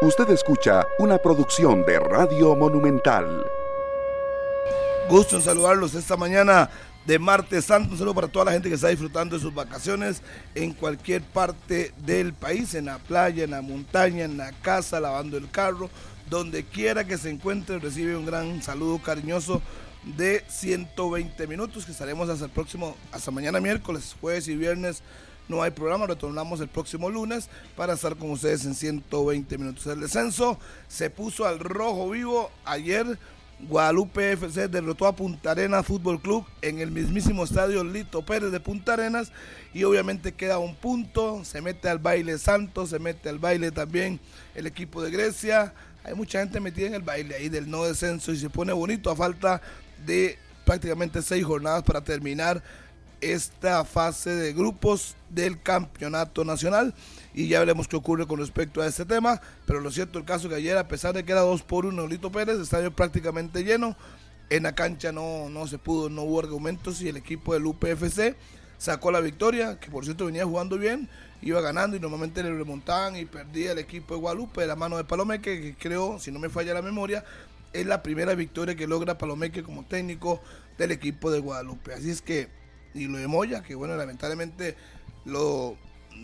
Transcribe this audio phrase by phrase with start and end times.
[0.00, 3.44] Usted escucha una producción de Radio Monumental.
[5.08, 6.70] Gusto en saludarlos esta mañana
[7.04, 7.90] de martes santo.
[7.90, 10.22] Un saludo para toda la gente que está disfrutando de sus vacaciones
[10.54, 15.36] en cualquier parte del país, en la playa, en la montaña, en la casa, lavando
[15.36, 15.90] el carro,
[16.30, 19.60] donde quiera que se encuentre, recibe un gran saludo cariñoso
[20.04, 25.02] de 120 minutos que estaremos hasta el próximo, hasta mañana miércoles, jueves y viernes
[25.48, 29.86] no hay programa, retornamos el próximo lunes para estar con ustedes en 120 minutos.
[29.86, 30.58] El descenso
[30.88, 33.18] se puso al rojo vivo ayer.
[33.60, 38.60] Guadalupe FC derrotó a Punta Arenas Fútbol Club en el mismísimo estadio Lito Pérez de
[38.60, 39.32] Punta Arenas
[39.74, 44.20] y obviamente queda un punto, se mete al baile Santos, se mete al baile también
[44.54, 48.32] el equipo de Grecia, hay mucha gente metida en el baile ahí del no descenso
[48.32, 49.60] y se pone bonito a falta
[50.06, 52.62] de prácticamente seis jornadas para terminar
[53.20, 56.94] esta fase de grupos del campeonato nacional
[57.34, 59.40] y ya veremos qué ocurre con respecto a este tema.
[59.66, 62.06] Pero lo cierto el caso que ayer, a pesar de que era 2 por 1
[62.06, 63.96] Lito Pérez, estadio prácticamente lleno.
[64.50, 68.34] En la cancha no, no se pudo, no hubo argumentos y el equipo del UPFC
[68.78, 71.08] sacó la victoria, que por cierto venía jugando bien,
[71.42, 74.96] iba ganando y normalmente le remontaban y perdía el equipo de Guadalupe de la mano
[74.96, 77.24] de Palomeque, que creo, si no me falla la memoria,
[77.72, 80.40] es la primera victoria que logra Palomeque como técnico
[80.78, 81.92] del equipo de Guadalupe.
[81.92, 82.48] Así es que
[82.98, 84.76] y lo de Moya, que bueno, lamentablemente
[85.24, 85.76] lo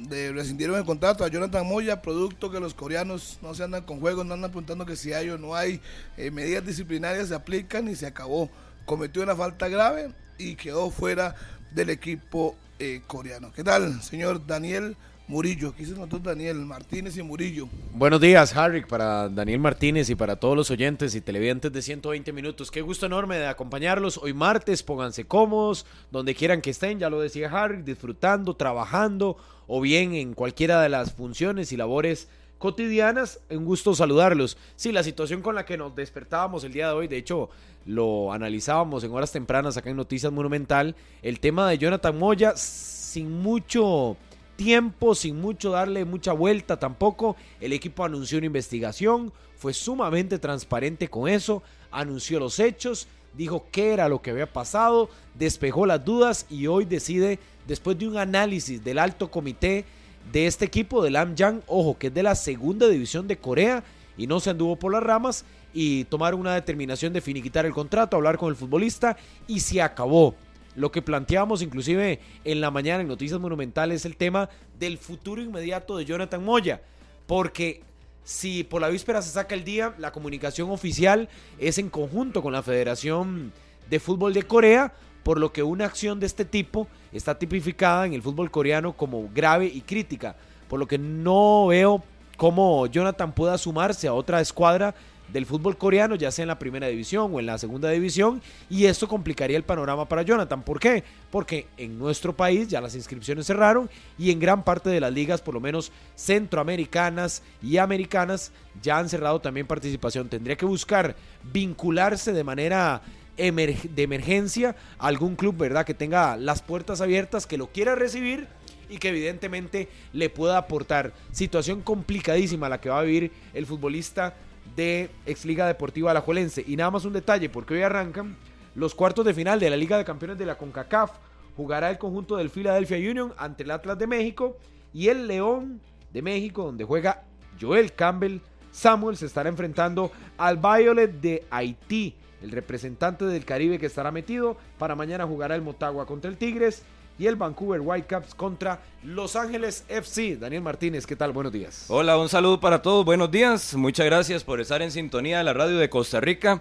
[0.08, 4.26] rescindieron el contrato a Jonathan Moya, producto que los coreanos no se andan con juegos,
[4.26, 5.80] no andan apuntando que si hay o no hay
[6.16, 8.50] eh, medidas disciplinarias se aplican y se acabó.
[8.86, 11.34] Cometió una falta grave y quedó fuera
[11.70, 13.52] del equipo eh, coreano.
[13.52, 15.70] ¿Qué tal, señor Daniel Murillo.
[15.70, 17.68] Aquí se notó Daniel Martínez y Murillo.
[17.94, 22.30] Buenos días, Harry, para Daniel Martínez y para todos los oyentes y televidentes de 120
[22.32, 22.70] minutos.
[22.70, 24.82] Qué gusto enorme de acompañarlos hoy martes.
[24.82, 30.34] Pónganse cómodos, donde quieran que estén, ya lo decía Harry, disfrutando, trabajando o bien en
[30.34, 33.40] cualquiera de las funciones y labores cotidianas.
[33.48, 34.58] Un gusto saludarlos.
[34.76, 37.48] Sí, la situación con la que nos despertábamos el día de hoy, de hecho,
[37.86, 40.94] lo analizábamos en horas tempranas acá en Noticias Monumental.
[41.22, 44.18] El tema de Jonathan Moya, sin mucho
[44.56, 47.36] tiempo, sin mucho darle mucha vuelta tampoco.
[47.60, 53.06] El equipo anunció una investigación, fue sumamente transparente con eso, anunció los hechos,
[53.36, 58.08] dijo qué era lo que había pasado, despejó las dudas y hoy decide, después de
[58.08, 59.84] un análisis del alto comité
[60.32, 63.84] de este equipo, del Amjang, ojo, que es de la segunda división de Corea
[64.16, 68.16] y no se anduvo por las ramas y tomar una determinación de finiquitar el contrato,
[68.16, 69.16] hablar con el futbolista
[69.46, 70.34] y se acabó.
[70.74, 74.48] Lo que planteábamos inclusive en la mañana en Noticias Monumentales es el tema
[74.78, 76.82] del futuro inmediato de Jonathan Moya.
[77.26, 77.82] Porque
[78.24, 82.52] si por la víspera se saca el día, la comunicación oficial es en conjunto con
[82.52, 83.52] la Federación
[83.88, 88.12] de Fútbol de Corea, por lo que una acción de este tipo está tipificada en
[88.12, 90.36] el fútbol coreano como grave y crítica.
[90.68, 92.02] Por lo que no veo
[92.36, 94.94] cómo Jonathan pueda sumarse a otra escuadra
[95.32, 98.40] del fútbol coreano, ya sea en la primera división o en la segunda división,
[98.70, 100.62] y esto complicaría el panorama para Jonathan.
[100.62, 101.02] ¿Por qué?
[101.30, 105.40] Porque en nuestro país ya las inscripciones cerraron y en gran parte de las ligas,
[105.40, 108.52] por lo menos centroamericanas y americanas,
[108.82, 110.28] ya han cerrado también participación.
[110.28, 111.16] Tendría que buscar
[111.52, 113.02] vincularse de manera
[113.36, 115.84] de emergencia a algún club, ¿verdad?
[115.84, 118.46] Que tenga las puertas abiertas, que lo quiera recibir
[118.88, 121.12] y que evidentemente le pueda aportar.
[121.32, 124.34] Situación complicadísima la que va a vivir el futbolista
[124.76, 126.64] de Ex Liga Deportiva Alajuelense.
[126.66, 128.36] Y nada más un detalle, porque hoy arrancan
[128.74, 131.12] los cuartos de final de la Liga de Campeones de la CONCACAF.
[131.56, 134.56] Jugará el conjunto del Philadelphia Union ante el Atlas de México
[134.92, 135.80] y el León
[136.12, 137.24] de México, donde juega
[137.60, 138.38] Joel Campbell.
[138.72, 144.56] Samuel se estará enfrentando al Violet de Haití, el representante del Caribe que estará metido.
[144.78, 146.82] Para mañana jugará el Motagua contra el Tigres
[147.18, 150.36] y el Vancouver Whitecaps contra Los Ángeles FC.
[150.36, 151.32] Daniel Martínez, ¿qué tal?
[151.32, 151.86] Buenos días.
[151.88, 153.04] Hola, un saludo para todos.
[153.04, 153.74] Buenos días.
[153.74, 156.60] Muchas gracias por estar en sintonía de la radio de Costa Rica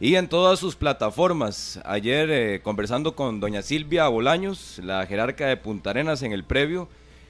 [0.00, 1.80] y en todas sus plataformas.
[1.84, 6.88] Ayer eh, conversando con doña Silvia Bolaños, la jerarca de Punta Arenas en el previo,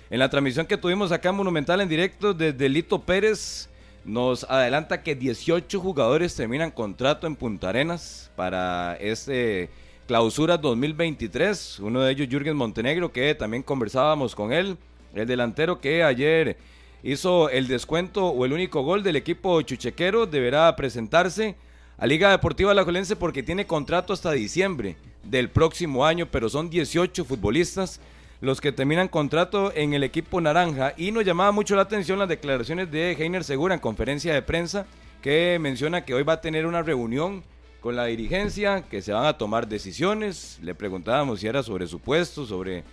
[0.09, 3.69] en la transmisión que tuvimos acá en Monumental en directo desde Lito Pérez,
[4.05, 9.69] nos adelanta que 18 jugadores terminan contrato en Punta Arenas para este
[10.07, 11.81] Clausura 2023.
[11.81, 14.77] Uno de ellos, Jürgen Montenegro, que también conversábamos con él.
[15.15, 16.57] El delantero que ayer
[17.03, 21.57] hizo el descuento o el único gol del equipo chuchequero deberá presentarse
[21.99, 27.25] a Liga Deportiva Alajuelense porque tiene contrato hasta diciembre del próximo año, pero son 18
[27.25, 28.01] futbolistas
[28.41, 32.29] los que terminan contrato en el equipo naranja y nos llamaba mucho la atención las
[32.29, 34.85] declaraciones de Heiner Segura en conferencia de prensa
[35.23, 37.45] que menciona que hoy va a tener una reunión
[37.83, 40.59] con la dirigencia, que se van a tomar decisiones.
[40.63, 42.85] Le preguntábamos si era sobre su puesto, sobre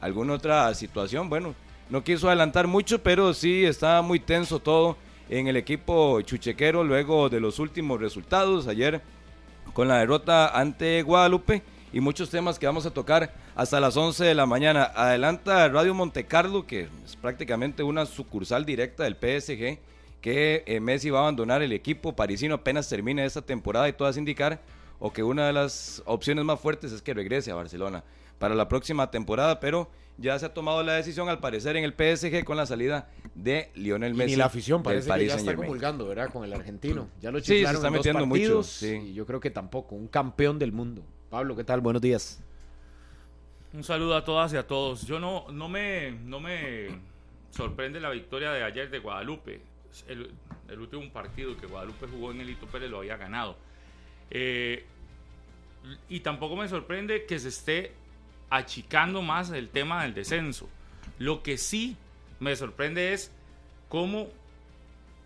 [0.00, 1.28] alguna otra situación.
[1.28, 1.54] Bueno,
[1.90, 4.96] no quiso adelantar mucho, pero sí está muy tenso todo
[5.28, 9.02] en el equipo chuchequero luego de los últimos resultados ayer
[9.72, 11.62] con la derrota ante Guadalupe
[11.92, 14.92] y muchos temas que vamos a tocar hasta las 11 de la mañana.
[14.94, 19.78] Adelanta Radio Montecarlo, que es prácticamente una sucursal directa del PSG,
[20.26, 24.16] que eh, Messi va a abandonar el equipo parisino apenas termine esta temporada y todas
[24.16, 24.60] indicar
[24.98, 28.02] o que una de las opciones más fuertes es que regrese a Barcelona
[28.40, 29.88] para la próxima temporada, pero
[30.18, 33.70] ya se ha tomado la decisión al parecer en el PSG con la salida de
[33.76, 34.32] Lionel Messi.
[34.32, 36.28] Y la afición parece que ya Paris está comulgando, ¿verdad?
[36.32, 37.08] Con el argentino.
[37.20, 38.96] Ya lo Sí, se está en dos metiendo mucho, sí.
[38.96, 39.94] Y yo creo que tampoco.
[39.94, 41.04] Un campeón del mundo.
[41.30, 41.80] Pablo, ¿qué tal?
[41.80, 42.42] Buenos días.
[43.72, 45.06] Un saludo a todas y a todos.
[45.06, 46.88] Yo no, no, me, no me
[47.52, 49.75] sorprende la victoria de ayer de Guadalupe.
[50.08, 50.30] El,
[50.68, 53.56] el último partido que Guadalupe jugó en el Hito Pérez lo había ganado.
[54.30, 54.84] Eh,
[56.08, 57.92] y tampoco me sorprende que se esté
[58.50, 60.68] achicando más el tema del descenso.
[61.18, 61.96] Lo que sí
[62.40, 63.30] me sorprende es
[63.88, 64.28] cómo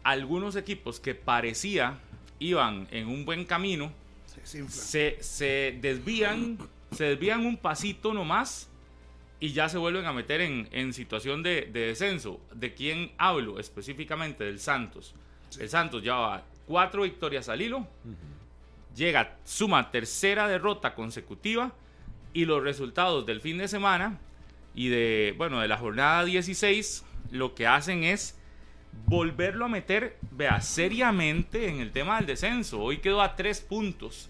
[0.02, 1.98] algunos equipos que parecía
[2.38, 3.92] iban en un buen camino
[4.44, 6.58] Se se, se desvían,
[6.92, 8.69] se desvían un pasito nomás
[9.40, 12.40] y ya se vuelven a meter en, en situación de, de descenso.
[12.54, 13.58] ¿De quién hablo?
[13.58, 15.14] Específicamente del Santos.
[15.58, 17.86] El Santos lleva cuatro victorias al hilo,
[18.94, 21.72] llega, suma tercera derrota consecutiva
[22.32, 24.18] y los resultados del fin de semana
[24.74, 28.38] y de, bueno, de la jornada 16 lo que hacen es
[29.06, 32.80] volverlo a meter, vea, seriamente en el tema del descenso.
[32.80, 34.28] Hoy quedó a tres puntos.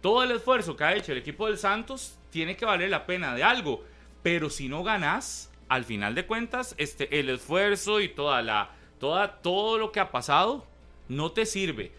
[0.00, 3.34] Todo el esfuerzo que ha hecho el equipo del Santos tiene que valer la pena
[3.34, 3.84] de algo.
[4.22, 9.40] Pero si no ganas, al final de cuentas, este, el esfuerzo y toda la, toda,
[9.40, 10.66] todo lo que ha pasado
[11.08, 11.92] no te sirve.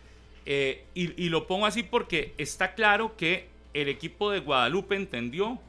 [0.45, 5.59] Eh, y, lo pongo así porque está claro que el equipo de Guadalupe entendió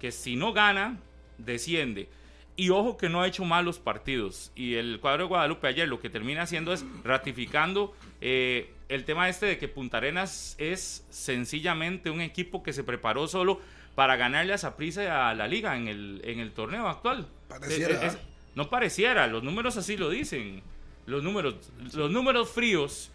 [0.00, 0.98] que si no gana,
[1.38, 2.08] desciende.
[2.54, 4.52] Y ojo que no ha hecho malos partidos.
[4.54, 9.28] Y el cuadro de Guadalupe ayer lo que termina haciendo es ratificando eh, el tema
[9.28, 13.60] este de que Punta Arenas es sencillamente un equipo que se preparó solo
[13.94, 17.26] para ganarle a Saprissa y a la liga en el, en el torneo actual.
[17.48, 18.06] Pareciera.
[18.06, 18.18] Es- es-
[18.54, 20.62] no pareciera, los números así lo dicen.
[21.06, 21.54] Los números,
[21.94, 23.10] los números fríos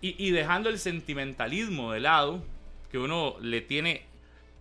[0.00, 2.42] y, y dejando el sentimentalismo de lado,
[2.90, 4.02] que uno le tiene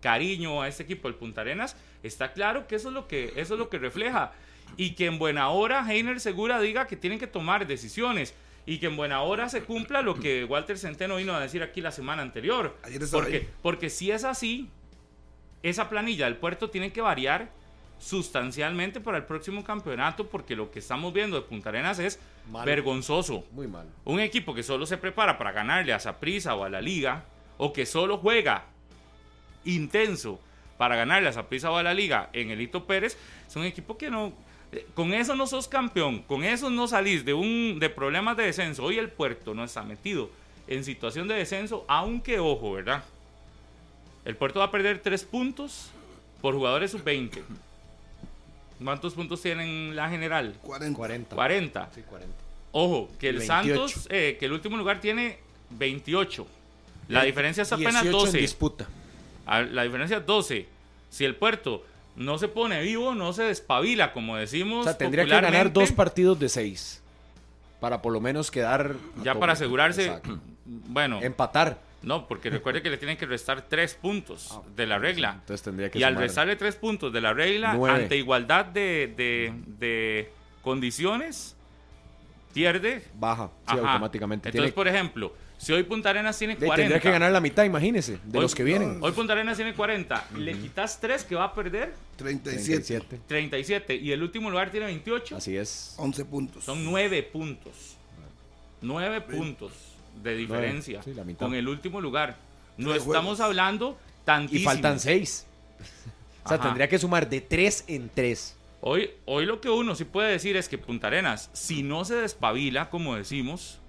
[0.01, 3.53] cariño a este equipo del Punta Arenas, está claro que eso es lo que, eso
[3.55, 4.33] es lo que refleja.
[4.77, 8.33] Y que en buena hora Heiner Segura diga que tienen que tomar decisiones.
[8.65, 11.81] Y que en buena hora se cumpla lo que Walter Centeno vino a decir aquí
[11.81, 12.77] la semana anterior.
[12.83, 13.49] Ayer Porque, ahí.
[13.63, 14.69] porque si es así,
[15.63, 17.49] esa planilla del puerto tiene que variar
[17.99, 22.19] sustancialmente para el próximo campeonato porque lo que estamos viendo de Punta Arenas es
[22.65, 23.43] vergonzoso.
[23.51, 23.87] Muy mal.
[24.05, 27.25] Un equipo que solo se prepara para ganarle a Saprissa o a la Liga,
[27.57, 28.65] o que solo juega
[29.65, 30.39] intenso
[30.77, 33.97] para ganarle a Saprissa o a la Liga en el Hito Pérez, es un equipo
[33.97, 34.31] que no.
[34.71, 38.43] eh, Con eso no sos campeón, con eso no salís de, un, de problemas de
[38.43, 38.85] descenso.
[38.85, 40.29] Hoy el puerto no está metido
[40.67, 43.03] en situación de descenso, aunque ojo, ¿verdad?
[44.29, 45.89] El puerto va a perder tres puntos
[46.39, 47.41] por jugadores sub-20.
[48.83, 50.55] ¿Cuántos puntos tienen la general?
[50.61, 50.95] 40.
[50.95, 51.35] 40.
[51.35, 51.89] 40.
[51.95, 52.35] Sí, 40.
[52.71, 53.47] Ojo, que el 28.
[53.87, 55.39] Santos, eh, que el último lugar tiene
[55.71, 56.45] 28.
[57.07, 58.37] La diferencia es apenas 18 en 12.
[58.37, 58.87] disputa.
[59.47, 60.67] Ah, La diferencia es 12.
[61.09, 61.83] Si el puerto
[62.15, 64.81] no se pone vivo, no se despabila, como decimos.
[64.81, 67.01] O sea, tendría que ganar dos partidos de seis.
[67.79, 68.95] Para por lo menos quedar.
[69.23, 70.05] Ya para asegurarse.
[70.05, 70.39] Exacto.
[70.65, 71.88] Bueno, Empatar.
[72.01, 75.33] No, porque recuerde que le tienen que restar tres puntos Ah, de la regla.
[75.41, 78.03] Entonces tendría que Y al restarle tres puntos de la regla, Nueve.
[78.03, 81.55] ante igualdad de, de- de condiciones,
[82.53, 83.03] pierde.
[83.15, 83.47] Baja.
[83.67, 83.91] Sí, Ajá.
[83.93, 84.49] automáticamente.
[84.49, 86.75] Entonces, Tiene- por ejemplo, si hoy Punta Arenas tiene de- 40.
[86.81, 88.99] tendría que ganar la mitad, imagínese, de Hoy- los que vienen.
[89.01, 90.25] Hoy Punta Arenas tiene 40.
[90.37, 92.81] Le quitas 3 que va a perder 37.
[92.81, 93.19] 37.
[93.27, 93.95] 37.
[93.95, 95.35] Y el último lugar tiene 28.
[95.37, 95.95] Así es.
[95.97, 96.63] 11 puntos.
[96.63, 97.97] Son 9 puntos.
[98.81, 99.73] 9 puntos
[100.23, 102.37] de diferencia sí, con el último lugar.
[102.77, 103.39] No Tres estamos juegos.
[103.41, 104.69] hablando Y tantísimo.
[104.69, 105.45] faltan seis.
[106.45, 106.65] O sea, Ajá.
[106.67, 108.55] tendría que sumar de tres en tres.
[108.81, 112.15] Hoy, hoy lo que uno sí puede decir es que Punta Arenas, si no se
[112.15, 113.79] despabila, como decimos,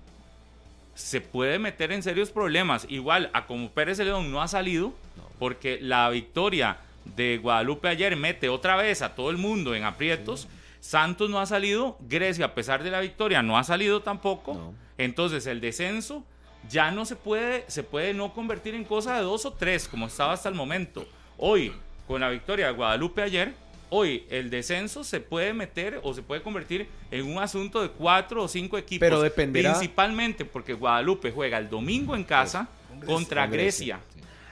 [0.94, 2.86] se puede meter en serios problemas.
[2.88, 4.92] Igual a como Pérez León no ha salido,
[5.38, 6.78] porque la victoria
[7.16, 10.48] de Guadalupe ayer mete otra vez a todo el mundo en aprietos.
[10.80, 14.54] Santos no ha salido, Grecia a pesar de la victoria no ha salido tampoco.
[14.54, 14.74] No.
[15.04, 16.24] Entonces el descenso
[16.68, 20.06] ya no se puede, se puede no convertir en cosa de dos o tres como
[20.08, 21.06] estaba hasta el momento.
[21.38, 21.72] Hoy,
[22.06, 23.54] con la victoria de Guadalupe ayer,
[23.88, 28.42] hoy el descenso se puede meter o se puede convertir en un asunto de cuatro
[28.42, 29.00] o cinco equipos.
[29.06, 32.68] Pero dependerá- Principalmente porque Guadalupe juega el domingo en casa
[33.06, 34.00] contra Con Grecia.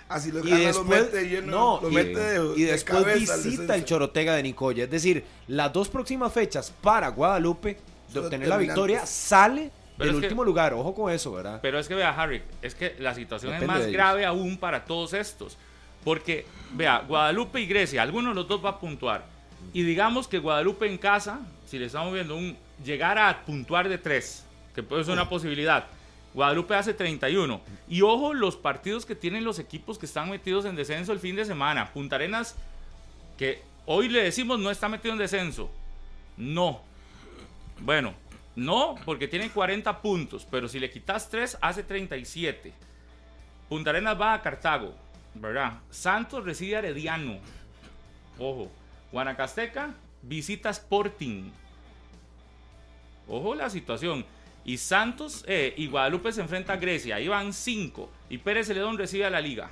[0.08, 2.72] Así lo Y gana, después, lo mete lleno, no, lo y, mete de, y de
[2.72, 3.84] después al visita el.
[3.84, 4.84] Chorotega de Nicoya.
[4.84, 7.76] Es decir, las dos próximas fechas para Guadalupe
[8.14, 10.72] de obtener la victoria sale Pero que- último lugar.
[10.74, 11.58] Ojo con eso, ¿verdad?
[11.60, 14.84] Pero es que vea, Harry, es que la situación Depende es más grave aún para
[14.84, 15.58] todos estos.
[16.04, 19.26] Porque, vea, Guadalupe y Grecia, alguno de los dos va a puntuar.
[19.72, 23.98] Y digamos que Guadalupe en casa, si le estamos viendo un llegar a puntuar de
[23.98, 25.86] tres, que puede ser una posibilidad.
[26.34, 27.60] Guadalupe hace 31.
[27.88, 31.34] Y ojo los partidos que tienen los equipos que están metidos en descenso el fin
[31.34, 31.90] de semana.
[31.92, 32.54] Punta Arenas,
[33.36, 35.68] que hoy le decimos no está metido en descenso.
[36.36, 36.82] No.
[37.80, 38.14] Bueno,
[38.58, 42.72] no, porque tiene 40 puntos, pero si le quitas 3, hace 37.
[43.68, 44.96] Punta Arenas va a Cartago,
[45.34, 45.74] ¿verdad?
[45.90, 47.38] Santos recibe a Herediano.
[48.36, 48.68] Ojo.
[49.12, 51.52] Guanacasteca visita Sporting.
[53.28, 54.26] Ojo la situación.
[54.64, 57.14] Y Santos eh, y Guadalupe se enfrenta a Grecia.
[57.14, 58.10] Ahí van 5.
[58.28, 59.70] Y Pérez Celedón recibe a la liga.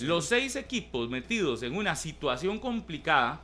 [0.00, 3.42] Los seis equipos metidos en una situación complicada,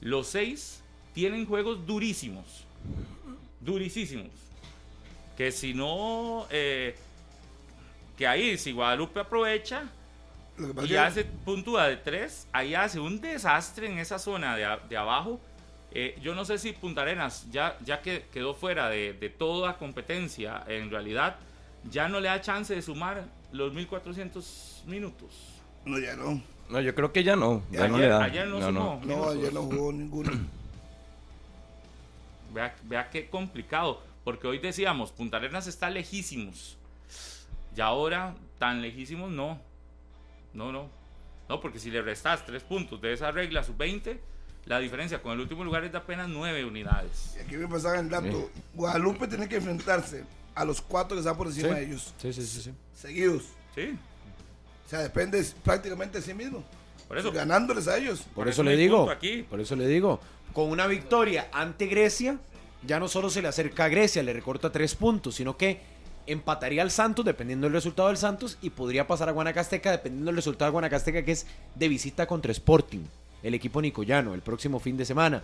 [0.00, 0.82] los seis
[1.14, 2.66] tienen juegos durísimos.
[3.60, 4.28] Durísimos.
[5.36, 6.94] Que si no, eh,
[8.16, 9.84] que ahí si Guadalupe aprovecha
[10.58, 14.18] Lo que pasa y que- hace puntúa de tres, ahí hace un desastre en esa
[14.18, 15.40] zona de, de abajo.
[15.92, 19.76] Eh, yo no sé si Punta Arenas, ya, ya que quedó fuera de, de toda
[19.76, 21.36] competencia, en realidad
[21.90, 25.34] ya no le da chance de sumar los 1400 minutos.
[25.84, 26.40] No, ya no.
[26.68, 27.64] No, yo creo que ya no.
[27.72, 28.22] Ya no le da.
[28.22, 28.70] ayer no sumó.
[28.72, 29.34] No, minutos.
[29.34, 30.30] ayer no jugó ninguno.
[32.52, 36.76] Vea, vea qué complicado, porque hoy decíamos, Punta Arenas está lejísimos.
[37.76, 39.60] Y ahora, tan lejísimos, no.
[40.52, 40.88] No, no.
[41.48, 44.18] No, porque si le restas tres puntos de esa regla sub-20,
[44.66, 47.34] la diferencia con el último lugar es de apenas nueve unidades.
[47.36, 48.50] Y aquí me pasaba el dato.
[48.74, 51.74] Guadalupe tiene que enfrentarse a los cuatro que están por encima Sí.
[51.74, 52.14] de ellos.
[52.18, 52.60] Sí, sí, sí.
[52.62, 52.70] sí.
[52.94, 53.44] Seguidos.
[53.74, 53.96] Sí,
[54.86, 56.64] O sea, depende prácticamente de sí mismo.
[57.08, 57.32] por eso.
[57.32, 58.20] Ganándoles a ellos.
[58.20, 59.42] Por, Por eso eso le digo, aquí.
[59.44, 60.20] por eso le digo,
[60.52, 62.38] con una victoria ante Grecia,
[62.86, 65.80] ya no solo se le acerca a Grecia, le recorta tres puntos, sino que
[66.26, 70.36] empataría al Santos dependiendo del resultado del Santos y podría pasar a Guanacasteca dependiendo del
[70.36, 73.00] resultado de Guanacasteca que es de visita contra Sporting,
[73.42, 75.42] el equipo nicoyano, el próximo fin de semana.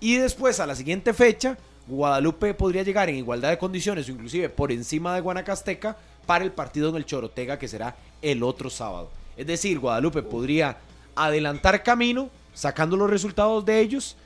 [0.00, 4.48] Y después a la siguiente fecha, Guadalupe podría llegar en igualdad de condiciones o inclusive
[4.48, 9.10] por encima de Guanacasteca para el partido en el Chorotega que será el otro sábado.
[9.36, 10.78] Es decir, Guadalupe podría
[11.16, 14.16] adelantar camino sacando los resultados de ellos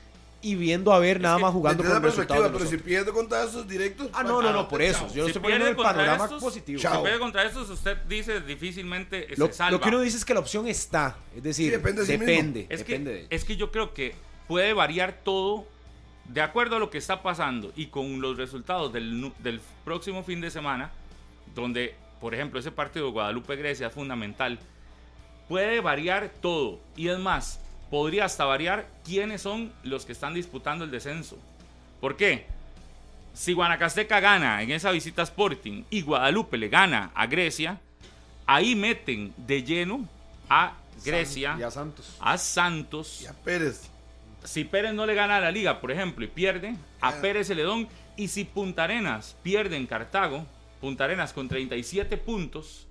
[0.43, 3.43] y viendo a ver nada que más jugando con perspectiva, de pero si pierde contra
[3.45, 4.09] esos directos.
[4.13, 5.07] Ah, no, no, no, por eso.
[5.13, 6.79] Yo Si estoy poniendo pierde el panorama estos, positivo.
[6.79, 9.71] Si pierde contra estos, usted dice difícilmente Lo, se salva.
[9.71, 11.15] lo que uno dice es que la opción está.
[11.35, 12.25] Es decir, Sí, depende de sí mismo.
[12.27, 12.67] depende.
[12.69, 14.15] Es depende que, de- es que yo creo que
[14.47, 15.65] puede variar todo
[16.25, 20.41] de acuerdo a lo que está pasando y con los resultados del, del próximo fin
[20.41, 20.91] de semana,
[21.55, 24.59] donde, por ejemplo, ese partido de Guadalupe-Grecia es fundamental.
[25.47, 26.79] Puede variar todo.
[26.95, 27.59] Y es más,
[27.93, 31.37] podría hasta variar quiénes son los que están disputando el descenso.
[32.01, 32.47] ¿Por qué?
[33.35, 37.79] Si Guanacasteca gana en esa visita a Sporting y Guadalupe le gana a Grecia,
[38.47, 40.09] ahí meten de lleno
[40.49, 40.73] a
[41.05, 42.17] Grecia, Y a Santos.
[42.19, 43.21] a Santos.
[43.21, 43.83] Y a Pérez.
[44.43, 47.21] Si Pérez no le gana a la liga, por ejemplo, y pierde, a Ah.
[47.21, 47.87] Pérez Celedón.
[48.17, 50.47] Y si Punta Arenas pierde en Cartago,
[50.81, 52.87] Punta Arenas con 37 puntos,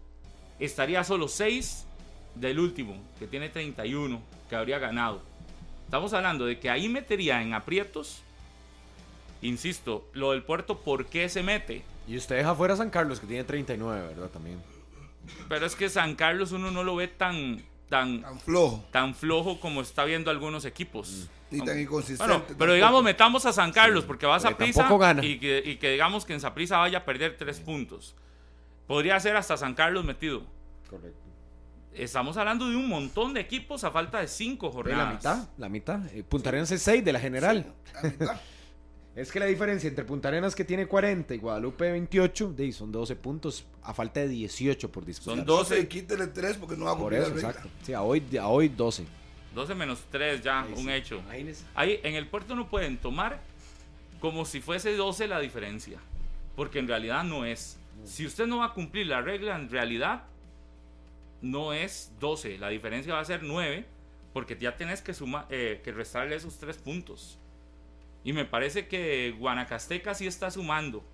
[0.60, 1.86] estaría solo 6
[2.34, 5.22] del último, que tiene 31, que habría ganado.
[5.84, 8.22] Estamos hablando de que ahí metería en aprietos,
[9.42, 11.82] insisto, lo del puerto, ¿por qué se mete?
[12.08, 14.28] Y usted deja fuera a San Carlos, que tiene 39, ¿verdad?
[14.30, 14.58] También.
[15.48, 18.84] Pero es que San Carlos uno no lo ve tan, tan, Tan flojo.
[18.90, 21.28] tan flojo como está viendo algunos equipos.
[21.50, 22.24] Ni tan inconsistente.
[22.24, 22.72] Bueno, pero tampoco.
[22.72, 25.24] digamos, metamos a San Carlos porque vas a porque prisa tampoco gana.
[25.24, 28.16] y que, y que digamos que en Saprisa vaya a perder tres puntos.
[28.86, 30.42] Podría ser hasta San Carlos metido.
[30.90, 31.20] Correcto.
[31.94, 35.14] Estamos hablando de un montón de equipos a falta de cinco la jornadas.
[35.14, 36.06] mitad, la mitad.
[36.14, 37.72] Eh, Punta Arenas es 6 de la general.
[37.94, 38.40] La mitad.
[39.14, 42.72] Es que la diferencia entre Punta Arenas que tiene 40 y Guadalupe 28, de ahí
[42.72, 45.36] son 12 puntos a falta de 18 por disputar.
[45.36, 47.68] Son 12 y 12, quítele 3 porque no va a Por cumplir la eso, exacto.
[47.82, 49.04] Sí, a hoy, a hoy 12.
[49.54, 50.92] 12 menos 3 ya, Ahí un sí.
[50.92, 51.16] hecho.
[51.18, 51.62] Imagínese.
[51.74, 53.38] Ahí en el puerto no pueden tomar
[54.18, 55.98] como si fuese 12 la diferencia,
[56.56, 57.76] porque en realidad no es.
[58.04, 60.22] Si usted no va a cumplir la regla, en realidad
[61.42, 63.84] no es 12, la diferencia va a ser 9,
[64.32, 67.38] porque ya tenés que, sumar, eh, que restarle esos 3 puntos.
[68.24, 71.04] Y me parece que Guanacasteca sí está sumando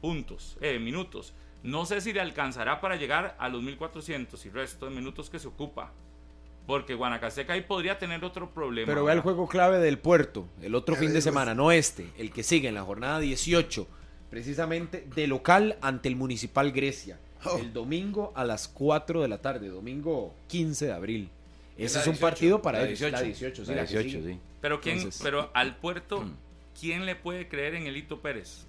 [0.00, 1.34] puntos, eh, minutos.
[1.62, 5.38] No sé si le alcanzará para llegar a los 1400 y resto de minutos que
[5.38, 5.92] se ocupa.
[6.66, 8.86] Porque Guanacasteca ahí podría tener otro problema.
[8.86, 12.32] Pero vea el juego clave del puerto, el otro fin de semana, no este, el
[12.32, 13.86] que sigue en la jornada 18,
[14.30, 17.18] precisamente de local ante el Municipal Grecia.
[17.44, 17.58] Oh.
[17.58, 21.28] El domingo a las 4 de la tarde, domingo 15 de abril.
[21.78, 22.98] Ese es un 18, partido para la ellos.
[22.98, 24.32] 18, La 18, sí, la la que 18, sigue.
[24.34, 24.40] sí.
[24.60, 26.24] Pero quién, Entonces- pero al puerto,
[26.78, 28.66] ¿quién le puede creer en Elito Pérez?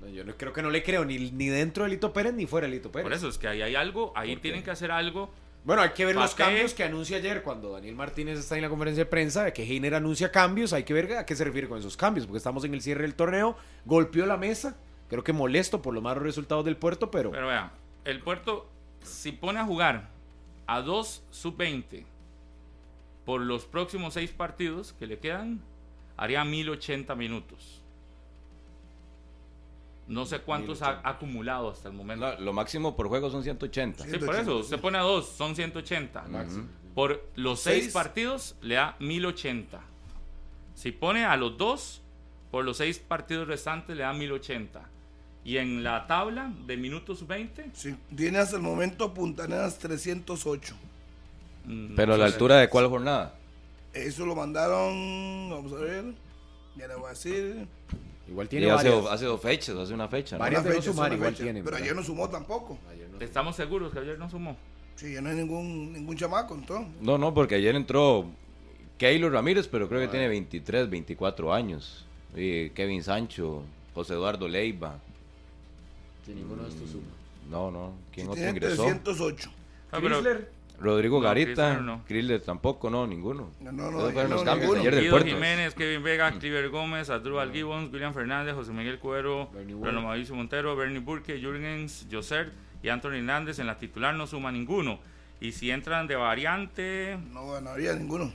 [0.00, 2.46] No, yo no, creo que no le creo ni, ni dentro de Lito Pérez ni
[2.46, 3.04] fuera de Lito Pérez.
[3.04, 5.30] Por eso es que ahí hay algo, ahí tienen que hacer algo.
[5.64, 8.62] Bueno, hay que ver ¿Pa' los cambios que anuncia ayer cuando Daniel Martínez está en
[8.62, 11.44] la conferencia de prensa, de que Heiner anuncia cambios, hay que ver a qué se
[11.44, 14.76] refiere con esos cambios, porque estamos en el cierre del torneo, golpeó la mesa,
[15.08, 17.72] creo que molesto por los malos resultados del puerto, pero, Pero vea,
[18.04, 18.66] el puerto,
[19.02, 20.10] si pone a jugar
[20.66, 22.04] a dos sub-20
[23.24, 25.60] por los próximos seis partidos que le quedan,
[26.16, 27.82] haría 1080 minutos.
[30.08, 31.08] No sé cuántos ha, 1080.
[31.08, 32.26] ha acumulado hasta el momento.
[32.34, 34.04] No, lo máximo por juego son 180.
[34.04, 36.24] Sí, por eso, usted pone a dos, son 180.
[36.94, 37.92] Por los seis, Seis.
[37.92, 39.80] partidos le da 1080.
[40.74, 42.02] Si pone a los dos,
[42.50, 44.88] por los seis partidos restantes le da 1080.
[45.46, 50.74] Y en la tabla de minutos 20, Sí, tiene hasta el momento Puntaneras 308.
[51.66, 53.34] mm, Pero a la altura de cuál jornada?
[53.94, 56.04] Eso lo mandaron, vamos a ver,
[56.76, 57.66] ya le voy a decir.
[58.28, 59.12] igual Y tiene hace, varias.
[59.12, 60.36] hace dos fechas, hace una fecha.
[60.36, 60.40] ¿no?
[60.40, 61.44] Varias de no sumar una igual fecha.
[61.44, 61.84] tienen, Pero ¿verdad?
[61.84, 62.76] ayer no sumó tampoco.
[62.90, 64.56] Ayer no- Estamos seguros que ayer no sumó.
[64.96, 66.88] Sí, ya no hay ningún, ningún chamaco, entonces.
[67.00, 68.26] No, no, porque ayer entró
[68.98, 72.04] Keylor Ramírez, pero creo que tiene 23, 24 años.
[72.34, 73.62] Y Kevin Sancho,
[73.94, 74.98] José Eduardo Leiva.
[76.26, 77.04] Sí, ninguno de estos suma.
[77.48, 77.92] No, no.
[78.12, 78.82] ¿Quién otro ingresó?
[78.84, 79.50] 308.
[79.92, 82.04] Ah, pero- Chrysler, Rodrigo No, Garita, Chrysler no.
[82.06, 83.50] Kriller tampoco, no, ninguno.
[83.60, 84.80] No, no, no, Esos fueron no, los cambios ninguno.
[84.80, 85.28] ayer del Guido puerto.
[85.28, 89.74] Jiménez, Kevin Vega, Cliver Gómez, Adrúbal Gibbons, William Fernández, José Miguel Cuero, Bernie.
[89.74, 92.52] Bruno Mauricio Montero, Bernie Burke, Jürgens, Joser
[92.82, 93.58] y Anthony Hernández.
[93.60, 94.98] En la titular no suma ninguno.
[95.40, 98.32] Y si entran de variante, No ganaría ninguno.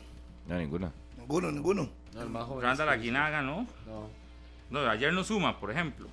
[0.48, 0.92] No, ninguna.
[1.18, 1.90] Ninguno, ninguno.
[2.16, 3.68] no, el más joven Randall Aguinaga, ¿no?
[3.86, 4.10] No.
[4.72, 6.08] No, ayer no suma, por ejemplo.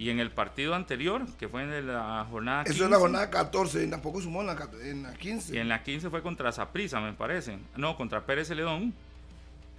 [0.00, 3.28] Y en el partido anterior, que fue en la jornada 15, Eso es la jornada
[3.28, 5.54] 14, y tampoco sumó en la, en la 15.
[5.54, 7.58] Y en la 15 fue contra Saprisa, me parece.
[7.76, 8.94] No, contra Pérez Celedón.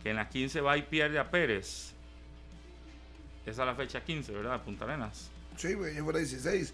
[0.03, 1.93] Que en la 15 va y pierde a Pérez.
[3.47, 4.61] Esa es la fecha 15, ¿verdad?
[4.61, 5.31] Punta Arenas.
[5.57, 6.71] Sí, güey, ya fuera 16.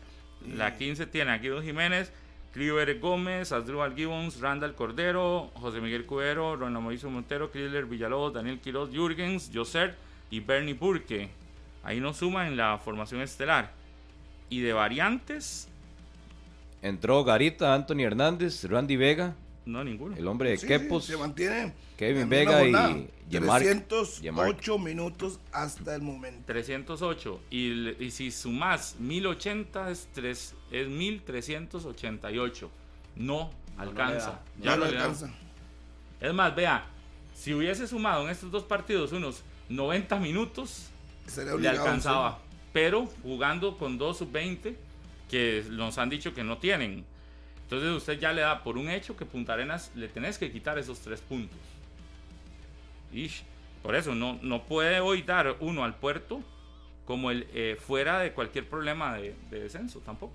[0.53, 2.11] La 15 tiene a Guido Jiménez,
[2.51, 8.59] Cliver Gómez, Asdrúbal Gibbons, Randall Cordero, José Miguel Cuero, Ronald Mauricio Montero, Kriller Villalobos, Daniel
[8.59, 9.95] Quiroz, Jürgens, Joser
[10.29, 11.29] y Bernie Burke.
[11.87, 13.71] Ahí no suma en la formación estelar.
[14.49, 15.69] Y de variantes,
[16.81, 20.17] Entró Garita, Anthony Hernández, Randy Vega, no ninguno.
[20.17, 21.71] el hombre de Sí, sí, se mantiene.
[21.95, 23.09] Kevin Vega y.
[23.29, 23.63] Yemark.
[23.63, 24.79] 308 Yemark.
[24.79, 26.43] minutos hasta el momento.
[26.45, 32.69] 308 y, si sumas 1080 es, tres, es 1388
[33.15, 35.29] no alcanza le ya no no alcanza.
[36.19, 36.85] es más vea
[37.33, 40.89] si hubiese sumado en estos dos partidos unos 90 minutos
[41.27, 42.39] Sería le obligado, alcanzaba.
[42.73, 44.77] pero jugando con dos sub 20
[45.29, 47.05] que nos han dicho que no tienen.
[47.63, 50.77] Entonces usted ya le da por un hecho que Punta Arenas le tenés que quitar
[50.77, 51.57] esos tres puntos.
[53.11, 53.43] Ish,
[53.83, 56.41] por eso no, no puede hoy dar uno al puerto
[57.05, 60.33] como el eh, fuera de cualquier problema de, de descenso tampoco.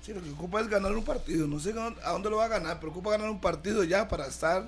[0.00, 1.46] Sí, lo que ocupa es ganar un partido.
[1.46, 4.26] No sé a dónde lo va a ganar, pero ocupa ganar un partido ya para
[4.26, 4.64] estar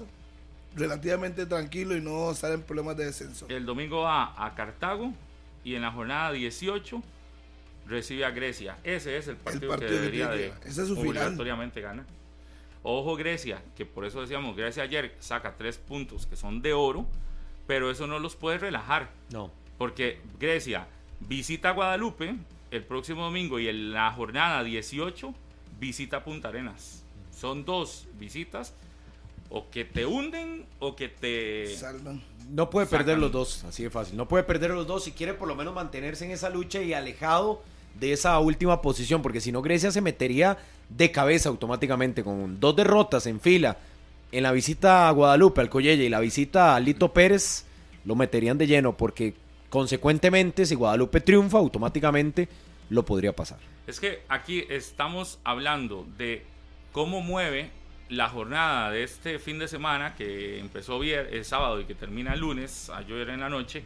[0.74, 3.46] relativamente tranquilo y no estar en problemas de descenso.
[3.48, 5.12] El domingo va a Cartago
[5.64, 7.02] y en la jornada 18
[7.86, 8.78] recibe a Grecia.
[8.84, 11.08] Ese es el partido, partido que debería de ese es su final.
[11.08, 12.06] obligatoriamente ganar.
[12.82, 17.06] Ojo Grecia, que por eso decíamos, Grecia ayer saca tres puntos que son de oro,
[17.66, 19.10] pero eso no los puede relajar.
[19.30, 19.50] No.
[19.76, 20.86] Porque Grecia
[21.20, 22.36] visita Guadalupe
[22.70, 25.34] el próximo domingo y en la jornada 18
[25.78, 27.04] visita Punta Arenas.
[27.32, 28.74] Son dos visitas
[29.50, 31.74] o que te hunden o que te...
[31.76, 32.22] Salvan.
[32.50, 34.16] No puede perder los dos, así de fácil.
[34.16, 36.92] No puede perder los dos si quiere por lo menos mantenerse en esa lucha y
[36.92, 37.62] alejado
[37.98, 40.58] de esa última posición, porque si no Grecia se metería
[40.88, 43.76] de cabeza automáticamente con dos derrotas en fila
[44.32, 47.64] en la visita a Guadalupe, al Collella y la visita a Lito Pérez,
[48.04, 49.34] lo meterían de lleno, porque
[49.68, 52.48] consecuentemente si Guadalupe triunfa, automáticamente
[52.90, 53.58] lo podría pasar.
[53.86, 56.44] Es que aquí estamos hablando de
[56.92, 57.70] cómo mueve
[58.10, 62.40] la jornada de este fin de semana que empezó el sábado y que termina el
[62.40, 63.84] lunes, ayer en la noche,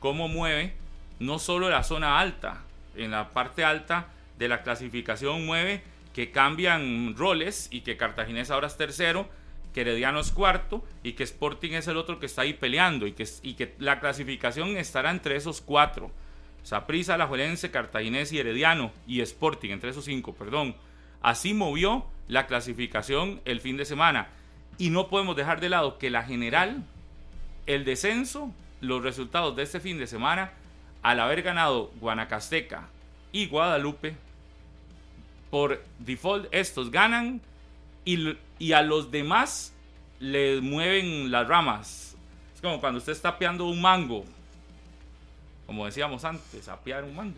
[0.00, 0.72] cómo mueve
[1.20, 2.62] no solo la zona alta,
[2.96, 4.08] en la parte alta
[4.38, 5.82] de la clasificación mueve
[6.14, 9.28] que cambian roles y que Cartaginés ahora es tercero,
[9.74, 13.12] que Herediano es cuarto y que Sporting es el otro que está ahí peleando y
[13.12, 16.10] que, y que la clasificación estará entre esos cuatro.
[16.62, 20.74] Saprissa, Alajuelense, Cartaginés y Herediano y Sporting, entre esos cinco, perdón.
[21.20, 24.28] Así movió la clasificación el fin de semana.
[24.78, 26.84] Y no podemos dejar de lado que la general,
[27.66, 30.52] el descenso, los resultados de este fin de semana,
[31.02, 32.88] al haber ganado Guanacasteca
[33.32, 34.16] y Guadalupe,
[35.50, 37.40] por default estos ganan
[38.04, 39.72] y, y a los demás
[40.18, 42.16] les mueven las ramas.
[42.60, 44.24] como cuando usted está apeando un mango.
[45.66, 47.34] Como decíamos antes, apear un mango.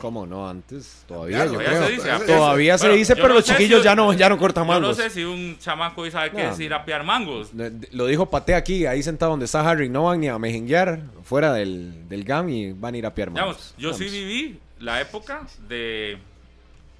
[0.00, 1.86] Cómo no, antes, todavía, Claro, yo Todavía creo.
[1.86, 4.36] se dice, Todavía se Bueno, dice, pero no los chiquillos si- ya no, ya no
[4.36, 4.96] cortan Yo no mangos.
[4.96, 7.50] sé si un chamaco hoy sabe qué es ir a apear mangos.
[7.92, 9.88] Lo dijo Pate aquí, ahí sentado donde está Harry.
[9.88, 13.30] No van ni a mejenguear fuera del, del GAM y van a ir a piar
[13.30, 13.74] mangos.
[13.76, 16.18] Digamos, yo sí viví la época de...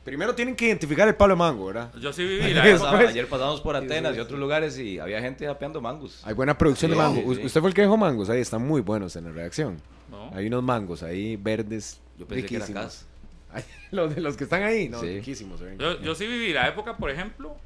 [0.05, 1.93] Primero tienen que identificar el palo de mango, ¿verdad?
[2.01, 2.99] Yo sí viví la Ayer época...
[2.99, 6.23] Ayer pasamos por Atenas y otros lugares y había gente apeando mangos.
[6.25, 7.21] Hay buena producción Sí, de mango.
[7.21, 7.45] sí, U- sí.
[7.45, 9.77] Usted fue el que dejó mangos, ahí están muy buenos en la reacción.
[10.11, 10.31] No.
[10.35, 13.07] Hay unos mangos ahí verdes, Yo pensé que era riquísimos.
[13.53, 15.07] Ay, los de los que están ahí, no, Sí.
[15.17, 15.61] riquísimos.
[15.79, 17.57] Yo, yo sí viví la época, por ejemplo,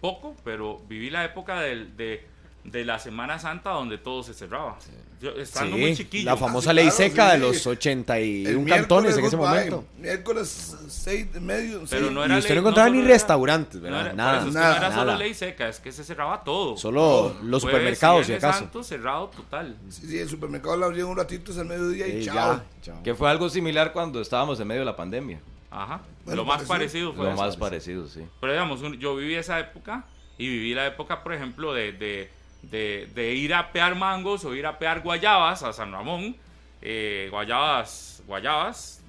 [0.00, 2.26] poco, pero viví la época del- de,
[2.70, 4.78] de la Semana Santa donde todo se cerraba.
[5.20, 6.24] Yo, estando Sí, muy chiquillo.
[6.30, 9.84] la famosa ley claro, seca sí, de los 81 El cantones en ese goodbye, momento.
[9.98, 11.82] Miércoles seis de medio.
[11.90, 14.14] Pero no Y era usted ley- no encontraba ni restaurantes, no ¿verdad?
[14.14, 14.44] nada.
[14.44, 15.18] nada, no era solo nada.
[15.18, 16.76] ley seca, es que se cerraba todo.
[16.76, 18.60] Solo los supermercados, si acaso.
[18.60, 19.76] Santo, cerrado total.
[19.88, 22.34] Sí, sí, el supermercado lo abrían un ratito es al mediodía y chao.
[22.34, 23.02] ya, chao.
[23.02, 25.40] Que fue algo similar cuando estábamos en medio de la pandemia.
[25.70, 26.00] Ajá.
[26.24, 27.12] Bueno, lo más parecido.
[27.12, 28.20] fue Lo más parecido, sí.
[28.40, 30.04] Pero digamos, un- yo viví esa época
[30.38, 32.30] y viví la época, por ejemplo, de,
[32.62, 36.36] de, ir a pear mangos o ir a pear guayabas a San Ramón.
[36.82, 39.02] eh, guayabas, guayabas,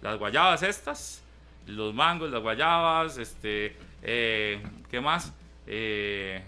[0.00, 1.22] las guayabas estas,
[1.66, 5.32] los mangos, las guayabas, este, eh, ¿qué más?
[5.66, 6.42] Eh,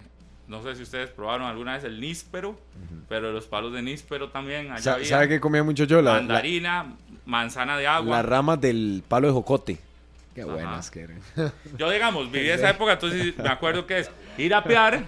[0.47, 2.59] no sé si ustedes probaron alguna vez el níspero,
[3.07, 4.71] pero los palos de níspero también.
[4.71, 6.01] Allá había ¿Sabe qué comía mucho yo?
[6.01, 8.17] La, la- mandarina, manzana de agua.
[8.17, 9.79] las ramas del palo de jocote.
[10.33, 10.51] Qué Ajá.
[10.53, 11.19] buenas que eran.
[11.77, 15.03] Yo, digamos, viví esa época, entonces me acuerdo que es ir a pear,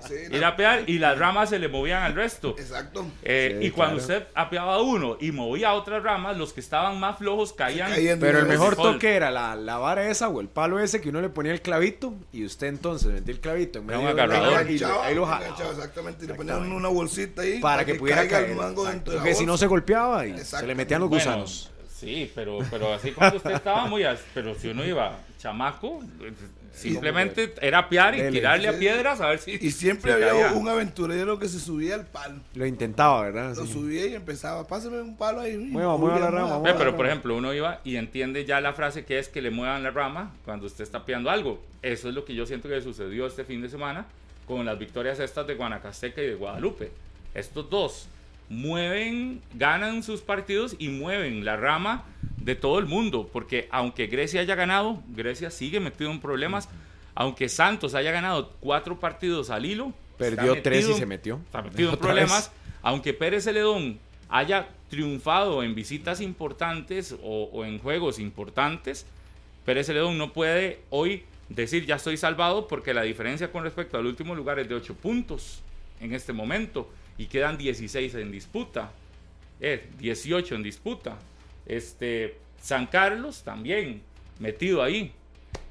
[0.00, 2.56] Sí, ir a pear y las ramas se le movían al resto.
[2.58, 3.06] Exacto.
[3.22, 4.18] Eh, Sí, y cuando claro.
[4.20, 7.92] usted apeaba uno y movía otras ramas, los que estaban más flojos caían.
[8.18, 11.20] Pero el mejor toque era la, la vara esa o el palo ese que uno
[11.20, 14.68] le ponía el clavito y usted entonces metía el clavito en Era medio un agarrador.
[14.70, 16.24] y ahí lo jalaba exactamente.
[16.24, 18.50] Y le ponían una bolsita ahí para que pudiera caer.
[18.50, 21.08] el mango dentro de la Porque si no se golpeaba y se le metían los
[21.10, 21.72] Bueno, gusanos.
[21.98, 24.04] Sí, pero, pero así cuando usted estaba muy...
[24.04, 26.32] as- Pero si uno iba chamaco, eh,
[26.74, 28.30] simplemente era pear y Dele.
[28.32, 29.52] tirarle a piedras a ver si...
[29.52, 30.52] Y siempre si había caía.
[30.58, 32.40] un aventurero que se subía al palo.
[32.54, 33.56] Lo intentaba, ¿verdad?
[33.56, 33.72] Lo Sí.
[33.72, 35.56] subía y empezaba, pásame un palo ahí.
[35.56, 36.78] Mueva, mueva la rama, Ve, mueva.
[36.78, 39.82] pero por ejemplo, uno iba y entiende ya la frase que es que le muevan
[39.82, 41.62] la rama cuando usted está piando algo.
[41.80, 44.04] Eso es lo que yo siento que sucedió este fin de semana
[44.46, 46.90] con las victorias estas de Guanacasteca y de Guadalupe.
[47.34, 48.06] Estos dos
[48.48, 52.04] mueven, ganan sus partidos y mueven la rama
[52.36, 56.68] de todo el mundo, porque aunque Grecia haya ganado, Grecia sigue metido en problemas.
[57.14, 61.40] Aunque Santos haya ganado cuatro partidos al hilo, Perdió tres y se metió.
[61.44, 62.50] Está metido en problemas.
[62.50, 62.60] vez.
[62.82, 69.06] Aunque Pérez Celedón haya triunfado en visitas importantes o, o en juegos importantes,
[69.64, 74.06] Pérez Celedón no puede hoy decir ya estoy salvado porque la diferencia con respecto al
[74.06, 75.62] último lugar es de 8 puntos
[76.00, 78.90] en este momento y quedan 16 en disputa,
[79.60, 81.16] eh, 18 en disputa.
[81.66, 84.02] Este, San Carlos también
[84.38, 85.12] metido ahí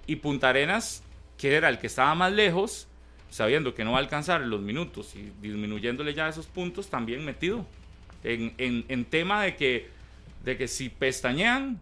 [0.08, 1.04] y Punta Arenas,
[1.38, 2.88] que era el que estaba más lejos,
[3.30, 7.66] sabiendo que no va a alcanzar los minutos y disminuyéndole ya esos puntos, también metido
[8.24, 9.90] en, en- en tema de que,
[10.44, 11.80] de que si pestañean,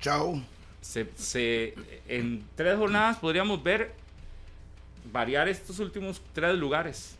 [0.00, 0.42] Chao.
[0.80, 1.74] se, se-
[2.08, 3.92] en tres jornadas podríamos ver
[5.12, 7.16] variar estos últimos tres lugares.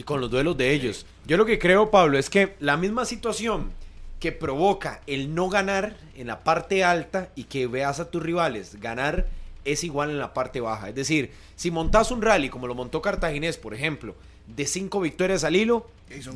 [0.00, 1.04] Y con los duelos de ellos.
[1.26, 3.70] Yo lo que creo, Pablo, es que la misma situación
[4.18, 8.80] que provoca el no ganar en la parte alta y que veas a tus rivales
[8.80, 9.28] ganar
[9.66, 10.88] es igual en la parte baja.
[10.88, 14.14] Es decir, si montas un rally como lo montó Cartaginés, por ejemplo,
[14.46, 15.86] de cinco victorias al hilo,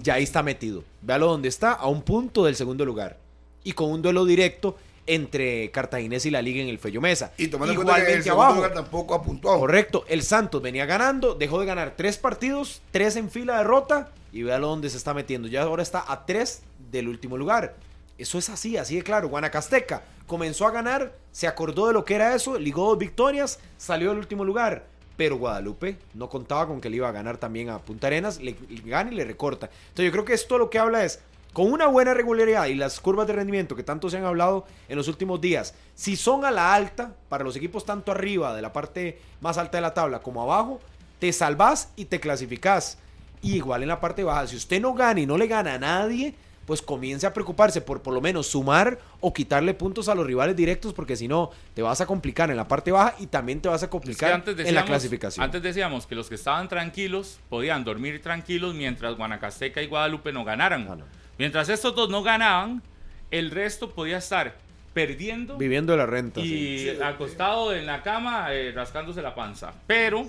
[0.03, 0.85] ya ahí está metido.
[1.01, 3.17] Véalo donde está, a un punto del segundo lugar.
[3.63, 7.33] Y con un duelo directo entre Cartaginés y la Liga en el Fello Mesa.
[7.37, 8.55] Y tomando en cuenta que el abajo.
[8.57, 9.59] lugar tampoco apuntó.
[9.59, 14.43] Correcto, el Santos venía ganando, dejó de ganar tres partidos, tres en fila derrota y
[14.43, 15.49] véalo dónde se está metiendo.
[15.49, 17.77] Ya ahora está a tres del último lugar.
[18.17, 19.29] Eso es así, así de claro.
[19.29, 24.11] Guanacasteca comenzó a ganar, se acordó de lo que era eso, ligó dos victorias, salió
[24.11, 24.87] del último lugar.
[25.17, 28.57] Pero Guadalupe no contaba con que le iba a ganar también a Punta Arenas, le,
[28.69, 29.71] le gana y le recorta.
[29.89, 31.21] Entonces yo creo que esto lo que habla es,
[31.55, 34.97] con una buena regularidad y las curvas de rendimiento que tanto se han hablado en
[34.97, 38.73] los últimos días, si son a la alta, para los equipos tanto arriba de la
[38.73, 40.81] parte más alta de la tabla como abajo,
[41.21, 42.99] te salvas y te clasificás.
[43.41, 45.79] Y igual en la parte baja, si usted no gana y no le gana a
[45.79, 46.35] nadie,
[46.67, 50.57] pues comience a preocuparse por por lo menos sumar o quitarle puntos a los rivales
[50.57, 53.69] directos, porque si no, te vas a complicar en la parte baja y también te
[53.69, 55.45] vas a Es que complicar en la clasificación.
[55.45, 60.45] Antes decíamos que los que estaban tranquilos podían dormir tranquilos mientras Guanacasteca y Guadalupe no
[60.45, 60.89] ganaran.
[60.91, 61.24] Ah, no.
[61.39, 62.83] Mientras estos dos no ganaban,
[63.31, 64.57] el resto podía estar
[64.93, 66.41] perdiendo Viviendo la renta.
[66.41, 66.89] y sí.
[67.03, 69.73] acostado en la cama eh, rascándose la panza.
[69.87, 70.27] Pero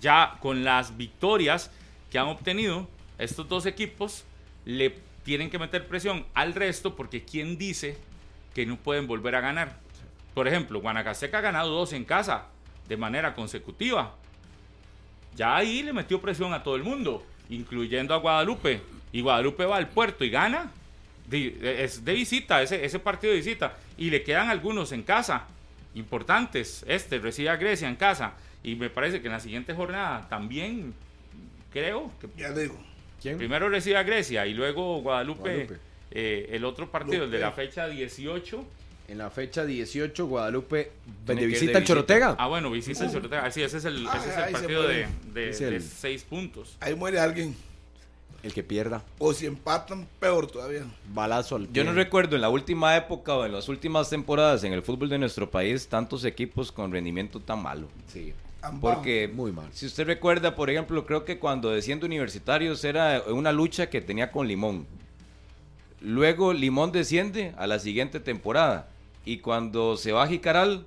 [0.00, 1.70] ya con las victorias
[2.10, 2.88] que han obtenido
[3.18, 4.24] estos dos equipos,
[4.64, 7.98] le tienen que meter presión al resto porque ¿quién dice
[8.54, 9.76] que no pueden volver a ganar?
[10.34, 12.46] Por ejemplo, Guanacasteca ha ganado dos en casa
[12.88, 14.14] de manera consecutiva.
[15.34, 18.80] Ya ahí le metió presión a todo el mundo, incluyendo a Guadalupe.
[19.16, 20.70] Y Guadalupe va al puerto y gana.
[21.26, 23.74] De- es de visita, ese, ese partido de visita.
[23.96, 25.46] Y le quedan algunos en casa,
[25.94, 26.84] importantes.
[26.86, 28.34] Este recibe a Grecia en casa.
[28.62, 30.92] Y me parece que en la siguiente jornada también,
[31.72, 32.78] creo, que Ya digo.
[33.22, 33.38] ¿Quién?
[33.38, 35.76] primero recibe a Grecia y luego Guadalupe, Guadalupe.
[36.10, 38.64] eh, el otro partido, el de la fecha 18.
[39.08, 40.90] En la fecha 18, Guadalupe
[41.24, 42.34] de visita al Chorotega.
[42.38, 43.44] Ah, bueno, visita el Chorotega.
[43.46, 44.94] Ah, sí, ese es el, Ah, ese es el ahí se partido puede.
[45.32, 46.76] de, de- Es el- de seis puntos.
[46.80, 47.56] Ahí muere alguien.
[48.42, 49.02] El que pierda.
[49.18, 50.84] O si empatan, peor todavía.
[51.12, 52.04] Balazo al Yo no pie.
[52.04, 55.50] recuerdo en la última época o en las últimas temporadas en el fútbol de nuestro
[55.50, 57.88] país tantos equipos con rendimiento tan malo.
[58.12, 58.32] Sí,
[58.80, 59.68] Porque, muy mal.
[59.72, 64.30] si usted recuerda, por ejemplo, creo que cuando desciende Universitarios era una lucha que tenía
[64.30, 64.86] con Limón.
[66.00, 68.88] Luego Limón desciende a la siguiente temporada.
[69.24, 70.86] Y cuando se va a Jicaral,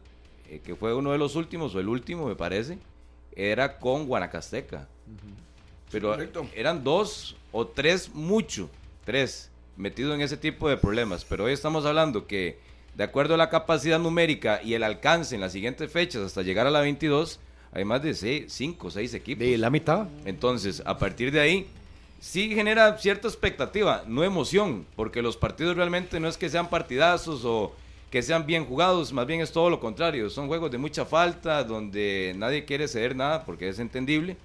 [0.49, 2.77] eh, que fue uno de los últimos, o el último me parece,
[3.35, 4.87] era con Guanacasteca.
[5.91, 6.47] Pero correcto.
[6.55, 8.69] eran dos o tres, mucho,
[9.05, 11.25] tres, metidos en ese tipo de problemas.
[11.25, 12.59] Pero hoy estamos hablando que,
[12.95, 16.67] de acuerdo a la capacidad numérica y el alcance en las siguientes fechas hasta llegar
[16.67, 17.39] a la 22,
[17.71, 19.39] hay más de seis, cinco o seis equipos.
[19.39, 20.07] De la mitad.
[20.25, 21.67] Entonces, a partir de ahí,
[22.19, 27.45] sí genera cierta expectativa, no emoción, porque los partidos realmente no es que sean partidazos
[27.45, 27.73] o
[28.11, 31.63] que sean bien jugados, más bien es todo lo contrario, son juegos de mucha falta,
[31.63, 34.35] donde nadie quiere ceder nada, porque es entendible,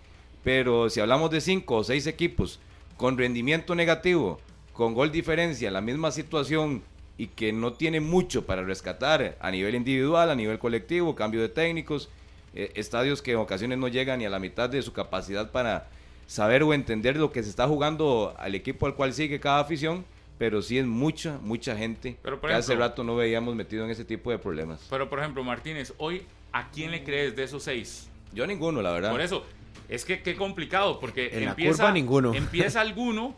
[0.43, 2.61] pero si hablamos de cinco o seis equipos
[2.97, 4.41] con rendimiento negativo,
[4.73, 6.83] con gol diferencia, la misma situación
[7.17, 11.49] y que no tiene mucho para rescatar a nivel individual, a nivel colectivo, cambio de
[11.49, 12.09] técnicos,
[12.55, 15.89] eh, estadios que en ocasiones no llegan ni a la mitad de su capacidad para
[16.27, 20.05] saber o entender lo que se está jugando al equipo al cual sigue cada afición,
[20.39, 23.85] pero sí es mucha, mucha gente Pero, por que hace ejemplo- rato no veíamos metido
[23.85, 24.85] en ese tipo de problemas.
[24.91, 28.09] Pero, por ejemplo, Martínez, hoy, ¿a quién le crees de esos seis?
[28.33, 29.13] Yo ninguno, la verdad.
[29.13, 29.45] Por eso,
[29.89, 32.35] es que qué complicado, porque En la empieza, curva, ninguno.
[32.35, 33.37] empieza alguno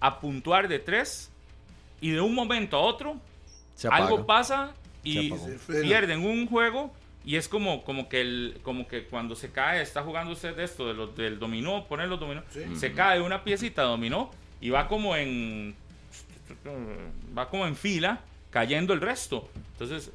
[0.00, 1.30] a puntuar de tres
[2.00, 3.16] y de un momento a otro
[3.74, 5.32] Se algo pasa y
[5.66, 6.92] Se pierden un juego
[7.24, 10.62] y es como, como, que el, como que cuando se cae, está jugando usted de
[10.62, 12.60] esto, de los, del dominó, poner los dominó, Sí.
[12.76, 15.74] se cae una piecita de dominó y va como en
[17.36, 19.48] va como en fila cayendo el resto.
[19.72, 20.10] Entonces,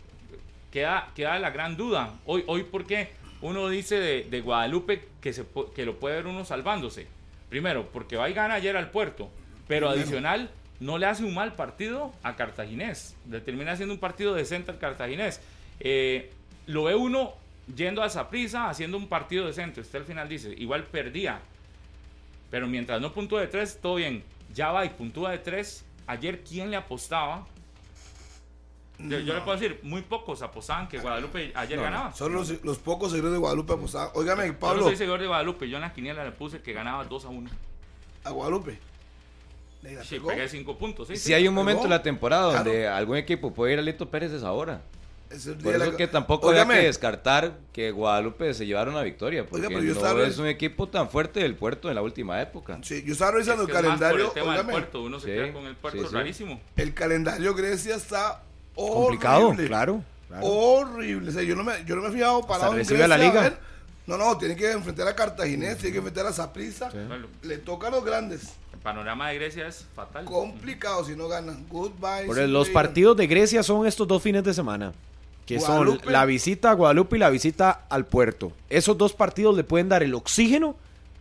[0.72, 2.14] queda, queda la gran duda.
[2.26, 6.28] Hoy, hoy ¿por qué uno dice de, de Guadalupe que, se, que lo puede ver
[6.28, 7.08] uno salvándose?
[7.50, 9.30] Primero, porque va y gana ayer al puerto,
[9.68, 9.90] pero Primero.
[9.90, 10.50] adicional
[10.80, 13.16] no le hace un mal partido a Cartaginés.
[13.30, 15.42] Le termina haciendo un partido decente al Cartaginés.
[15.80, 16.32] Eh,
[16.68, 17.34] lo ve uno
[17.76, 19.82] yendo a esa prisa, haciendo un partido decente.
[19.82, 21.40] Usted al final dice, igual perdía.
[22.50, 24.24] Pero mientras no puntúe de tres, todo bien.
[24.54, 25.86] Ya va y puntúa de tres.
[26.08, 27.46] Ayer, ¿quién le apostaba?
[29.10, 32.14] Yo, yo le puedo decir, muy pocos apostaban que Guadalupe ayer No, ganaba.
[32.14, 34.10] Son los, los pocos seguidores de Guadalupe apostaban.
[34.16, 35.70] Óigame, Yo no Pablo, soy seguidor de Guadalupe.
[35.70, 37.50] Yo en la quiniela le puse que ganaba 2 a 1.
[38.24, 38.78] a Guadalupe.
[40.04, 40.28] Sí, pegó.
[40.28, 41.08] pegué 5 puntos.
[41.08, 41.34] Sí, si sí.
[41.34, 41.86] hay un momento pegó.
[41.86, 42.66] en la temporada Claro.
[42.66, 44.82] donde algún equipo puede ir a Lito Pérez es ahora.
[45.32, 48.54] Es el día Por eso la- es que tampoco Óigame, hay que descartar que Guadalupe
[48.54, 51.56] se llevara una victoria, porque pero yo no estaba- es un equipo tan fuerte del
[51.56, 52.78] puerto en la última época.
[52.84, 54.26] Sí, yo estaba Es revisando que el es por calendario.
[54.28, 55.02] el tema del puerto.
[55.02, 56.14] Uno se Sí, queda con el puerto sí, sí.
[56.14, 56.62] rarísimo.
[56.76, 58.44] el calendario Grecia está
[58.76, 59.68] Complicado, horrible.
[59.68, 60.04] claro.
[60.28, 60.46] claro.
[60.46, 61.30] Horrible.
[61.30, 63.42] O sea, yo no me, yo no me he fijado recibe a la liga.
[63.42, 63.58] ver.
[64.08, 66.90] No, no, tiene que enfrentar a Cartaginés, tiene que enfrentar a Zaprisa.
[66.90, 68.54] Bueno, Le toca a los grandes.
[68.74, 70.26] el panorama de Grecia es fatal.
[70.26, 71.66] Complicado si no ganan.
[71.70, 72.26] Goodbye.
[72.26, 74.92] Por los partidos de Grecia son estos dos fines de semana.
[75.46, 76.04] Que Guadalupe.
[76.06, 78.52] son la visita a Guadalupe y la visita al puerto.
[78.70, 80.76] Esos dos partidos le pueden dar el oxígeno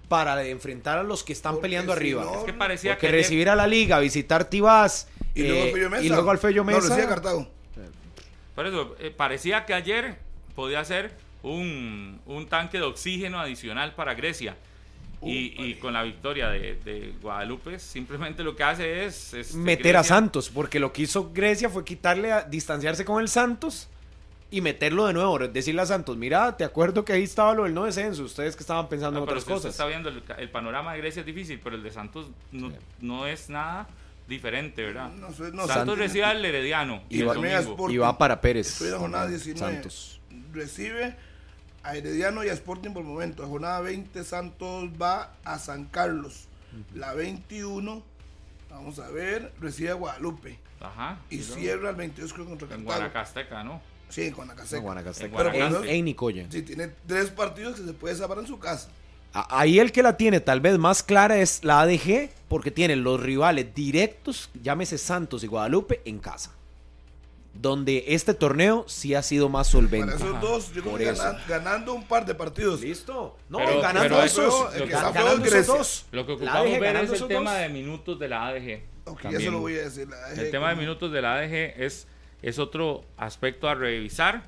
[0.09, 2.25] para enfrentar a los que están Porque peleando si arriba.
[2.25, 5.61] no- Es que parecía Porque que ayer- recibir a la liga, visitar Tibás Y luego
[5.65, 6.05] eh, al Fello Mesa.
[6.05, 6.95] y luego al Fello No, Mesa.
[6.95, 7.49] a Cartago.
[8.55, 10.19] Por eso, eh, parecía que ayer
[10.55, 11.13] podía ser
[11.43, 14.57] un, un tanque de oxígeno adicional para Grecia.
[15.23, 19.55] Y, y con la victoria de, de Guadalupe, simplemente lo que hace es...
[19.55, 23.91] meter a Santos, porque lo que hizo Grecia fue quitarle, a, distanciarse con el Santos
[24.51, 27.75] y meterlo de nuevo, decirle a Santos, mira, te acuerdo que ahí estaba lo del
[27.75, 29.71] no descenso, ustedes que estaban pensando No, en pero otras si usted cosas.
[29.73, 33.27] está viendo el, el panorama de Grecia es difícil, pero el de Santos no, no
[33.27, 33.89] es nada
[34.31, 35.11] diferente, ¿verdad?
[35.11, 37.35] No sé, no, Santos Santos- recibe al Herediano Y va-.
[37.91, 38.69] Y va para Pérez.
[38.69, 39.73] Estoy en la jornada 19.
[39.75, 40.21] Santos.
[40.55, 41.17] Recibe
[41.83, 43.43] a Herediano y a Sporting por el momento.
[43.43, 46.47] La jornada 20 Santos va a San Carlos.
[46.95, 48.03] La 21,
[48.71, 50.59] vamos a ver, recibe a Guadalupe.
[50.81, 51.19] Ajá.
[51.29, 52.85] Y luego cierra el 22 creo contra En Cartago.
[52.97, 53.83] Guanacasteca, ¿no?
[54.09, 54.79] Sí, en Guanacasteca.
[54.81, 55.27] No, Guanacasteca.
[55.43, 56.47] En Pero eso- En Nicoya.
[56.51, 58.89] Sí, tiene tres partidos que se puede salvar en su casa.
[59.33, 63.21] Ahí el que la tiene tal vez más clara es la ADG, porque tiene los
[63.21, 66.53] rivales directos, llámese Santos y Guadalupe, en casa.
[67.53, 70.13] Donde este torneo sí ha sido más solvente.
[70.13, 71.23] Para esos dos, yo creo Por que eso.
[71.23, 72.81] ganan- ganando un par de partidos.
[72.81, 73.37] ¿Listo?
[73.49, 74.45] No, Pero- ganando pero esos.
[74.47, 76.07] eso- el que está ganando esos dos.
[76.13, 77.61] Lo que ocupamos ADG ver ganando es el tema dos.
[77.61, 78.83] de minutos de la ADG.
[79.05, 79.43] Ok, ya También.
[79.43, 80.09] se lo voy a decir.
[80.09, 82.07] la El tema de minutos de la ADG es,
[82.43, 84.45] es otro aspecto a revisar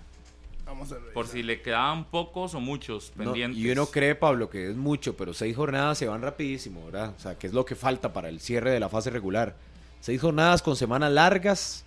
[0.73, 1.13] Vamos a ver.
[1.13, 3.61] por si le quedaban pocos o muchos No, pendientes.
[3.61, 7.15] y uno cree, Pablo, que es mucho, pero seis jornadas se van rapidísimo, ¿verdad?
[7.17, 9.55] O sea, que es lo que falta para el cierre de la fase regular.
[10.01, 11.85] Seis jornadas con semanas largas,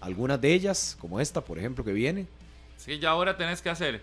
[0.00, 2.26] algunas de ellas, como esta, por ejemplo, que viene.
[2.76, 4.02] Sí, ya ahora tenés que hacer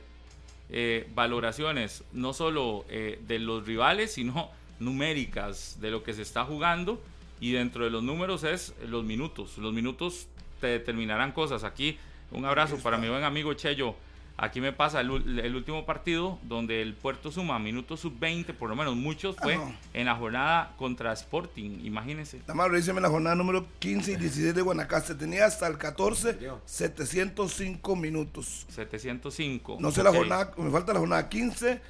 [0.69, 6.45] eh, valoraciones no solo eh, de los rivales, sino numéricas de lo que se está
[6.45, 7.01] jugando.
[7.41, 9.57] Y dentro de los números es los minutos.
[9.57, 10.27] Los minutos
[10.61, 11.63] te determinarán cosas.
[11.63, 11.97] Aquí,
[12.31, 13.95] un abrazo para mi buen amigo Cheyo.
[14.41, 18.75] Aquí me pasa el, el último partido donde el Puerto suma minutos sub-20, por lo
[18.77, 19.75] menos muchos, fue Ah, no.
[19.93, 21.81] en la jornada contra Sporting.
[21.83, 22.39] Imagínense.
[22.39, 25.15] Nada más revíseme la jornada número 15 y 16 de Guanacaste.
[25.15, 26.61] Tenía hasta el 14 serio?
[26.65, 28.65] 705 minutos.
[28.69, 29.77] 705.
[29.81, 30.15] No sé la Ok.
[30.15, 31.81] jornada, me falta la jornada 15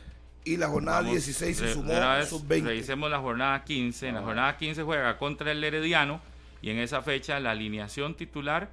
[0.46, 2.64] y la jornada Vamos, 16 se sumó de una vez sub-20.
[2.64, 4.08] Revisemos la jornada 15.
[4.08, 6.20] En la jornada 15 juega contra el Herediano
[6.64, 8.70] y en esa fecha la alineación titular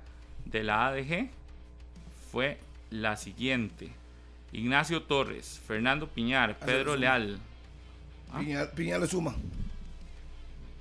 [0.46, 1.28] de la ADG
[2.32, 2.58] fue
[2.90, 3.90] la siguiente.
[4.52, 6.96] Ignacio Torres, Fernando Piñar, Pedro suma.
[6.96, 7.38] Leal.
[8.32, 8.38] ¿Ah?
[8.40, 9.30] Piña, Piña le suma.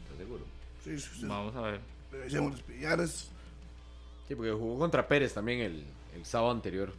[0.04, 0.44] ¿Estás seguro?
[0.84, 1.26] Sí, sí, sí.
[1.26, 1.80] Vamos a ver.
[2.12, 3.30] Revisemos los Piñares.
[4.28, 5.84] Sí, porque jugó contra Pérez también el,
[6.16, 6.94] el sábado anterior.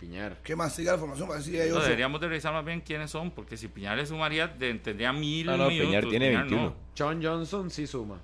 [0.00, 0.36] Piñar.
[0.44, 0.74] ¿Qué más?
[0.74, 1.82] Siga la formación No, ellos.
[1.82, 5.46] deberíamos de revisar más bien quiénes son, porque si Piñar le sumaría, de- tendría mil
[5.46, 5.86] No, no, minutos.
[5.88, 6.38] Piñar tiene no.
[6.40, 6.74] 21.
[6.98, 8.18] John Johnson sí suma.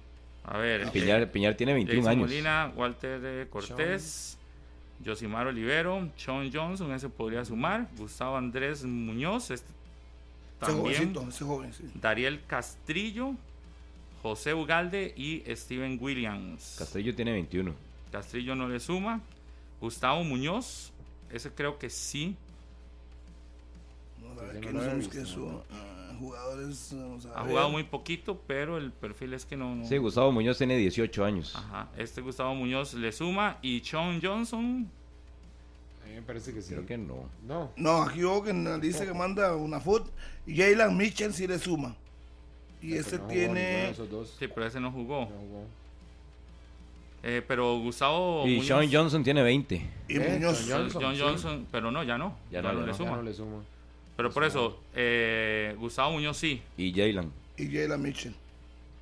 [0.45, 0.91] A ver.
[0.91, 2.29] Piñar, Piñar tiene 21 Jason años.
[2.29, 4.37] Molina, Walter eh, Cortés,
[5.05, 11.45] Josimar Olivero, Sean Johnson, ese podría sumar, Gustavo Andrés Muñoz, este ese también, jovencito, ese
[11.45, 11.91] joven, sí.
[11.95, 13.35] Dariel Castrillo,
[14.23, 16.77] José Ugalde y Steven Williams.
[16.79, 17.75] Castillo tiene 21.
[18.13, 19.21] Castrillo no le suma.
[19.81, 20.93] Gustavo Muñoz,
[21.31, 22.37] ese creo que sí.
[24.23, 26.91] Vamos a ver quiénes no los que son ah, jugadores.
[26.93, 27.51] vamos a Ha ver.
[27.51, 29.75] jugado muy poquito, pero el perfil es que no.
[29.75, 31.55] no- Sí, Gustavo Muñoz tiene 18 años.
[31.57, 34.89] Ajá, este Gustavo Muñoz le suma y Sean Johnson
[36.03, 36.75] A mí me parece que sí.
[36.75, 37.29] Creo que no.
[37.47, 37.71] No.
[37.77, 40.07] No, aquí yo que dice que manda una foot.
[40.47, 41.95] Y Jalen Mitchell sí le suma.
[42.81, 43.91] Y este No tiene.
[43.91, 44.35] esos dos.
[44.39, 45.21] Sí, pero ese no jugó.
[45.21, 45.65] No jugó.
[47.23, 49.77] Eh, pero Gustavo Y Muñoz, Sean Johnson tiene 20.
[50.09, 50.67] Y Eh, Muñoz.
[50.69, 51.67] John John Johnson, Johnson, sí.
[51.71, 52.37] pero no, ya no.
[52.51, 53.11] Ya Ya, no, le suma.
[53.11, 53.63] Ya no le suma.
[54.23, 56.63] Pero por eso, eh, Gustavo Muñoz sí.
[56.77, 57.33] Y Jalen.
[57.57, 58.33] Y Jalen Mitchell.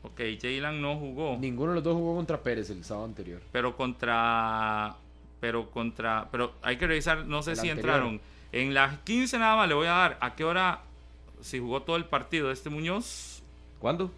[0.03, 1.37] Ok, Jalen no jugó.
[1.39, 3.43] Ninguno de los dos jugó contra Pérez el sábado anterior.
[3.53, 4.97] Pero contra.
[5.39, 6.27] Pero contra.
[6.33, 7.97] Pero hay que revisar, no sé El si anterior.
[7.97, 8.21] entraron.
[8.53, 10.81] En las 15 nada más le voy a dar a qué hora.
[11.43, 13.43] Si jugó todo el partido este Muñoz.
[13.79, 14.11] ¿Cuándo?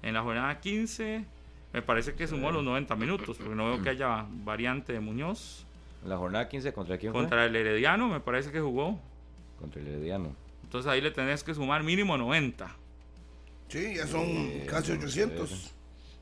[0.00, 1.26] En la jornada 15.
[1.74, 3.36] Me parece que sumó los 90 minutos.
[3.36, 5.66] Porque no veo que haya variante de Muñoz.
[6.02, 7.20] En la jornada 15 contra quién fue?
[7.20, 8.98] Contra el Herediano, me parece que jugó.
[9.60, 10.34] Contra el Herediano.
[10.62, 12.74] Entonces ahí le tenés que sumar mínimo 90.
[13.68, 15.72] Sí, ya son Eh, casi vamos a 800.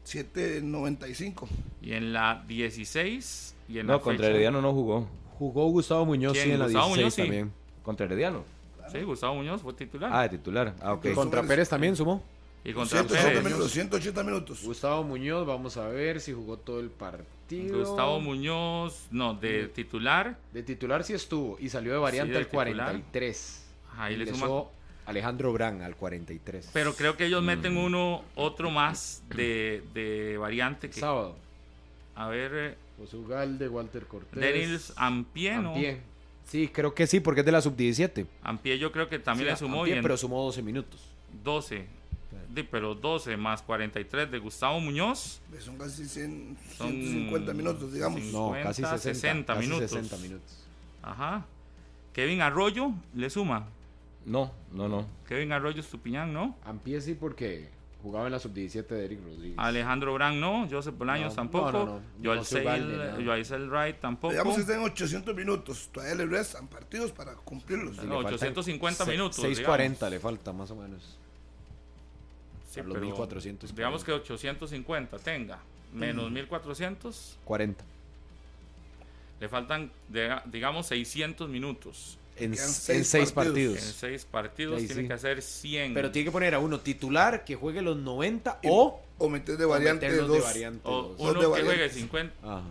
[0.04, 1.48] 795.
[1.82, 3.54] Y en la 16.
[3.68, 5.08] Y en No, la contra fecha- Herediano no jugó.
[5.38, 6.44] Jugó Gustavo Muñoz ¿Quién?
[6.46, 7.22] sí en la Gustavo 16 Muñoz, sí.
[7.22, 7.52] también.
[7.82, 8.44] ¿Contra Herediano?
[8.92, 10.10] Sí, Gustavo Muñoz fue titular.
[10.12, 10.74] Ah, de titular.
[10.80, 11.02] Ah, ok.
[11.06, 11.42] Con- Contra.
[11.42, 12.22] Pérez también sumó.
[12.64, 13.44] y contra 180 Pérez.
[13.44, 13.70] minutos.
[13.72, 14.62] 180 minutos.
[14.64, 17.26] Gustavo Muñoz, vamos a ver si jugó todo el partido.
[17.50, 20.36] Gustavo Muñoz, no, de titular.
[20.52, 23.66] De titular sí estuvo y salió de variante Sí, al 43.
[23.96, 24.64] Ahí le suma.
[25.06, 26.70] Alejandro Brand al 43.
[26.72, 30.90] Pero creo que ellos meten uno, otro más de, de variante.
[30.90, 31.36] Que, Sábado.
[32.16, 34.40] a ver, eh, José Ugalde, Walter Cortés.
[34.40, 35.74] Denis Ampie, ¿no?
[35.74, 36.00] Ampie.
[36.46, 38.26] Sí, creo que sí, porque es de la sub-17.
[38.42, 41.00] Ampie yo creo que también Sí, le sumó Ampie, y en pero sumó 12 minutos.
[41.44, 41.86] 12.
[42.48, 45.40] Di, pero 12 más 43 de Gustavo Muñoz.
[45.60, 48.20] Son casi 100, Son 150 minutos, digamos.
[48.20, 48.30] Sí.
[48.32, 49.90] No, 50, casi 60, 60 casi minutos.
[49.90, 50.64] 60 minutos.
[51.02, 51.44] Ajá.
[52.12, 53.66] Kevin Arroyo le suma.
[54.24, 55.06] No, no, no.
[55.28, 56.56] Kevin Arroyo Estupiñán, ¿no?
[56.64, 57.68] Ampie sí porque
[58.02, 59.58] jugaba en la sub-17 de Eric Rodríguez.
[59.58, 60.66] Alejandro Brand, no.
[60.70, 61.72] Joseph Bolaños No, tampoco.
[61.72, 62.00] no, no, no.
[62.24, 63.24] Joel Seil- no.
[63.24, 64.32] Joel Wright tampoco.
[64.32, 65.90] Digamos que estén 800 minutos.
[65.92, 67.96] Todavía le restan partidos para cumplirlos.
[67.98, 70.10] No, Le faltan 850 se- minutos, 640 digamos.
[70.12, 71.18] le falta más o menos.
[72.76, 73.74] Sí, a los pero 1440.
[73.74, 75.58] Digamos que 850 tenga.
[75.92, 77.38] Menos 1400.
[77.44, 77.84] 40.
[79.40, 82.18] Le faltan, de- digamos, 600 minutos.
[82.38, 83.76] En, en seis seis partidos.
[83.76, 83.96] En partidos.
[83.98, 85.08] 6 partidos Ahí tiene sí.
[85.08, 85.94] que hacer 100.
[85.94, 89.56] Pero tiene que poner a uno titular que juegue los 90 Y- o, O meter
[89.56, 90.36] de o variante meterlos 2.
[90.38, 91.18] de variante o dos.
[91.18, 91.96] dos uno de que juegue variantes.
[91.98, 92.34] 50.
[92.42, 92.62] Ajá.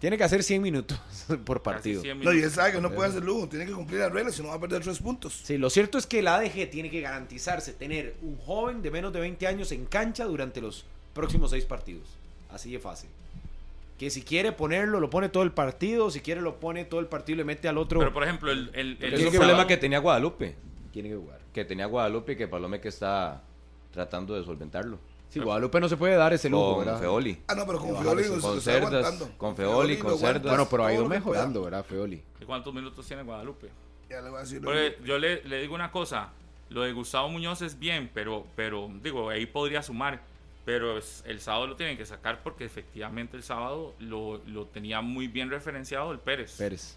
[0.00, 0.98] Tiene que hacer 100 minutos
[1.44, 2.00] por partido.
[2.02, 4.34] 100 No, y él sabe que no puede hacer lujo, tiene que cumplir las reglas,
[4.34, 5.40] si no va a perder tres puntos.
[5.44, 9.12] Sí, lo cierto es que la ADG tiene que garantizarse tener un joven de menos
[9.12, 10.84] de 20 años en cancha durante los
[11.14, 12.08] próximos seis partidos.
[12.50, 13.10] Así de fácil.
[13.98, 16.10] Que si quiere ponerlo, lo pone todo el partido.
[16.10, 17.98] Si quiere, lo pone todo el partido y le mete al otro.
[18.00, 20.56] Pero por ejemplo, el, el, el- Es el un problema que tenía Guadalupe.
[20.92, 21.38] tiene que jugar.
[21.52, 23.42] Que tenía Guadalupe y que Palome que está
[23.92, 24.98] tratando de solventarlo.
[25.30, 27.00] Sí, Guadalupe no se puede dar ese lujo, Con ¿verdad?
[27.00, 27.38] Feoli.
[27.46, 29.38] Ah, no, pero con Fioli se con está Cerdas, aguantando.
[29.38, 30.42] con Feoli, con Cerdas.
[30.42, 31.62] Bueno, pero ha ido mejorando.
[31.62, 32.20] ¿verdad, Feoli?
[32.40, 33.68] ¿Y ¿Cuántos minutos tiene Guadalupe?
[34.08, 34.60] Ya le voy a decir.
[34.60, 36.30] Porque yo le, le digo una cosa,
[36.68, 40.20] lo de Gustavo Muñoz es bien, pero, pero digo, ahí podría sumar,
[40.64, 45.00] pero es- el sábado lo tienen que sacar porque efectivamente el sábado lo, lo tenía
[45.00, 46.56] muy bien referenciado el Pérez.
[46.58, 46.96] Pérez.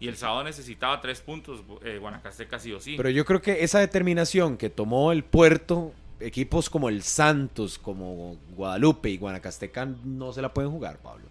[0.00, 2.94] Y el sábado necesitaba tres puntos, eh, Guanacasteca sí o sí.
[2.96, 8.36] Pero yo creo que esa determinación que tomó el puerto, equipos como el Santos, como
[8.56, 11.24] Guadalupe y Guanacasteca no se la pueden jugar, Pablo.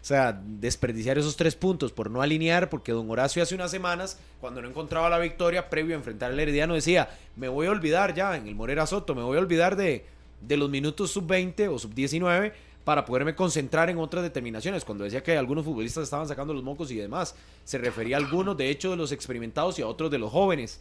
[0.00, 4.18] O sea, desperdiciar esos tres puntos por no alinear, porque don Horacio hace unas semanas,
[4.40, 8.14] cuando no encontraba la victoria previo a enfrentar al Herediano, decía, me voy a olvidar
[8.14, 10.06] ya en el Morera Soto, me voy a olvidar de,
[10.40, 12.52] de los minutos sub-20 o sub-19
[12.84, 14.82] para poderme concentrar en otras determinaciones.
[14.82, 17.34] Cuando decía que algunos futbolistas estaban sacando los mocos y demás,
[17.64, 20.80] se refería a algunos, de hecho, de los experimentados y a otros de los jóvenes.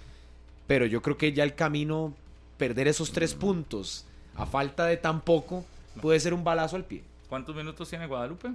[0.68, 2.14] Pero yo creo que ya el camino,
[2.58, 4.06] perder esos tres puntos
[4.36, 5.66] a falta de tan poco,
[6.02, 7.04] puede ser un balazo al pie.
[7.30, 8.50] ¿Cuántos minutos tiene Guadalupe?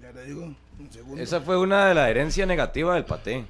[0.00, 1.22] Ya le digo, un segundo.
[1.22, 3.44] Esa fue una de la herencia negativa del Paté.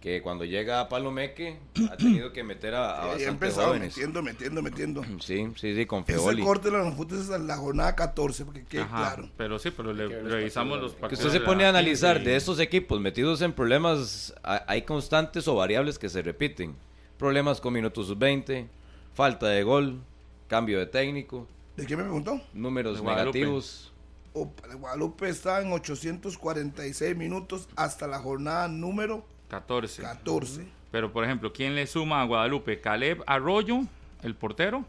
[0.00, 1.56] Que cuando llega a Palomeque
[1.90, 3.88] ha tenido que meter a, a bastantes empezado jóvenes.
[3.96, 5.02] metiendo, metiendo, metiendo.
[5.20, 6.42] Sí, sí, sí, con Ese Feoli.
[6.42, 9.30] corte de los es la jornada 14, porque quede Ajá, claro.
[9.38, 12.16] Pero sí, pero le ver los revisamos partidos, los que usted se pone a analizar
[12.16, 16.20] 15 y- de estos equipos metidos en problemas, ha- hay constantes o variables que se
[16.20, 16.74] repiten.
[17.18, 18.66] Problemas con minutos sub-20,
[19.14, 20.00] falta de gol,
[20.48, 21.46] cambio de técnico,
[21.76, 22.40] ¿De qué me preguntó?
[22.52, 23.38] números De Guadalupe.
[23.38, 23.92] negativos.
[24.32, 30.02] Opa, el Guadalupe está en 846 minutos hasta la jornada número 14.
[30.02, 30.66] 14.
[30.90, 32.80] Pero por ejemplo, ¿quién le suma a Guadalupe?
[32.80, 33.80] Caleb Arroyo,
[34.22, 34.84] el portero.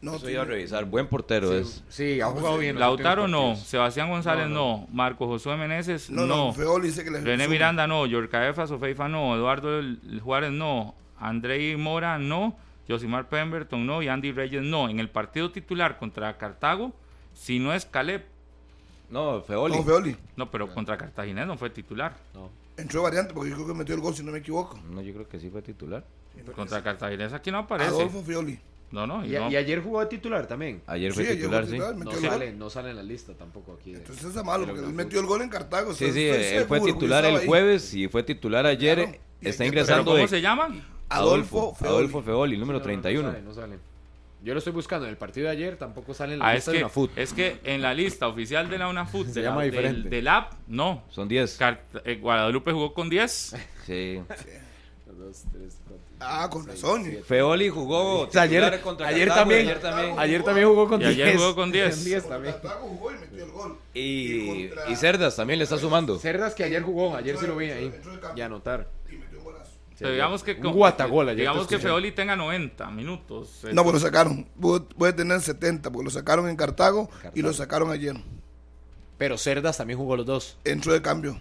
[0.00, 0.84] No, Eso tiene- iba a revisar.
[0.84, 1.82] Buen portero es.
[1.88, 2.78] Sí, ha jugado bien.
[2.78, 3.56] Lautaro no.
[3.56, 7.44] Sebastián González No, no, Marco Josué Meneses no, no, no, Feoli dice que le René
[7.44, 7.52] suma.
[7.52, 9.80] Miranda no, Yorcaefa Sofeifa no, Eduardo
[10.22, 12.56] Juárez no, Andrei Mora no,
[12.88, 14.88] Josimar Pemberton no y Andy Reyes no.
[14.88, 16.92] En el partido titular contra Cartago,
[17.34, 18.24] si no es Caleb,
[19.10, 19.76] No, Feoli.
[19.76, 20.16] No, Feoli.
[20.36, 22.14] no, pero contra Cartaginés no fue titular.
[22.34, 22.50] No.
[22.76, 24.78] Entró variante porque yo creo que metió el gol, si no me equivoco.
[24.90, 26.04] No, yo creo que sí fue titular.
[26.54, 27.90] Contra Cartaginés aquí no aparece.
[27.90, 28.58] Adolfo Fioli.
[28.90, 29.50] No, no, y Y, no.
[29.50, 30.80] y ayer jugó de titular también.
[30.86, 31.76] Ayer Sí, fue ayer titular, sí.
[31.78, 33.92] No sale, no sale en la lista tampoco aquí.
[33.92, 35.92] de- Entonces está malo porque él metió el gol en Cartago.
[35.92, 37.46] Sí, estoy- sí, estoy él fue titular el ahí.
[37.46, 38.96] jueves y fue titular ayer.
[38.98, 40.68] Claro, hay Está que- ¿Pero ingresando cómo de se llama?
[41.08, 41.94] Adolfo Feoli.
[41.94, 43.22] Adolfo Feoli, número No, no, 31.
[43.28, 43.78] No, sale, no sale.
[44.42, 46.66] Yo lo estoy buscando en el partido de ayer, tampoco sale en la Ah, es
[46.68, 49.48] lista de que, es que en la lista oficial de la UNAFUT, Se de la-
[49.50, 50.08] llama del, diferente.
[50.08, 51.02] del app, no.
[51.10, 51.58] Son 10.
[51.58, 53.56] Cart- eh, Guadalupe jugó con 10.
[53.86, 54.20] Sí.
[55.18, 57.04] Dos, tres, cuatro, Ah, con razón.
[57.24, 58.96] Feoli jugó O sea, ayer, ayer, Cartago
[59.34, 60.18] también, ayer también.
[60.18, 61.14] ayer también jugó con Y 10.
[61.16, 62.28] ayer jugó con 10.
[62.28, 62.52] también.
[62.54, 63.78] Cartago jugó y metió el gol.
[63.94, 66.16] Y, y Cerdas también le está sumando.
[66.18, 67.92] Cerdas que ayer jugó, ayer sí lo vi ahí.
[68.36, 68.86] Y anotar.
[69.98, 71.78] Pero digamos que, Un con- guatagol ayer digamos que.
[71.78, 73.64] Feoli tenga 90 minutos.
[73.64, 74.44] eh, No, pues lo sacaron.
[74.96, 77.42] Puede, tener 70 porque lo sacaron en Cartago, y Cartago.
[77.48, 78.14] lo sacaron ayer.
[79.16, 80.56] Pero Cerdas también jugó los dos.
[80.64, 81.40] Entró de cambio.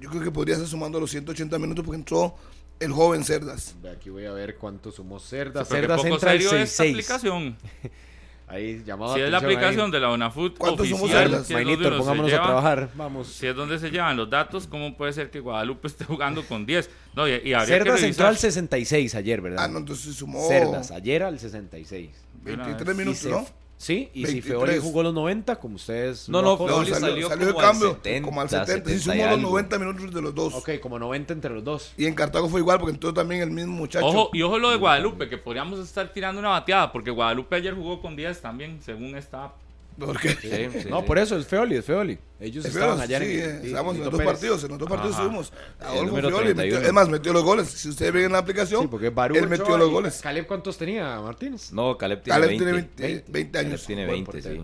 [0.00, 2.34] Yo creo que podría estar sumando los 180 minutos porque entró
[2.80, 3.76] el joven Cerdas.
[3.96, 5.68] Aquí voy a ver cuánto sumó Cerdas.
[5.68, 6.90] Cerdas poco entra serio esta 6-6.
[6.90, 7.56] aplicación.
[8.52, 9.64] Ahí, llamado Si es la atención ahí.
[9.64, 11.46] aplicación de la UNAFUT ¿Cuántos somos oficial, cerdas?
[11.46, 12.88] si se pongámonos a lleva- trabajar.
[12.94, 13.28] Vamos.
[13.28, 16.66] Si es donde se llevan los datos, ¿cómo puede ser que Guadalupe esté jugando con
[16.66, 16.90] 10?
[17.14, 18.52] No, y, y habría Cerdas que entró al revisar.
[18.52, 19.64] 66 ayer, ¿verdad?
[19.64, 22.10] Ah, no, entonces sumó Cerdas, ayer al 66.
[22.44, 23.46] 23 Y minutos, ¿no?
[23.82, 24.60] Sí, y si 23.
[24.60, 26.28] Feoli jugó los 90, como ustedes.
[26.28, 26.78] No, lo no, acordan.
[26.78, 28.74] No, Feoli salió, salió salió de como al cambio 70, como al 70.
[28.74, 29.50] Sí 70 sumó y los algo.
[29.50, 30.54] 90 minutos de los dos.
[30.54, 31.92] Ok, como 90 entre los dos.
[31.96, 34.06] Y en Cartago fue igual porque entró también el mismo muchacho.
[34.06, 37.74] Ojo, y ojo lo de Guadalupe, que podríamos estar tirando una bateada, porque Guadalupe ayer
[37.74, 39.48] jugó con 10 también, según esta.
[39.48, 39.71] ¿Por
[40.20, 40.30] qué?
[40.30, 41.06] Sí, sí, no, sí.
[41.06, 42.18] por eso es Feoli, es Feoli.
[42.40, 44.32] Ellos Es estaban verdad, allá sí, en eh, sí, estábamos en los dos Pérez.
[44.32, 45.24] partidos, en los dos partidos Ajá.
[45.24, 45.52] subimos.
[45.80, 46.74] Adolfo número Fioli, 31.
[46.76, 47.68] metió- es más, metió los goles.
[47.68, 50.20] Si ustedes ven en la aplicación, Sí, porque Barú él metió los goles.
[50.20, 51.72] Caleb, ¿cuántos tenía, Martínez?
[51.72, 52.64] No, Caleb tiene Caleb 20.
[52.64, 53.32] tiene 20, 20.
[53.32, 53.86] 20 Caleb años.
[53.86, 54.62] tiene Buen 20, sí.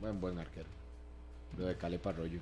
[0.00, 0.66] Buen, buen arquero.
[1.58, 2.38] Lo de Caleb Arroyo.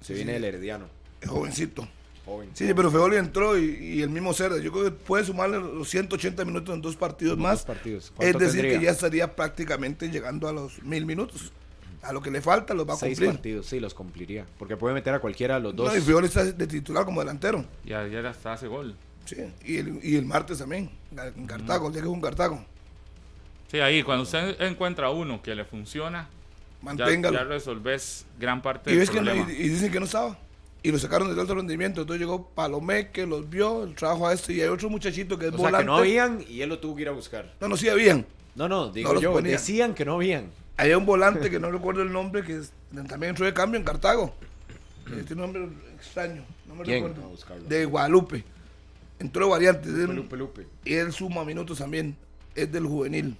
[0.00, 0.34] Se Sí, viene sí.
[0.34, 0.86] del Herediano.
[1.20, 1.88] Es jovencito.
[2.24, 2.50] Joven.
[2.54, 4.58] Sí, pero Feoli entró y, y el mismo Cerda.
[4.58, 7.62] Yo creo que puede sumarle los 180 minutos en dos partidos Dos más.
[7.64, 8.04] partidos.
[8.04, 8.78] Es ¿Cuánto decir, tendría?
[8.78, 11.52] que ya estaría prácticamente llegando a los mil minutos.
[12.02, 13.30] A lo que le falta los va a Seis cumplir.
[13.36, 14.44] partidos, sí, los cumpliría.
[14.58, 15.90] Porque puede meter a cualquiera de los dos.
[15.92, 17.64] No, y Feoli está de titular como delantero.
[17.84, 18.94] Y ayer hasta hace gol.
[19.24, 22.62] Sí, y el, y el martes también, en Cartago, el día que es un Cartago.
[23.70, 27.38] Sí, ahí, cuando usted encuentra uno que le funciona, Ya, manténgalo.
[27.38, 30.38] ya resolves gran parte y, del ves que no- y dicen que no estaba.
[30.84, 32.02] Y lo sacaron de alto rendimiento.
[32.02, 34.52] Entonces llegó Palomé, que los vio, el trabajo a esto.
[34.52, 35.84] Y hay otro muchachito que es O sea, volante.
[35.84, 37.54] que no habían y él lo tuvo que ir a buscar.
[37.60, 38.26] No, no, sí habían.
[38.54, 39.52] No, no, digo los yo, ponían.
[39.52, 40.50] decían que no habían.
[40.76, 42.72] Había un volante que no recuerdo el nombre, que es-
[43.08, 44.34] también entró de cambio en Cartago.
[45.10, 47.04] Eh, Tiene un nombre extraño, no me ¿Quién?
[47.04, 47.34] recuerdo.
[47.68, 48.44] De Guadalupe.
[49.18, 49.90] Entró variante.
[49.90, 50.66] del- Lupe, Lupe.
[50.84, 52.14] y él suma minutos también.
[52.54, 53.36] Es del juvenil.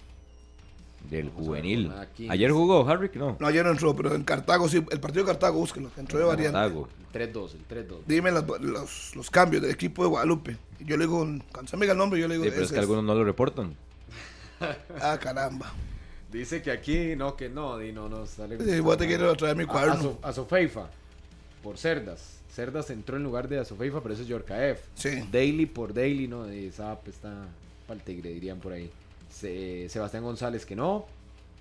[1.11, 1.87] Del Vamos a juvenil.
[1.87, 2.33] jornada 15.
[2.33, 3.37] Ayer jugó Harrick, ¿no?
[3.39, 4.79] No, ayer no entró, pero en Cartago sí.
[4.91, 5.91] El partido de Cartago, búsquelo.
[5.97, 6.53] Entró de variante.
[6.59, 6.89] Cartago.
[7.13, 7.97] El 3-2, el 3-2.
[8.07, 10.57] Dime las- los, los cambios del equipo de Guadalupe.
[10.81, 11.19] Y Yo le digo,
[11.53, 12.45] cuando se me diga el nombre, yo le digo.
[12.45, 13.75] Sí, pero es que algunos no lo reportan.
[15.01, 15.73] Ah, caramba.
[16.33, 18.59] Dice que aquí, no, que no, di, no, no, sale.
[18.59, 20.19] Sí, voy a tener que traer mi A- cuaderno.
[20.23, 20.89] A, Sofeifa,
[21.63, 22.41] por Cerdas.
[22.51, 24.81] Cerdas entró en lugar de Azofeifa, pero ese es Yorkaef.
[24.95, 25.11] Sí.
[25.31, 27.47] Daily por Daily, no, de Zap está
[27.87, 28.91] para el tigre, dirían por ahí.
[29.35, 31.07] Se- Sebastián González que no.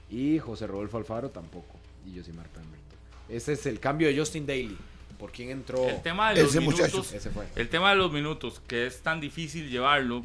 [0.09, 1.79] Y José Rodolfo Alfaro tampoco.
[2.05, 2.79] Y Josimar Pemberton.
[3.29, 4.77] Ese es el cambio de Justin Daly.
[5.17, 5.87] ¿Por quién entró?
[5.87, 7.15] El tema de los Ese minutos, muchacho.
[7.15, 7.45] Ese fue.
[7.55, 10.23] el tema de los minutos, que es tan difícil llevarlo,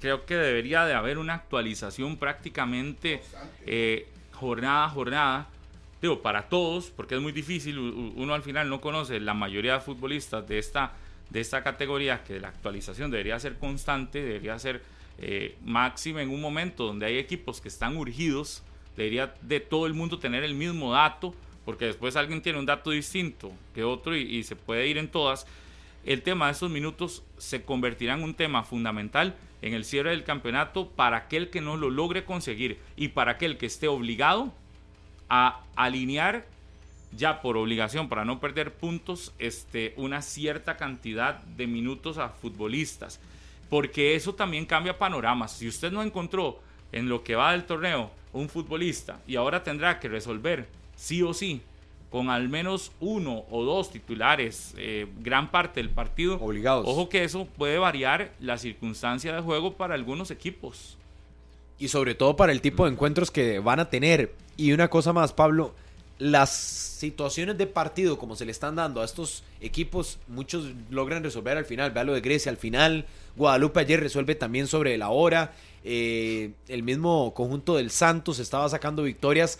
[0.00, 3.22] creo que debería de haber una actualización prácticamente
[3.66, 5.48] eh, jornada a jornada.
[6.00, 9.80] Digo, para todos, porque es muy difícil, uno al final no conoce la mayoría de
[9.80, 10.94] futbolistas de esta,
[11.30, 14.82] de esta categoría, que la actualización debería ser constante, debería ser
[15.18, 18.62] eh, máxima en un momento donde hay equipos que están urgidos,
[18.96, 21.34] debería de todo el mundo tener el mismo dato,
[21.64, 25.08] porque después alguien tiene un dato distinto que otro y, y se puede ir en
[25.08, 25.46] todas.
[26.04, 30.24] El tema de estos minutos se convertirá en un tema fundamental en el cierre del
[30.24, 34.52] campeonato para aquel que no lo logre conseguir y para aquel que esté obligado
[35.28, 36.44] a alinear
[37.16, 43.20] ya por obligación, para no perder puntos, este, una cierta cantidad de minutos a futbolistas.
[43.72, 45.52] Porque eso también cambia panoramas.
[45.52, 46.58] Si usted no encontró
[46.92, 51.32] en lo que va del torneo un futbolista y ahora tendrá que resolver sí o
[51.32, 51.62] sí
[52.10, 56.84] con al menos uno o dos titulares eh, gran parte del partido, Obligados.
[56.86, 60.98] ojo que eso puede variar la circunstancia de juego para algunos equipos.
[61.78, 64.34] Y sobre todo para el tipo de encuentros que van a tener.
[64.58, 65.74] Y una cosa más, Pablo,
[66.22, 71.58] las situaciones de partido como se le están dando a estos equipos, muchos logran resolver
[71.58, 71.90] al final.
[71.90, 73.06] Vea lo de Grecia al final.
[73.34, 75.52] Guadalupe ayer resuelve también sobre la hora.
[75.82, 79.58] Eh, el mismo conjunto del Santos estaba sacando victorias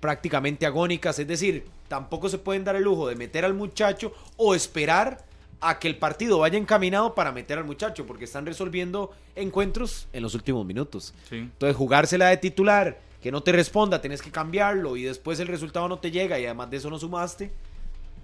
[0.00, 1.18] prácticamente agónicas.
[1.18, 5.24] Es decir, tampoco se pueden dar el lujo de meter al muchacho o esperar
[5.62, 10.22] a que el partido vaya encaminado para meter al muchacho, porque están resolviendo encuentros en
[10.22, 11.14] los últimos minutos.
[11.30, 11.36] Sí.
[11.36, 15.88] Entonces, jugársela de titular, que no te responda, tenés que cambiarlo y después el resultado
[15.88, 17.50] no te llega y además de eso no sumaste.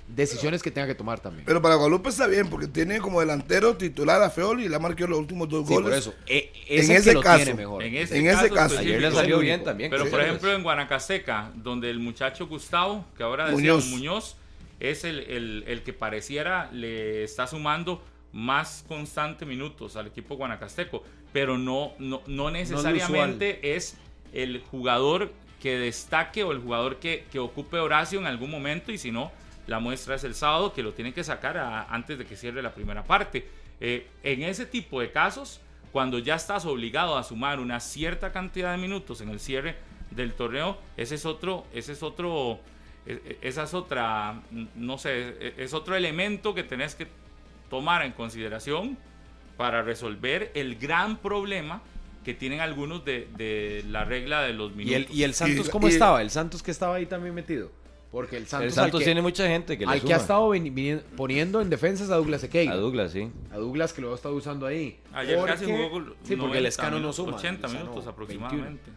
[0.08, 1.44] Decisiones que tenga que tomar también.
[1.44, 4.78] Pero para Guadalupe está bien, porque tiene como delantero titular a Feoli y le ha
[4.78, 5.88] marcado los últimos dos Sí, goles.
[5.90, 6.14] por eso.
[6.26, 7.82] E- En es ese que caso, tiene mejor.
[7.82, 8.78] En ese En caso, ese caso.
[8.78, 9.90] Ayer le salió bien también.
[9.90, 13.86] Pero por ejemplo en Guanacasteca, donde el muchacho Gustavo, que ahora decía Muñoz.
[13.88, 14.36] Muñoz,
[14.80, 21.02] es el, el- el que pareciera le está sumando más constante minutos al equipo guanacasteco,
[21.34, 23.94] pero no, no, no necesariamente es
[24.32, 28.98] el jugador que destaque o el jugador que, que ocupe Horacio en algún momento y
[28.98, 29.32] si no,
[29.66, 31.58] la muestra es el sábado que lo tiene que sacar
[31.90, 33.46] antes de que cierre la primera parte.
[33.80, 35.60] Eh, en ese tipo de casos,
[35.92, 39.76] cuando ya estás obligado a sumar una cierta cantidad de minutos en el cierre
[40.10, 42.60] del torneo, ese es otro, ese es otro,
[43.06, 44.40] e- e- esa es otra,
[44.74, 47.06] no sé, e- es otro elemento que tenés que
[47.68, 48.96] tomar en consideración
[49.56, 51.82] para resolver el gran problema
[52.28, 55.10] que tienen algunos de, de la regla de los ¿Y minutos.
[55.10, 56.20] el, ¿Y el Santos Y- cómo y- estaba?
[56.20, 57.70] ¿El Santos que estaba ahí también metido?
[58.12, 60.52] Porque el Santos, El Santos que, tiene mucha gente que le al que ha estado
[61.16, 62.72] poniendo en defensas a Douglas Sequeira.
[62.74, 63.30] A Douglas, sí.
[63.50, 64.98] A Douglas que lo ha estado usando ahí.
[65.14, 67.36] Ayer casi Porque- jugó con Sí, porque el 90 escano no suma.
[67.36, 68.10] 80 el Escano minutos 21.
[68.12, 68.90] aproximadamente.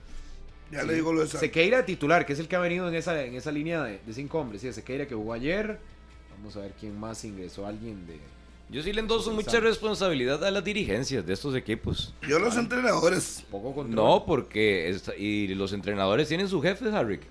[0.73, 1.27] Ya le digo lo de.
[1.27, 4.13] Sequeira titular, que es el que ha venido en esa, en esa línea de, de
[4.13, 4.61] cinco hombres.
[4.61, 5.79] Sí, Sequeira que jugó ayer.
[6.38, 7.65] Vamos a ver quién más ingresó.
[7.65, 8.19] Alguien de.
[8.72, 12.13] Yo sí le endoso mucha responsabilidad a las dirigencias de estos equipos.
[12.28, 13.43] Yo los entrenadores.
[13.51, 13.84] Poco.
[13.84, 17.22] No, porque esta- y los entrenadores tienen su jefe, Harrick.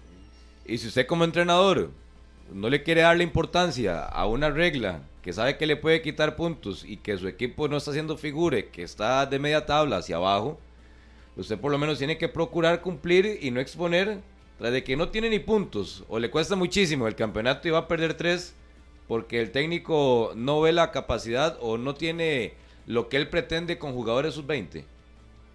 [0.66, 1.90] Y si usted como entrenador
[2.52, 6.84] no le quiere darle importancia a una regla que sabe que le puede quitar puntos
[6.84, 10.58] y que su equipo no está haciendo figure, que está de media tabla hacia abajo,
[11.36, 14.18] usted por lo menos tiene que procurar cumplir y no exponer
[14.58, 17.78] tras de que no tiene ni puntos o le cuesta muchísimo el campeonato y va
[17.78, 18.54] a perder tres
[19.10, 22.52] porque el técnico no ve la capacidad o no tiene
[22.86, 24.84] lo que él pretende con jugadores sub-20.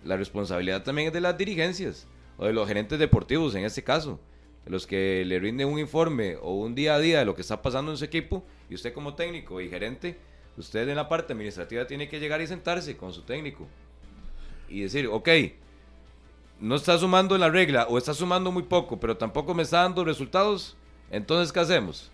[0.03, 2.06] La responsabilidad también es de las dirigencias
[2.38, 4.20] o de los gerentes deportivos en este caso,
[4.66, 7.43] de los que le rinden un informe o un día a día de lo que
[7.43, 10.18] está pasando en su equipo y usted como técnico y gerente,
[10.58, 13.66] usted en la parte administrativa tiene que llegar y sentarse con su técnico
[14.68, 15.30] y decir, ok,
[16.60, 20.03] no está sumando la regla o está sumando muy poco, pero tampoco me está dando
[20.03, 20.76] resultados,
[21.10, 22.12] entonces ¿qué hacemos?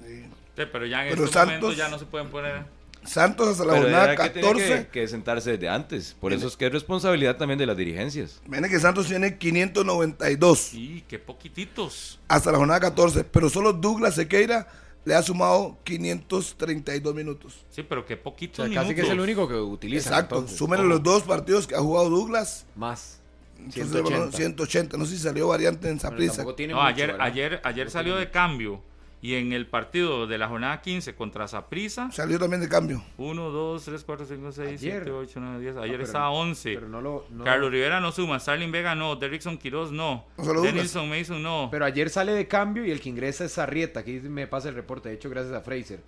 [0.00, 0.22] Sí,
[0.56, 2.64] pero ya en Pero estos momentos Santos- ya no se pueden poner.
[3.04, 4.76] Santos hasta la Pero jornada era que tiene 14.
[4.86, 6.16] que, que sentarse desde antes.
[6.18, 8.40] Por eso es que es responsabilidad también de las dirigencias.
[8.46, 12.18] Viene que Santos tiene 592 Sí, qué poquititos.
[12.28, 14.66] hasta la jornada 14, pero solo Douglas Sequeira
[15.04, 17.64] le ha sumado 532 minutos.
[17.70, 18.84] Sí, pero qué O poquitos sea, minutos.
[18.84, 20.08] casi que es el único que utiliza.
[20.08, 22.64] Exacto, súmenle los dos partidos que ha jugado Douglas.
[22.74, 23.20] Más.
[23.58, 24.02] Entonces, 180.
[24.18, 24.96] bueno, 180.
[24.96, 26.42] No sé si salió variante en Saprissa.
[26.42, 27.26] No, mucho, ayer, ¿verdad?
[27.26, 28.82] ayer, ayer salió de cambio.
[29.24, 33.02] Y en el partido de la jornada 15 contra Saprissa, Salió también de cambio.
[33.16, 34.78] 1, 2, 3, 4, 5, 6, Ayer.
[35.04, 35.76] 7, 8, 9, 10.
[35.78, 36.74] Ayer Ah, pero- estaba 11.
[36.74, 37.24] Pero no lo.
[37.30, 40.60] no- Carlos Rivera no suma, Starling Vega no, Derrickson Quiroz no, No.
[40.60, 41.68] Denilson Mason no.
[41.70, 44.00] Pero ayer sale de cambio y el que ingresa es Arrieta.
[44.00, 46.00] Aquí me pasa el reporte, de hecho, gracias a Fraser.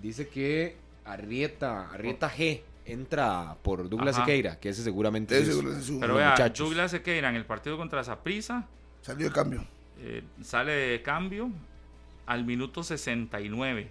[0.00, 4.24] Dice que Arrieta, Arrieta G entra por Douglas Ajá.
[4.24, 5.56] Sequeira, que ese seguramente Ese es.
[5.58, 6.66] es su- Pero vea, muchachos.
[6.66, 8.66] Douglas Sequeira en el partido contra Saprissa
[9.02, 9.62] Salió de cambio.
[9.98, 11.50] eh, sale de cambio
[12.26, 13.90] al minuto 69.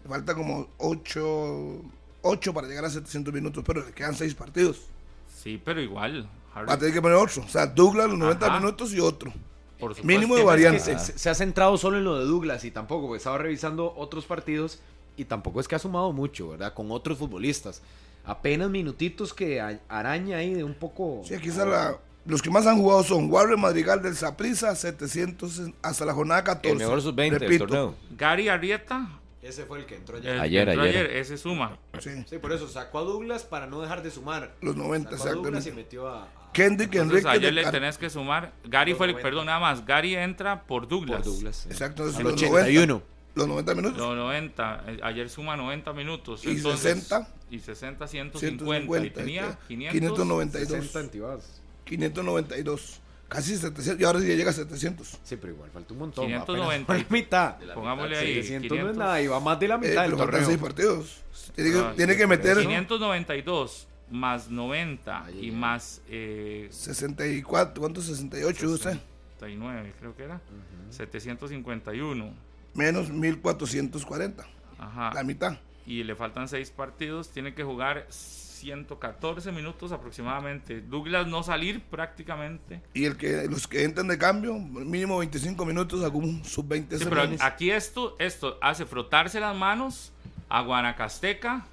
[0.03, 1.81] Le falta como 8,
[2.23, 4.87] 8 para llegar a 700 minutos, pero le quedan 6 partidos.
[5.33, 6.29] Sí, pero igual.
[6.53, 7.43] Harry, Va a tener que poner otro.
[7.43, 8.59] O sea, Douglas los 90 Ajá.
[8.59, 9.31] minutos y otro.
[9.79, 10.91] Por supuesto, mínimo de variante.
[10.91, 13.93] que- Se, se ha centrado solo en lo de Douglas y tampoco, porque estaba revisando
[13.97, 14.79] otros partidos
[15.15, 16.73] y tampoco es que ha sumado mucho, ¿verdad?
[16.73, 17.81] Con otros futbolistas.
[18.25, 21.21] Apenas minutitos que araña ahí de un poco.
[21.25, 25.59] Sí, aquí está la- Los que más han jugado son Warren Madrigal del Saprissa, 700
[25.59, 26.71] en- hasta la jornada 14.
[26.73, 27.95] El mejor sub-20 del torneo.
[28.17, 29.07] Gary Arrieta,
[29.41, 30.37] Ese fue el que entró ayer.
[30.41, 31.05] Ayer, entró ayer.
[31.15, 31.77] ese suma.
[31.99, 34.53] Sí, Sí, por eso sacó a Douglas para no dejar de sumar.
[34.59, 36.23] los 90, Sacó a Douglas y metió a.
[36.23, 38.51] a- Kendrick Entonces Enrique ayer le tenés que sumar.
[38.65, 39.29] Gary fue el, 90.
[39.29, 39.85] perdón, nada más.
[39.85, 41.21] Gary entra por Douglas.
[41.23, 41.55] por Douglas.
[41.57, 41.69] sí.
[41.69, 42.87] Exacto, esos En los 81.
[42.87, 43.05] 90,
[43.35, 43.97] los 90 minutos.
[43.99, 44.83] Los 90.
[44.87, 46.43] eh, Ayer suma 90 minutos.
[46.45, 47.27] Y entonces, 60.
[47.51, 48.39] Y 60, 150.
[48.39, 49.05] 150.
[49.05, 49.93] y tenía 500.
[49.93, 50.67] 592.
[50.69, 51.61] 60 antibas.
[51.85, 53.01] 592.
[53.29, 53.99] Casi 700.
[54.01, 55.19] Y ahora sí ya llega a 700.
[55.23, 56.25] Sí, pero igual falta un montón.
[56.25, 56.93] 590.
[56.93, 57.55] apenas mitad.
[57.73, 58.33] Pongámosle ahí.
[58.35, 58.97] 700 no es 500.
[58.97, 60.47] nada y va más de la Eh, mitad del pero faltan torneo.
[60.47, 61.21] 6 partidos.
[61.55, 67.79] Tiene que, Ah, tiene que meter 592 más 90 Ay, y más eh, 64.
[67.79, 68.05] ¿Cuántos?
[68.05, 68.97] 68 usted.
[69.39, 70.41] 69, creo que era.
[70.89, 72.33] 751.
[72.73, 74.45] Menos 1440.
[74.79, 75.11] Ajá.
[75.13, 75.57] La mitad.
[75.85, 80.81] y le faltan seis partidos, tiene que jugar 114 minutos aproximadamente.
[80.81, 82.81] Douglas no salir prácticamente.
[82.93, 87.29] Y el que los que entran de cambio, mínimo 25 minutos, algún sub-20 Sí, pero
[87.39, 90.11] aquí esto, esto hace frotarse las manos
[90.49, 91.65] a Guanacasteca,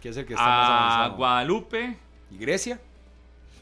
[0.00, 1.16] Que es el que está más a avanzado.
[1.16, 1.96] Guadalupe,
[2.30, 2.80] ¿Y Grecia?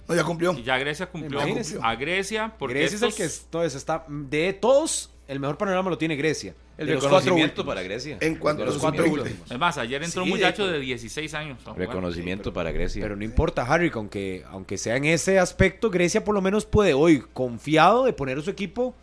[0.09, 0.53] No, ya cumplió.
[0.53, 1.38] y ya Grecia cumplió.
[1.40, 1.78] Imagínese.
[1.82, 5.99] A Grecia, porque Grecia es el que entonces está de todos el mejor panorama lo
[5.99, 6.55] tiene Grecia.
[6.78, 8.18] El de reconocimiento para Grecia.
[8.20, 9.51] En cuanto a los cuatro últimos.
[9.51, 11.59] Es más, ayer entró Sí, un muchacho de- de 16 años.
[11.74, 13.03] Reconocimiento para Grecia.
[13.03, 16.92] Pero no importa, Harry, aunque, aunque sea en ese aspecto, Grecia por lo menos puede
[16.94, 18.94] hoy, confiado de poner a su equipo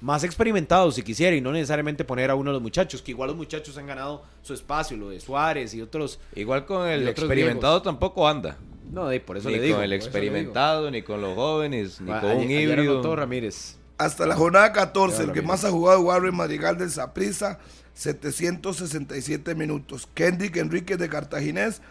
[0.00, 3.28] más experimentado si quisiera y no necesariamente poner a uno de los muchachos, que igual
[3.28, 6.18] los muchachos han ganado su espacio, lo de Suárez y otros.
[6.34, 7.82] Igual con el experimentado griegos.
[7.82, 8.56] tampoco anda.
[8.92, 9.76] No, de, por eso ni le digo.
[9.76, 12.94] con el experimentado, ni con los jóvenes, ni Ah, con un híbrido.
[12.94, 13.76] anotó Ramírez.
[13.98, 17.58] Hasta la jornada 14, Ya, el que más ha jugado Warren Madrigal del Saprissa,
[17.94, 20.08] 767 minutos.
[20.14, 21.82] Kendrick Enrique de Cartaginés,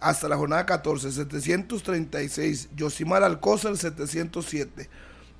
[0.00, 2.70] hasta la jornada 14, 736.
[2.74, 4.88] Yosimar Alcócer, 707.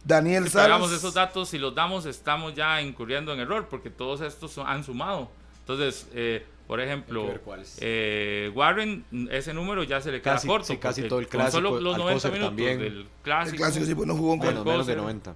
[0.05, 0.90] Daniel Si Salas.
[0.92, 4.82] esos datos y los damos, estamos ya incurriendo en error, porque todos estos son- han
[4.84, 5.30] sumado.
[5.61, 10.66] Entonces, eh, por ejemplo, que eh, Warren, ese número ya se le queda Casi- corto.
[10.66, 12.78] sí, casi todo el con Solo clásico, los 90 Alcócer minutos también.
[12.78, 13.57] del El clásico.
[13.59, 14.96] clásico, sí, pues no jugó en Bueno, menos de Alcócer.
[14.96, 15.34] 90.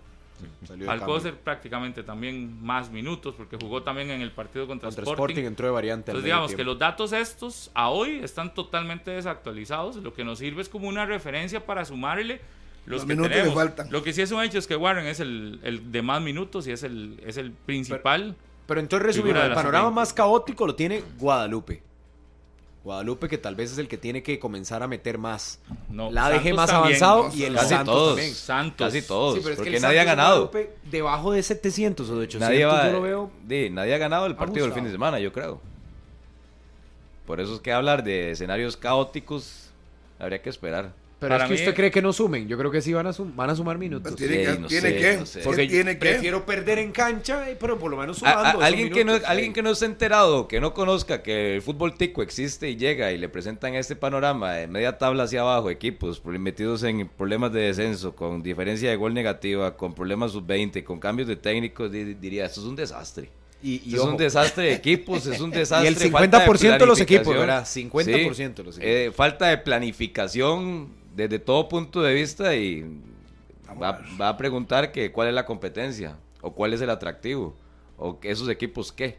[0.67, 5.23] Sí, Alcócer prácticamente también más minutos, porque jugó también en el partido contra, Contra Sporting.
[5.33, 6.11] Sporting entró de variante.
[6.11, 6.73] Entonces, digamos que tiempo.
[6.73, 9.97] los datos estos a hoy están totalmente desactualizados.
[9.97, 12.41] Lo que nos sirve es como una referencia para sumarle
[12.87, 13.55] los, Los que minutos tenemos.
[13.55, 13.89] faltan.
[13.91, 16.67] Lo que sí es un hecho es que Warren es el, el de más minutos
[16.67, 18.35] y es el, es el principal.
[18.67, 19.93] Pero entonces de el panorama sub-20.
[19.95, 21.83] más caótico lo tiene Guadalupe.
[22.85, 25.59] Guadalupe que tal vez es el que tiene que comenzar a meter más.
[25.89, 27.03] No, la dejé Santos más también.
[27.05, 28.09] avanzado y el Casi Santos todos.
[28.15, 28.35] también.
[28.35, 28.87] Santos.
[28.87, 29.35] Casi todos.
[29.35, 30.47] Sí, pero es que porque nadie ha Santos y ganado.
[30.49, 33.31] Guadalupe, debajo de 700 o de 800 Nadie, va- yo lo veo.
[33.45, 35.61] di, nadie ha ganado el partido del fin de semana, yo creo.
[37.27, 39.71] Por eso es que hablar de escenarios caóticos
[40.21, 40.93] habría que esperar.
[41.19, 42.47] Pero Para es que mí- usted cree que no sumen.
[42.47, 44.13] Yo creo que sí van a, sum- van a sumar minutos.
[44.13, 45.39] Pues tiene Sí, que, no tiene sé, que, no sé.
[45.39, 45.99] ¿qué Porque tiene que.
[45.99, 48.51] prefiero perder en cancha, eh, pero por lo menos A- a- sumando.
[48.59, 51.63] esos alguien, que no, minutos, alguien que no esté enterado, que no conozca que el
[51.63, 55.71] fútbol tico existe y llega y le presentan este panorama de media tabla hacia abajo,
[55.71, 61.01] equipos metidos en problemas de descenso, con diferencia de gol negativa, con problemas sub-20, con
[61.01, 63.31] cambios de técnicos, di- diría, esto es un desastre.
[63.63, 65.89] Y, y es un desastre de equipos, es un desastre.
[65.99, 67.35] Y el falta 50% de los equipos.
[67.35, 67.65] ¿verdad?
[67.65, 68.79] 50% de los equipos.
[68.81, 72.85] Eh, falta de planificación desde todo punto de vista y
[73.83, 77.55] va, va a preguntar que cuál es la competencia o cuál es el atractivo
[77.97, 79.17] o que esos equipos qué.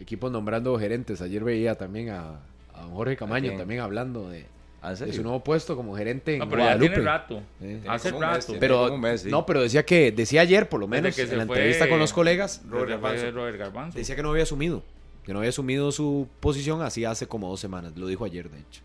[0.00, 1.20] equipos nombrando gerentes.
[1.20, 2.40] Ayer veía también a,
[2.72, 4.46] a don Jorge Camaño también hablando de,
[4.80, 7.42] Ah, ¿en de su nuevo puesto como gerente en No, pero ya tiene rato.
[7.58, 8.54] Tiene Hace un rato.
[8.60, 9.30] Pero como un mes, sí.
[9.30, 12.12] no, pero decía que decía ayer por lo menos que en la entrevista con los
[12.12, 13.98] colegas, Desde Robert que fue Garbanzo, Robert Garbanzo.
[13.98, 14.82] decía que no había asumido,
[15.24, 17.96] que no había asumido su posición así hace como dos semanas.
[17.96, 18.82] Lo dijo ayer, de hecho.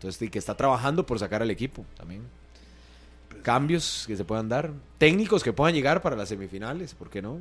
[0.00, 2.22] Entonces, y que está trabajando por sacar al equipo también.
[3.42, 7.38] Cambios que se puedan dar, técnicos que puedan llegar para las semifinales, ¿por qué no?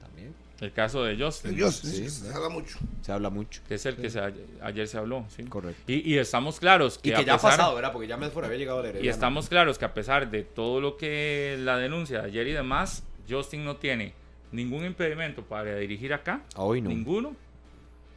[0.00, 2.08] También El caso de Justin, Dios, Sí.
[2.08, 2.78] se habla mucho.
[3.02, 3.60] se habla mucho.
[3.68, 4.20] que es el que se,
[4.62, 5.24] ayer se habló.
[5.28, 5.42] ¿sí?
[5.44, 5.82] Correcto.
[5.90, 7.92] Y, y estamos claros que, Y a que ya ha pesar- pasado, ¿verdad?
[7.92, 10.80] Porque ya Medford había llegado a la Y estamos claros que a pesar de todo
[10.80, 14.14] lo que la denuncia de ayer y demás, Justin no tiene
[14.52, 16.42] ningún impedimento para dirigir acá.
[16.56, 16.88] Hoy no.
[16.90, 17.34] Ninguno.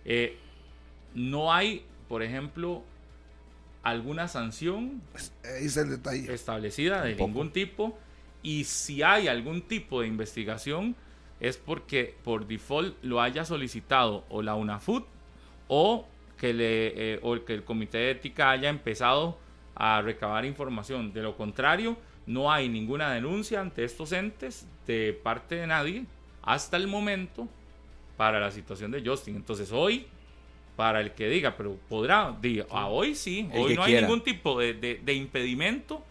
[0.06, 0.38] Eh,
[1.16, 2.84] no hay, por ejemplo,
[3.86, 5.02] alguna sanción
[5.44, 6.34] el detalle.
[6.34, 7.98] establecida de ningún tipo.
[8.42, 10.96] Y si hay algún tipo de investigación,
[11.40, 15.06] es porque por default lo haya solicitado o la UNAFUT
[15.68, 16.08] o
[16.38, 19.38] que, le, eh, o que el Comité de Ética haya empezado
[19.76, 21.14] a recabar información.
[21.14, 26.06] De lo contrario, no hay ninguna denuncia ante estos entes de parte de nadie
[26.42, 27.48] hasta el momento
[28.18, 29.36] para la situación de Justin.
[29.36, 30.08] Entonces hoy,
[30.76, 34.00] para el que diga, pero podrá, diga, "Ah, hoy sí, El hoy no quiera.
[34.00, 36.04] hay ningún tipo de, de- de impedimento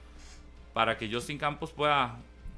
[0.73, 2.17] para que Justin Campos pueda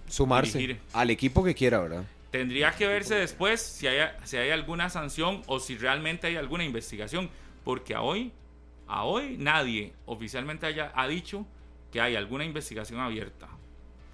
[0.09, 0.83] Sumarse dirigir.
[0.93, 2.05] al equipo que quiera, ¿verdad?
[2.31, 6.65] Tendría que verse después si hay, si hay alguna sanción o si realmente hay alguna
[6.65, 7.29] investigación,
[7.65, 8.31] porque a hoy,
[8.87, 11.47] a hoy nadie oficialmente haya, ha dicho
[11.93, 13.49] que hay alguna investigación abierta.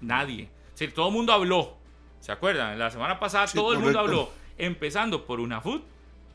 [0.01, 0.43] Nadie.
[0.73, 1.75] Es decir, todo el mundo habló.
[2.21, 2.79] ¿Se acuerdan?
[2.79, 5.83] La semana pasada Sí, todo el mundo habló, empezando por UNAFUT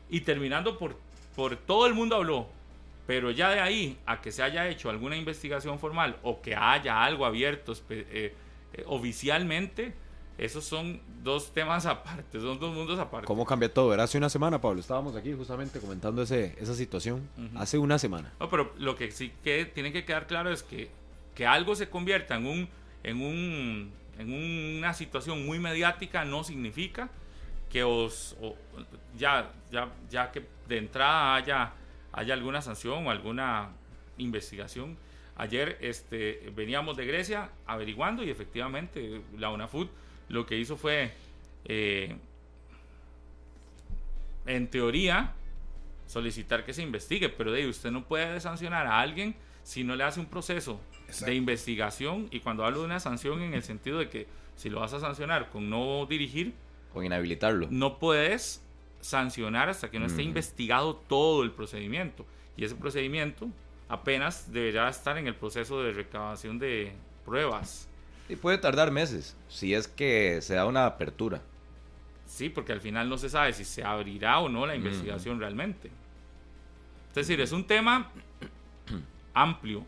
[0.09, 0.95] y terminando por,
[1.39, 2.47] por todo el mundo habló.
[3.07, 7.01] Pero ya de ahí a que se haya hecho alguna investigación formal o que haya
[7.01, 8.35] algo abierto eh,
[8.73, 9.93] eh, oficialmente,
[10.37, 13.25] esos son dos temas aparte, son dos mundos aparte.
[13.25, 13.87] ¿Cómo cambia todo?
[13.87, 14.03] ¿verdad?
[14.03, 17.25] Hace una semana, Pablo, estábamos aquí justamente comentando ese, esa situación.
[17.55, 18.33] Hace una semana.
[18.37, 20.89] No, pero lo que sí que tiene que quedar claro es que,
[21.35, 22.69] que algo se convierta en un
[23.03, 27.09] en un en una situación muy mediática no significa
[27.69, 28.55] que os o-
[29.17, 31.73] ya ya ya que de entrada haya
[32.11, 33.69] haya alguna sanción o alguna
[34.17, 34.97] investigación.
[35.35, 39.89] Ayer este veníamos de Grecia averiguando y efectivamente la UNAFUT
[40.29, 41.11] lo que hizo fue
[41.65, 42.15] eh,
[44.45, 45.33] en teoría
[46.07, 49.95] solicitar que se investigue, pero de ahí usted no puede sancionar a alguien si no
[49.95, 51.25] le hace un proceso Exacto.
[51.27, 54.79] de investigación y cuando hablo de una sanción en el sentido de que si lo
[54.79, 56.53] vas a sancionar con no dirigir,
[56.93, 57.67] Con inhabilitarlo.
[57.69, 58.63] no puedes
[59.01, 62.25] sancionar hasta que no esté investigado todo el procedimiento
[62.57, 63.49] y ese procedimiento
[63.87, 66.91] apenas deberá estar en el proceso de recabación de
[67.25, 67.87] pruebas.
[68.27, 71.41] Y puede tardar meses, si es que se da una apertura.
[72.25, 75.89] Sí, porque al final no se sabe si se abrirá o no la investigación realmente.
[77.09, 78.11] Es decir, es un tema
[79.33, 79.83] amplio,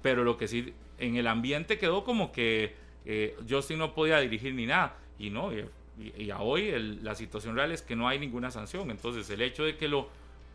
[0.00, 4.54] pero lo que sí, en el ambiente quedó como que eh, Justin no podía dirigir
[4.54, 4.96] ni nada.
[5.18, 5.50] Y no,
[5.98, 8.90] y, y- a hoy el- la situación real es que no hay ninguna sanción.
[8.90, 10.08] Entonces, el hecho de que lo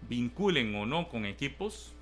[0.10, 1.94] vinculen o no con equipos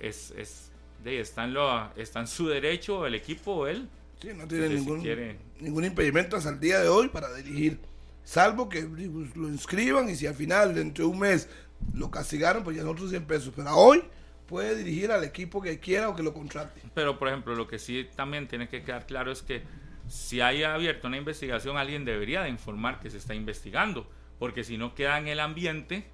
[0.00, 0.70] es, es
[1.04, 3.88] de, está, en lo, está en su derecho el equipo o él.
[4.20, 7.32] Sí, no tiene Entonces, si ningún, quiere- ningún impedimento hasta el día de hoy para
[7.34, 7.78] dirigir.
[8.24, 11.48] Salvo que lo inscriban y si al final, dentro de un mes,
[11.94, 13.52] lo castigaron, pues ya son otros 100 pesos.
[13.54, 14.02] Pero hoy
[14.48, 16.80] puede dirigir al equipo que quiera o que lo contrate.
[16.94, 19.62] Pero, por ejemplo, lo que sí también tiene que quedar claro es que
[20.08, 24.76] si hay abierto una investigación, alguien debería de informar que se está investigando, porque si
[24.78, 26.06] no queda en el ambiente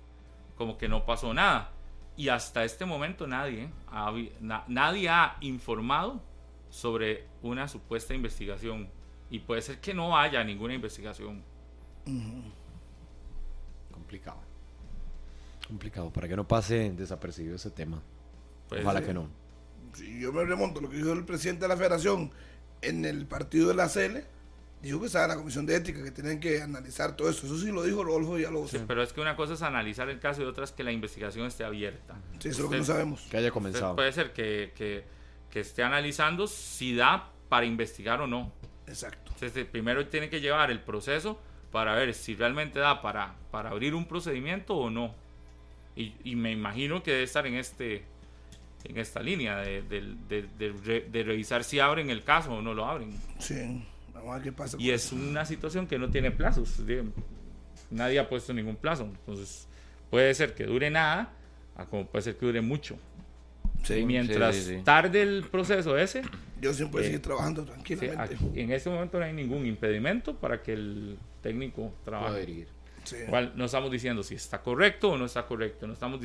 [0.56, 1.72] como que no pasó nada.
[2.16, 6.20] Y hasta este momento nadie, ha na- nadie ha informado
[6.70, 8.88] sobre una supuesta investigación.
[9.30, 11.42] Y puede ser que no haya ninguna investigación.
[13.90, 14.38] Complicado.
[15.66, 18.02] Complicado, para que no pase desapercibido ese tema.
[18.68, 19.28] Pues, Ojalá eh, que no.
[19.94, 22.30] Si yo me remonto a lo que dijo el presidente de la federación
[22.82, 24.18] en el partido de la CL,
[24.82, 27.46] dijo que estaba en la comisión de ética, que tienen que analizar todo eso.
[27.46, 30.08] Eso sí lo dijo Rodolfo ya lo Sí, pero es que una cosa es analizar
[30.08, 32.14] el caso y otra es que la investigación esté abierta.
[32.40, 33.22] Sí, eso es lo que no sabemos.
[33.30, 33.94] Que haya comenzado.
[33.96, 35.04] puede ser que, que-
[35.50, 38.50] que esté analizando si da para investigar o no.
[38.86, 39.32] Exacto.
[39.34, 41.38] Entonces, eh, primero tiene que llevar el proceso
[41.70, 45.14] para ver si realmente da para, para abrir un procedimiento o no.
[45.94, 48.02] Y, y me imagino que debe estar en este
[48.84, 52.62] en esta línea de, de- de- de re- de revisar si abren el caso o
[52.62, 53.10] no lo abren.
[53.38, 54.76] Sí, vamos a ver qué pasa.
[54.80, 56.80] Y es una situación que no tiene plazos.
[57.90, 59.04] Nadie ha puesto ningún plazo.
[59.04, 59.66] Entonces,
[60.10, 61.32] puede ser que dure nada,
[61.76, 62.96] a como puede ser que dure mucho.
[63.84, 64.82] Sí, y mientras sí, sí.
[64.84, 66.22] tarde el proceso ese,
[66.60, 68.22] Yo siempre Eh, seguir trabajando sí, tranquilamente.
[68.36, 72.30] aquí- en este momento no hay ningún impedimento para que el técnico trabaje.
[72.34, 72.68] Poder ir.
[73.02, 73.16] Sí.
[73.26, 75.88] Igual no estamos diciendo si está correcto o no está correcto.
[75.88, 76.20] No estamos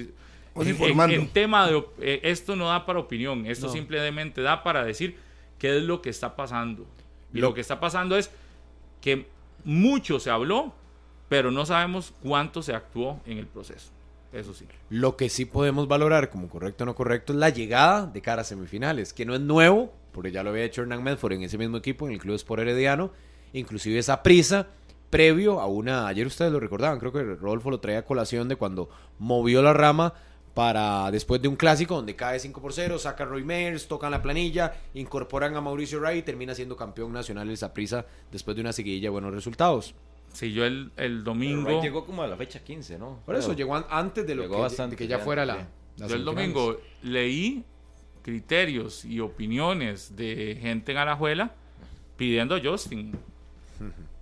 [0.61, 3.45] en, tema de eh, esto no da para opinión.
[3.45, 3.73] Esto No.
[3.73, 5.15] simplemente da para decir
[5.59, 6.85] qué es lo que está pasando.
[7.33, 8.31] Y Lo- lo que está pasando es
[9.01, 9.27] que
[9.63, 10.73] mucho se habló,
[11.29, 13.91] pero no sabemos cuánto se actuó en el proceso.
[14.33, 14.65] Eso sí.
[14.89, 18.41] Lo que sí podemos valorar como correcto o no correcto es la llegada de cara
[18.41, 21.57] a semifinales, que no es nuevo, porque ya lo había hecho Hernán Medford en ese
[21.57, 23.11] mismo equipo, en el Club Sport Herediano,
[23.53, 24.67] inclusive esa prisa
[25.09, 28.57] previo a una, ayer ustedes lo recordaban, creo que Rodolfo lo traía a colación de
[28.57, 28.89] cuando
[29.19, 30.13] movió la rama
[30.57, 34.09] para después de un clásico donde cae 5 por 0, saca a Roy Meyers, tocan
[34.09, 38.61] la planilla, incorporan a Mauricio Ray y termina siendo campeón nacional el prisa después de
[38.61, 39.93] una seguidilla de buenos resultados.
[40.33, 43.19] Si yo el, el domingo, llegó como a la fecha 15, ¿no?
[43.23, 45.47] Por eso llegó an- antes de lo Llegó que, bastante de que ya fuera sí.
[45.99, 46.07] la...
[46.07, 47.63] yo el domingo leí
[48.23, 51.51] criterios y opiniones de gente en Alajuela
[52.17, 53.11] pidiendo a Justin.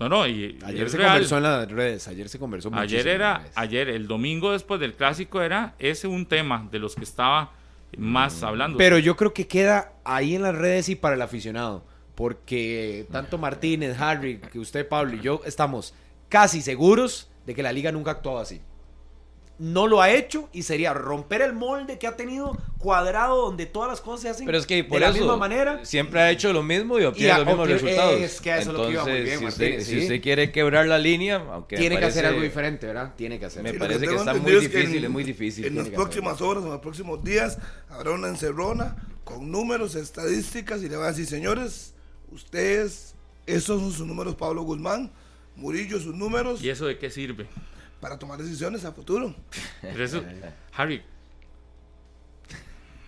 [0.00, 1.10] No, no, y, Ayer se real.
[1.10, 3.52] conversó en las redes, ayer se conversó Ayer en era, las redes.
[3.56, 7.52] ayer, el domingo después del clásico era ese un tema de los que estaba
[7.98, 8.78] más hablando.
[8.78, 11.84] Pero yo creo que queda ahí en las redes y para el aficionado,
[12.14, 15.94] porque tanto Martínez, Harry, que usted, Pablo y yo estamos
[16.28, 18.60] casi seguros de que la liga nunca ha actuado así.
[19.62, 23.90] No lo ha hecho y sería romper el molde que ha tenido cuadrado donde todas
[23.90, 25.84] las cosas se hacen Pero es que por de la eso misma manera.
[25.84, 28.20] siempre ha hecho lo mismo y obtiene Y a- los mismos resultados.
[28.22, 29.90] es que a eso es lo que iba muy bien, si, Martínez, usted, sí.
[29.98, 33.12] si usted quiere quebrar la línea, aunque Tiene que hacer algo diferente, ¿verdad?
[33.16, 33.62] Tiene que hacer.
[33.62, 35.64] Me Sí, parece que está muy entendido es que difícil, en- es muy difícil.
[35.66, 37.58] En las próximas horas, en los próximos días,
[37.90, 41.92] habrá una encerrona con números, estadísticas y le van a decir, señores,
[42.32, 43.14] ustedes,
[43.46, 45.10] esos son sus números, Pablo Guzmán,
[45.54, 47.46] Murillo, sus números, ¿Y eso de qué sirve?
[48.00, 49.34] Para tomar decisiones a futuro.
[49.82, 50.22] Pero eso,
[50.74, 51.02] Harry,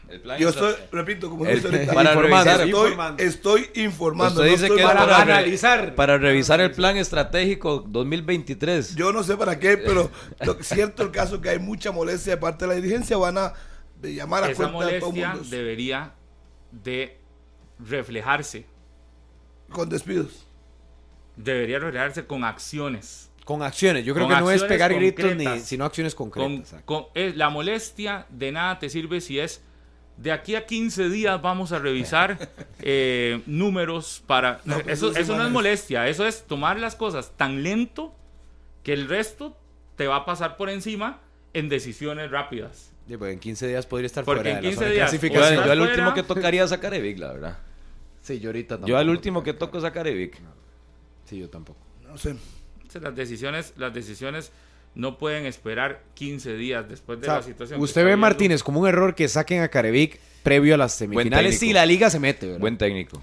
[0.09, 3.23] El plan Yo estoy, repito, como El- dice ahorita, para informando, revisar- estoy, informando.
[3.23, 4.35] estoy informando.
[4.35, 5.95] Usted no dice estoy que para- analizar.
[5.95, 8.95] para revisar el plan estratégico 2023.
[8.95, 10.11] Yo no sé para qué, pero
[10.45, 13.39] lo que- cierto el caso que hay mucha molestia de parte de la dirigencia, van
[13.39, 13.55] a
[14.03, 16.13] de llamar a esa cuenta de todo el molestia mundo debería
[16.73, 17.19] de
[17.79, 18.67] reflejarse.
[19.71, 20.47] con despidos.
[21.37, 23.31] Debería reflejarse con acciones.
[23.45, 24.05] Con acciones.
[24.05, 26.83] Yo creo Con que no es pegar gritos ni, sino acciones Con, concretas.
[26.85, 29.63] con- la molestia de nada te sirve si es
[30.17, 34.61] de aquí a 15 días vamos a revisar eh, números para...
[34.65, 38.15] No, eso, eso no es molestia, eso es tomar las cosas tan lento
[38.85, 39.57] que el resto
[39.97, 41.21] te va a pasar por encima
[41.53, 42.93] en decisiones rápidas.
[43.09, 44.95] Sí, pues en 15 días podría estar Porque fuera en de la 15 zona de
[44.95, 45.65] días, clasificación.
[45.65, 47.59] Yo, al último que tocaría sacar a Evic, la verdad.
[48.21, 48.89] Sí, yo ahorita tampoco.
[48.89, 50.39] Yo al último que toco es sacar a Evic.
[51.25, 51.81] Sí, yo tampoco.
[52.07, 52.37] No sé.
[53.01, 54.53] Las decisiones, las decisiones
[54.95, 57.81] no pueden esperar 15 días después de O sea, la situación.
[57.81, 58.17] usted ve.
[58.17, 62.11] Martínez, como un error que saquen a Carevic previo a las semifinales si la liga
[62.11, 62.61] se mete, ¿verdad?
[62.61, 63.23] Buen técnico.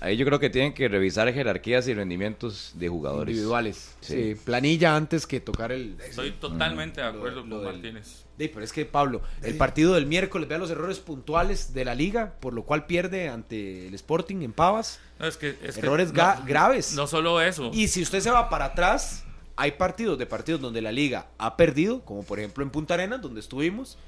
[0.00, 3.32] Ahí yo creo que tienen que revisar jerarquías y rendimientos de jugadores.
[3.32, 3.96] individuales.
[4.00, 4.34] Sí.
[4.34, 4.40] Sí.
[4.44, 5.96] planilla antes que tocar el...
[6.00, 8.24] Estoy totalmente de acuerdo lo con Martínez.
[8.38, 11.94] Sí, pero es que Pablo, el partido del miércoles, vea los errores puntuales de la
[11.96, 15.00] liga, por lo cual pierde ante el Sporting en Pavas.
[15.18, 16.94] No, es que, es que Errores no- graves.
[16.94, 17.70] No solo eso.
[17.74, 19.24] Y si usted se va para atrás,
[19.56, 23.20] hay partidos de partidos donde la liga ha perdido, como por ejemplo en Punta Arenas,
[23.20, 23.98] donde estuvimos,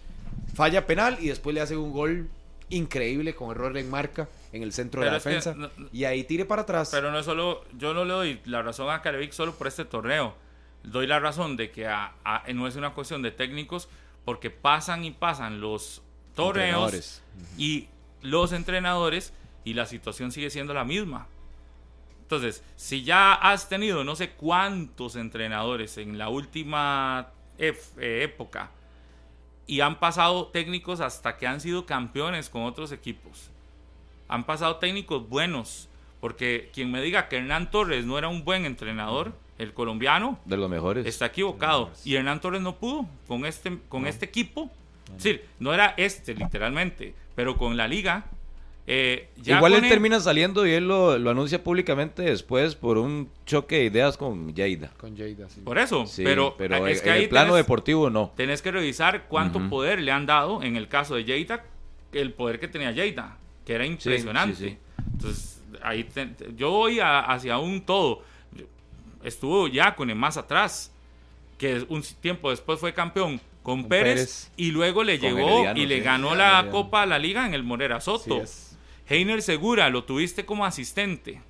[0.55, 2.29] falla penal y después le hace un gol
[2.69, 5.55] increíble con error en marca en el centro de la defensa.
[5.55, 6.91] no- y ahí tire para atrás.
[6.93, 9.85] Pero no es solo, yo no le doy la razón a Carevic solo por este
[9.85, 10.35] torneo.
[10.85, 13.89] Doy la razón de que a- a- no es una cuestión de técnicos,
[14.25, 16.03] porque pasan y pasan los
[16.35, 17.23] torneos
[17.57, 17.89] y
[18.23, 19.33] los entrenadores
[19.65, 21.27] y la situación sigue siendo la misma.
[22.23, 28.71] Entonces, si ya has tenido no sé cuántos entrenadores en la última eh, época
[29.67, 33.51] y han pasado técnicos hasta que han sido campeones con otros equipos,
[34.29, 35.89] han pasado técnicos buenos,
[36.21, 40.57] porque quien me diga que Hernán Torres no era un buen entrenador el colombiano, De
[40.57, 41.07] los mejores.
[41.07, 41.91] está equivocado.
[42.05, 44.71] Y Hernán Torres no pudo con este, con este equipo.
[45.17, 48.25] Es decir, no era este literalmente, pero con la liga.
[48.87, 53.29] eh, ya Igual él termina saliendo y él lo, lo anuncia públicamente después por un
[53.47, 54.91] choque de ideas con Jada.
[54.99, 55.61] Con Jada, sí.
[55.63, 58.33] Por eso, Sí, pero, pero es en, que en ahí el plano tenés- deportivo no.
[58.37, 61.65] Tenés que revisar cuánto poder le han dado en el caso de Jada,
[62.13, 63.37] el poder que tenía Jada,
[63.67, 64.57] que era impresionante.
[64.57, 64.79] sí, sí.
[65.13, 68.23] Entonces, ahí te- yo voy a- hacia un todo.
[69.23, 70.93] Estuvo ya con el más atrás,
[71.59, 74.53] que un tiempo después fue campeón con, Con Pérez, Pérez.
[74.57, 76.01] y luego le llegó Herediano, y le sí.
[76.03, 76.71] ganó la Herediano.
[76.71, 78.43] Copa a la Liga en el Morera Soto.
[79.09, 81.41] Heiner Segura lo tuviste como asistente.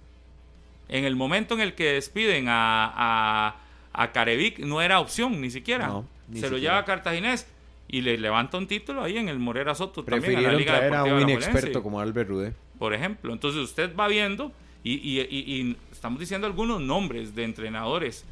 [0.88, 3.56] En el momento en el que despiden a, a,
[3.92, 5.86] a Carevic no era opción ni siquiera.
[5.86, 7.46] No, ni Se lo lleva a Cartaginés
[7.86, 10.94] y le levanta un título ahí en el Morera Soto también a la Liga traer
[10.94, 12.30] a Deportiva un inexperto como Albert
[12.78, 13.32] por ejemplo.
[13.32, 14.50] Entonces usted va viendo
[14.82, 18.24] y, y- y- y estamos diciendo algunos nombres de entrenadores.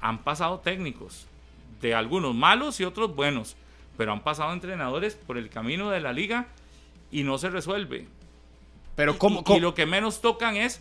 [0.00, 1.28] Han pasado técnicos,
[1.80, 3.54] de algunos malos y otros buenos,
[3.96, 6.48] pero han pasado entrenadores por el camino de la liga
[7.12, 8.08] y no se resuelve.
[8.96, 10.80] Pero ¿cómo, y, lo que menos tocan es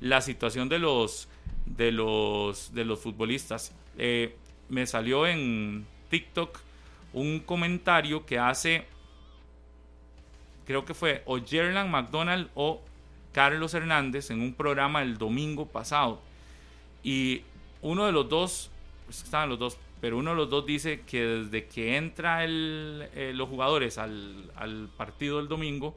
[0.00, 1.28] la situación de los
[1.66, 3.74] de los de los futbolistas.
[3.98, 4.34] Eh,
[4.70, 6.60] me salió en TikTok
[7.12, 8.86] un comentario que hace
[10.64, 12.80] creo que fue o Gerland McDonald o
[13.34, 16.22] Carlos Hernández en un programa el domingo pasado.
[17.02, 17.42] Y
[17.82, 18.70] uno de los dos,
[19.04, 23.08] pues estaban los dos, pero uno de los dos dice que desde que entra el,
[23.14, 25.94] eh, los jugadores al, al partido del domingo,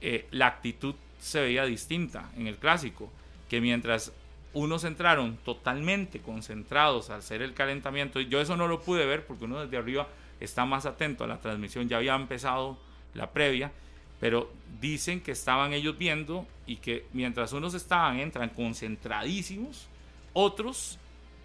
[0.00, 3.10] eh, la actitud se veía distinta en el clásico,
[3.48, 4.12] que mientras
[4.52, 9.44] unos entraron totalmente concentrados al hacer el calentamiento, yo eso no lo pude ver porque
[9.44, 10.08] uno desde arriba
[10.40, 12.78] está más atento a la transmisión, ya había empezado
[13.14, 13.72] la previa,
[14.20, 19.88] pero dicen que estaban ellos viendo y que mientras unos estaban, entran concentradísimos,
[20.32, 20.98] otros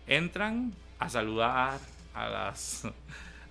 [0.06, 1.80] entran a saludar
[2.14, 2.88] a las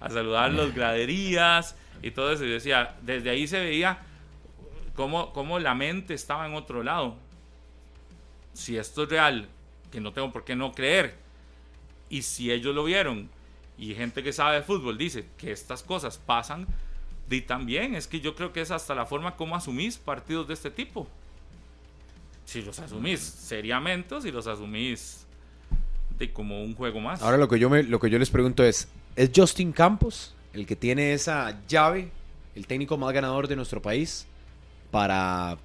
[0.04, 2.44] a saludar las graderías y todo eso.
[2.44, 3.98] Y decía, desde ahí se veía
[4.94, 7.16] cómo, cómo la mente estaba en otro lado.
[8.52, 9.48] Si esto es real,
[9.90, 11.14] que no tengo por qué no creer,
[12.10, 13.30] y si ellos lo vieron,
[13.78, 16.66] y gente que sabe de fútbol dice que estas cosas pasan,
[17.30, 20.54] y también es que yo creo que es hasta la forma como asumís partidos de
[20.54, 21.06] este tipo.
[22.44, 25.26] Si los asumís seriamente o si los asumís
[26.18, 27.22] de como un juego más.
[27.22, 30.66] Ahora lo que yo me, lo que yo les pregunto es, ¿es Justin Campos el
[30.66, 32.10] que tiene esa llave,
[32.54, 34.26] el técnico más ganador de nuestro país,
[34.90, 35.58] para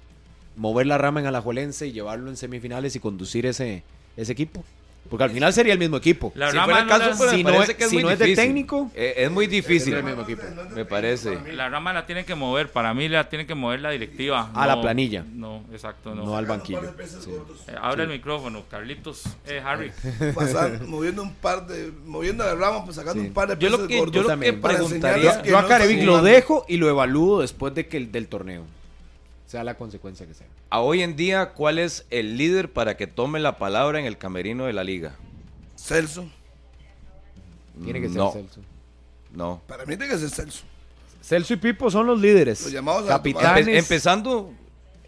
[0.56, 3.84] mover la rama en Alajuelense y llevarlo en semifinales y conducir ese,
[4.16, 4.64] ese equipo?
[5.10, 6.32] Porque al final sería el mismo equipo.
[6.36, 7.96] La si rama fuera el no caso, la- si me no es- que es si
[7.96, 8.44] muy no es del difícil.
[8.48, 9.92] técnico, Eh, es muy difícil.
[9.94, 10.42] el mismo equipo.
[10.74, 11.36] Me parece.
[11.52, 14.50] La rama la tiene que mover, para mí la tiene que mover la directiva.
[14.54, 15.24] A la planilla.
[15.34, 16.24] No, exacto, no.
[16.24, 16.94] no al banquillo.
[17.06, 17.30] Sí.
[17.68, 19.90] Eh, abre el micrófono, Carlitos, eh, Harry.
[20.34, 23.26] Pasar, moviendo un par de, moviendo la rama, pues sacando Sí.
[23.28, 26.04] un par de Yo lo que- gordos yo lo que preguntaría- Yo a no Carevic
[26.04, 28.64] lo dejo y lo evalúo después de que el, del torneo.
[29.50, 30.46] Sea la consecuencia que sea.
[30.70, 34.16] A hoy en día, ¿cuál es el líder para que tome la palabra en el
[34.16, 35.16] camerino de la liga?
[35.76, 36.28] Celso,
[37.82, 38.30] Tiene que ser No.
[38.30, 38.60] Celso.
[39.32, 39.60] No.
[39.66, 40.62] para mí tiene que ser Celso.
[41.20, 42.62] Celso y Pipo son los líderes.
[42.62, 43.66] Los llamados Capitanes.
[43.66, 44.52] Empe- empezando,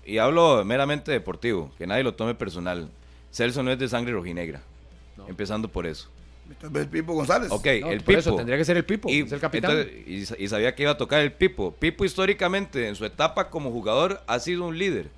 [0.05, 2.88] y hablo meramente deportivo, que nadie lo tome personal.
[3.30, 4.61] Celso no es de sangre rojinegra.
[5.28, 6.09] Empezando por eso.
[6.70, 7.51] Vez Pipo González.
[7.51, 8.18] Ok, No, el por Pipo.
[8.18, 9.70] eso tendría que ser el Pipo, Y, es el capitán.
[9.72, 11.72] entonces, y sa- y sabía que iba a tocar el Pipo.
[11.72, 15.09] Pipo históricamente en su etapa como jugador ha sido un líder.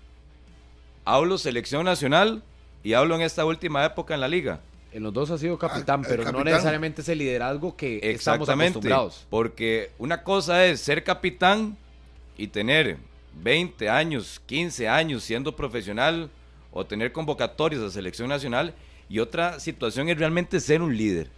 [1.04, 2.42] Hablo selección nacional
[2.82, 4.60] y hablo en esta última época en la liga.
[4.92, 6.52] En los dos ha sido capitán, Ah, el pero no capitán.
[6.52, 8.14] necesariamente ese liderazgo que estamos
[8.48, 8.70] Exactamente.
[8.78, 9.26] acostumbrados.
[9.28, 11.76] Porque una cosa es ser capitán
[12.38, 12.96] y tener
[13.42, 16.30] 20 años, 15 años siendo profesional
[16.70, 18.72] o tener convocatorias a selección nacional
[19.08, 21.28] y otra situación es realmente ser un líder.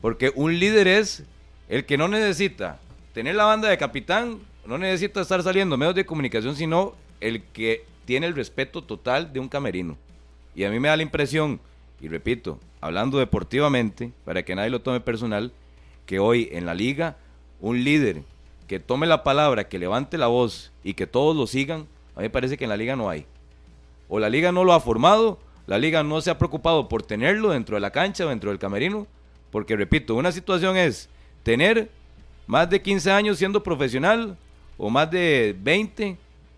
[0.00, 1.24] Porque un líder es
[1.68, 2.78] el que no necesita
[3.12, 7.84] tener la banda de capitán, no necesita estar saliendo medios de comunicación, sino el que
[8.04, 9.96] tiene el respeto total de un camerino.
[10.54, 11.60] Y a mí me da la impresión,
[12.00, 15.52] y repito, hablando deportivamente, para que nadie lo tome personal,
[16.06, 17.16] que hoy en la liga,
[17.60, 18.22] un líder
[18.66, 22.24] que tome la palabra, que levante la voz y que todos lo sigan, a mí
[22.24, 23.26] me parece que en la liga no hay.
[24.08, 25.38] O la liga no lo ha formado,
[25.70, 28.58] la liga no se ha preocupado por tenerlo dentro de la cancha o dentro del
[28.58, 29.06] camerino,
[29.52, 31.08] porque repito, una situación es
[31.44, 31.88] tener
[32.48, 34.36] más de 15 años siendo profesional
[34.76, 36.16] o más de 20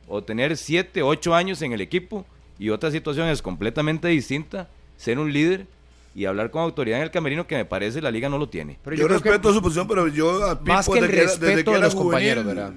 [0.09, 2.25] o tener 7, 8 años en el equipo
[2.59, 5.67] y otra situación es completamente distinta, ser un líder
[6.15, 8.79] y hablar con autoridad en el camerino que me parece la liga no lo tiene.
[8.83, 11.23] Pero yo, que- respeto su posición, pero yo a Pipo Más que el desde era-
[11.25, 12.71] respeto desde que de era los compañeros, la-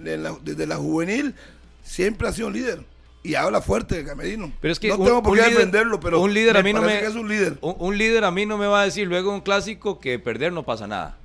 [0.44, 1.34] desde la juvenil
[1.82, 2.80] siempre ha sido un líder.
[3.26, 4.52] Y habla fuerte de Camerino.
[4.62, 6.74] Pero es que no un- tengo por qué líder- defenderlo, pero un líder a mí
[6.74, 7.58] no me que es un líder.
[7.62, 10.54] Un, un líder a mí no me va a decir luego un clásico que perder
[10.54, 11.18] no pasa nada.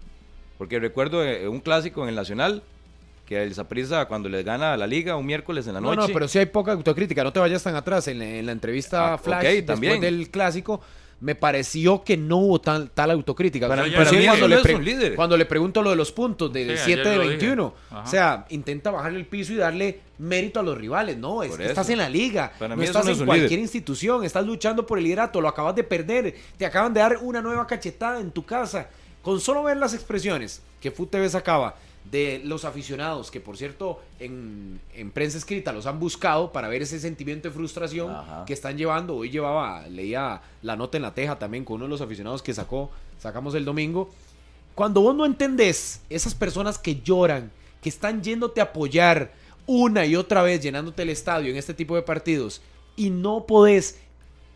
[0.58, 2.62] Porque recuerdo eh, un clásico en el Nacional
[3.26, 6.08] que el Saprissa cuando les gana a la liga un miércoles en la No, noche.
[6.08, 7.22] no, pero sí hay poca autocrítica.
[7.22, 8.08] No te vayas tan atrás.
[8.08, 10.00] En la, en la entrevista Ah, Flash después también.
[10.00, 10.80] del clásico,
[11.20, 13.68] me pareció que no hubo tal, tal autocrítica.
[13.68, 13.92] Para- mí
[14.24, 17.16] cuando, le pre- cuando le pregunto lo de los puntos, de Sí, 7 ayer de
[17.16, 17.36] lo dije.
[17.36, 17.74] 21.
[17.90, 18.02] Ajá.
[18.02, 21.18] O sea, intenta bajarle el piso y darle mérito a los rivales.
[21.18, 22.52] No, es estás en la liga.
[22.58, 23.60] Para no estás no en cualquier líder.
[23.60, 24.24] institución.
[24.24, 25.40] Estás luchando por el liderato.
[25.42, 26.34] Lo acabas de perder.
[26.56, 28.88] Te acaban de dar una nueva cachetada en tu casa.
[29.22, 31.76] Con solo ver las expresiones que FUTV sacaba
[32.10, 36.82] de los aficionados, que por cierto en, en prensa escrita los han buscado para ver
[36.82, 38.44] ese sentimiento de frustración Ajá.
[38.46, 39.16] que están llevando.
[39.16, 42.52] Hoy llevaba, leía la nota en la teja también con uno de los aficionados que
[42.52, 44.10] sacó, sacamos el domingo.
[44.74, 47.50] Cuando vos no entendés esas personas que lloran,
[47.80, 49.32] que están yéndote a apoyar
[49.66, 52.60] una y otra vez, llenándote el estadio en este tipo de partidos,
[52.96, 53.98] y no podés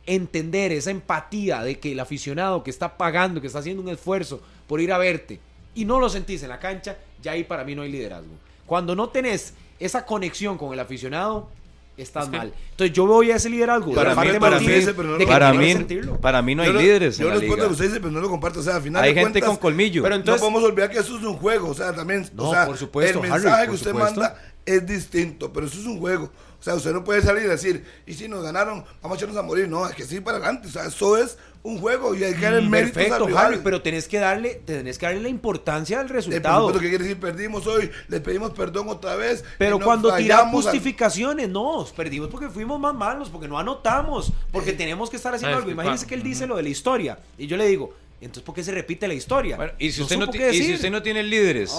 [0.07, 4.41] entender esa empatía de que el aficionado que está pagando, que está haciendo un esfuerzo
[4.67, 5.41] por ir a verte,
[5.75, 8.31] y no lo sentís en la cancha, ya ahí para mí no hay liderazgo.
[8.67, 11.49] Cuando no tenés esa conexión con el aficionado,
[11.97, 12.53] estás Es que- mal.
[12.71, 13.91] Entonces yo voy a ese liderazgo.
[13.91, 15.75] de Para mí- de para mí ese, pero no de lo- que para, mí,
[16.21, 18.21] para mí no hay Yo lo- líderes Yo en lo que usted dice, pero no
[18.21, 18.61] lo comparto.
[18.61, 20.03] O sea, al final Hay gente cuentas, con colmillo.
[20.03, 21.69] Pero entonces- no podemos olvidar que eso es un juego.
[21.69, 22.29] O sea, también.
[22.35, 24.21] No, o sea, por supuesto, El mensaje que usted supuesto.
[24.21, 26.31] manda es distinto, pero eso es un juego.
[26.65, 29.37] O sea, usted no puede salir y decir, y si nos ganaron, vamos a echarnos
[29.37, 29.69] a morir.
[29.69, 30.67] No, es que sí para adelante.
[30.69, 33.47] O sea, eso es un juego y hay que darle al Mm, Perfecto, rival.
[33.47, 36.61] Harry, pero tenés que darle, tenés que darle la importancia al Eh, resultado.
[36.69, 37.21] supuesto, ¿qué quiere decir?
[37.21, 39.45] Perdimos hoy, le pedimos perdón otra vez.
[39.59, 44.73] Pero nos cuando al- justificaciones, no, perdimos porque fuimos más malos, porque no anotamos, porque
[44.73, 45.71] tenemos que estar haciendo ¿Sabes algo.
[45.71, 47.19] Imagínense que él dice lo de la historia.
[47.37, 49.57] Y yo le digo, entonces, ¿por qué se repite la historia?
[49.57, 51.75] Bueno, y, si usted no y si usted no tiene líderes,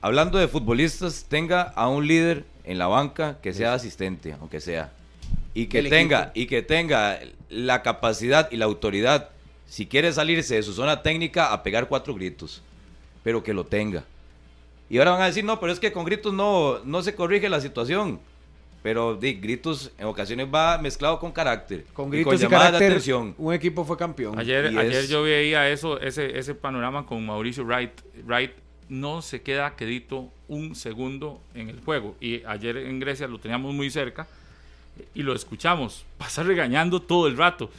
[0.00, 4.92] hablando de futbolistas, tenga a un líder en la banca que sea asistente, aunque sea.
[5.52, 6.32] Y que tenga, equipo.
[6.34, 9.30] y que tenga la capacidad y la autoridad,
[9.66, 12.62] si quiere salirse de su zona técnica, a pegar cuatro gritos.
[13.22, 14.04] Pero que lo tenga.
[14.90, 17.48] Y ahora van a decir, no, pero es que con gritos no, no se corrige
[17.48, 18.20] la situación.
[18.82, 21.84] Pero di, gritos en ocasiones va mezclado con carácter.
[21.94, 23.34] con y gritos y, llamadas de atención.
[23.38, 24.38] un equipo fue campeón.
[24.38, 27.92] Ayer, ayer es- yo veía eso, ese, ese panorama con Mauricio Wright.
[28.26, 28.52] Wright
[28.88, 32.16] no se queda quedito un segundo en el juego.
[32.20, 34.26] Y ayer en Grecia lo teníamos muy cerca
[35.14, 36.04] y lo escuchamos.
[36.18, 37.70] Pasa regañando todo el rato.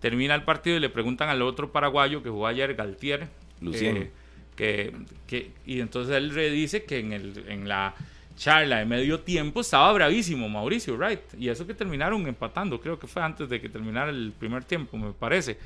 [0.00, 3.28] Termina el partido y le preguntan al otro paraguayo que jugó ayer, Galtier.
[3.60, 3.96] Lucien.
[3.96, 4.10] eh,
[4.56, 4.92] que,
[5.26, 7.94] que- y entonces él dice que en, el, en la
[8.36, 11.20] charla de medio tiempo estaba bravísimo Mauricio Wright.
[11.38, 14.96] Y eso que terminaron empatando, creo que fue antes de que terminara el primer tiempo,
[14.96, 15.56] me parece.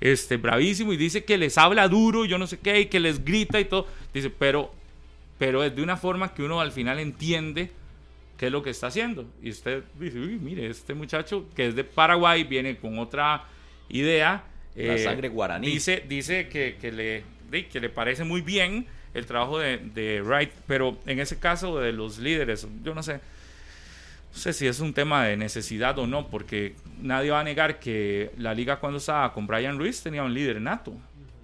[0.00, 3.24] Este, bravísimo y dice que les habla duro, yo no sé qué, y que les
[3.24, 3.86] grita y todo.
[4.14, 4.72] Dice, pero,
[5.38, 7.70] pero es de una forma que uno al final entiende
[8.36, 9.26] qué es lo que está haciendo.
[9.42, 13.44] Y usted dice, uy, mire, este muchacho que es de Paraguay viene con otra
[13.88, 14.44] idea.
[14.76, 15.66] La eh, sangre guaraní.
[15.66, 17.24] Dice, dice que, que le,
[17.66, 21.92] que le parece muy bien el trabajo de, de Wright, pero en ese caso de
[21.92, 23.20] los líderes, yo no sé,
[24.32, 27.78] no sé si es un tema de necesidad o no, porque nadie va a negar
[27.80, 30.94] que la liga cuando estaba con Brian Ruiz tenía un líder nato.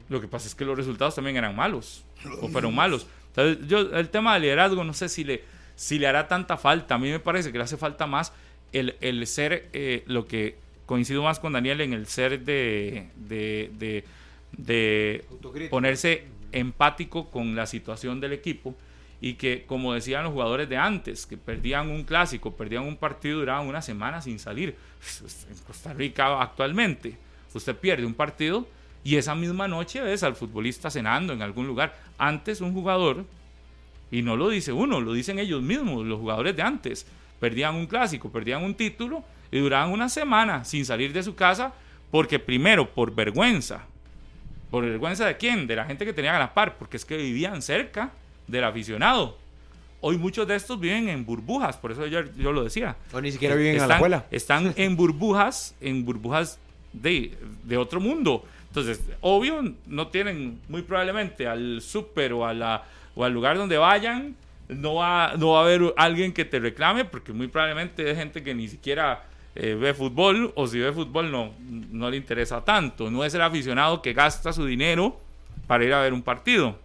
[0.09, 2.05] Lo que pasa es que los resultados también eran malos,
[2.41, 3.07] o fueron malos.
[3.29, 5.43] Entonces, yo, el tema del liderazgo, no sé si le,
[5.75, 6.95] si le hará tanta falta.
[6.95, 8.33] A mí me parece que le hace falta más
[8.73, 10.57] el, el ser, eh, lo que
[10.87, 14.05] coincido más con Daniel, en el ser de, de,
[14.53, 15.25] de,
[15.71, 18.77] ponerse empático con la situación del equipo
[19.25, 23.39] y que, como decían los jugadores de antes, que perdían un clásico, perdían un partido,
[23.39, 24.77] duraban una semana sin salir.
[25.49, 27.17] En Costa Rica actualmente,
[27.55, 28.69] usted pierde un partido
[29.03, 31.97] y esa misma noche ves al futbolista cenando en algún lugar.
[32.19, 33.25] Antes un jugador,
[34.11, 37.07] y no lo dice uno, lo dicen ellos mismos, los jugadores de antes,
[37.41, 41.73] perdían un clásico, perdían un título y duraban una semana sin salir de su casa
[42.11, 43.87] porque primero por vergüenza,
[44.71, 45.67] ¿Por vergüenza de quién?
[45.67, 48.13] De la gente que tenía a la par, porque es que vivían cerca
[48.47, 49.39] del aficionado.
[50.01, 52.97] Hoy muchos de estos viven en burbujas, por eso ayer yo lo decía.
[53.13, 54.27] O ni siquiera viven a están, la escuela.
[54.31, 56.59] Están en burbujas, en burbujas
[56.93, 57.33] de,
[57.65, 58.45] de otro mundo.
[58.69, 62.83] Entonces, obvio, no tienen muy probablemente al súper o, a la-
[63.15, 64.35] o al lugar donde vayan,
[64.69, 68.43] no va, no va a haber alguien que te reclame, porque muy probablemente es gente
[68.43, 73.11] que ni siquiera eh, ve fútbol, o si ve fútbol no, no le interesa tanto.
[73.11, 75.19] No es el aficionado que gasta su dinero
[75.69, 76.77] para ir a ver un partido.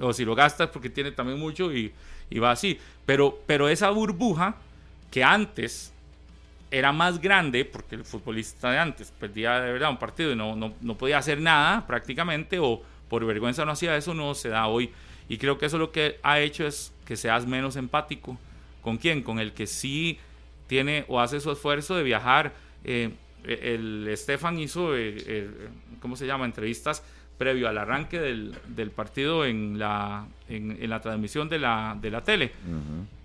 [0.00, 1.92] O si lo gasta es porque tiene también mucho y,
[2.30, 2.78] y va así.
[3.06, 4.56] Pero, pero esa burbuja
[5.10, 5.92] que antes
[6.70, 10.54] era más grande, porque el futbolista de antes perdía de verdad un partido y no,
[10.54, 14.66] no, no podía hacer nada prácticamente, o por vergüenza no hacía eso, no se da
[14.66, 14.90] hoy.
[15.28, 18.38] Y creo que eso lo que ha hecho es que seas menos empático.
[18.82, 19.22] ¿Con quién?
[19.22, 20.18] Con el que sí
[20.66, 22.52] tiene o hace su esfuerzo de viajar.
[22.84, 23.10] Eh,
[23.44, 25.50] el Estefan hizo, eh, eh,
[26.00, 27.02] ¿cómo se llama?, entrevistas
[27.38, 32.10] previo al arranque del, del partido en la, en, en la transmisión de la, de
[32.10, 32.52] la tele.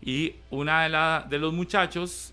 [0.03, 2.31] Y una de, la, de los muchachos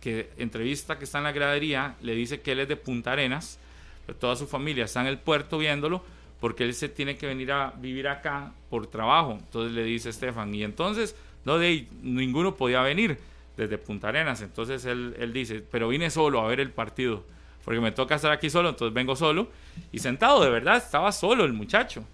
[0.00, 3.58] que entrevista que está en la gradería le dice que él es de Punta Arenas,
[4.04, 6.02] pero toda su familia está en el puerto viéndolo
[6.40, 9.38] porque él se tiene que venir a vivir acá por trabajo.
[9.38, 11.14] Entonces le dice Estefan, y entonces
[11.44, 13.16] no de ninguno podía venir
[13.56, 14.42] desde Punta Arenas.
[14.42, 17.24] Entonces él, él dice, pero vine solo a ver el partido,
[17.64, 19.48] porque me toca estar aquí solo, entonces vengo solo.
[19.92, 22.04] Y sentado, de verdad, estaba solo el muchacho.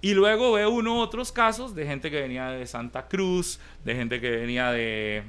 [0.00, 4.20] Y luego ve uno otros casos de gente que venía de Santa Cruz, de gente
[4.20, 5.22] que venía de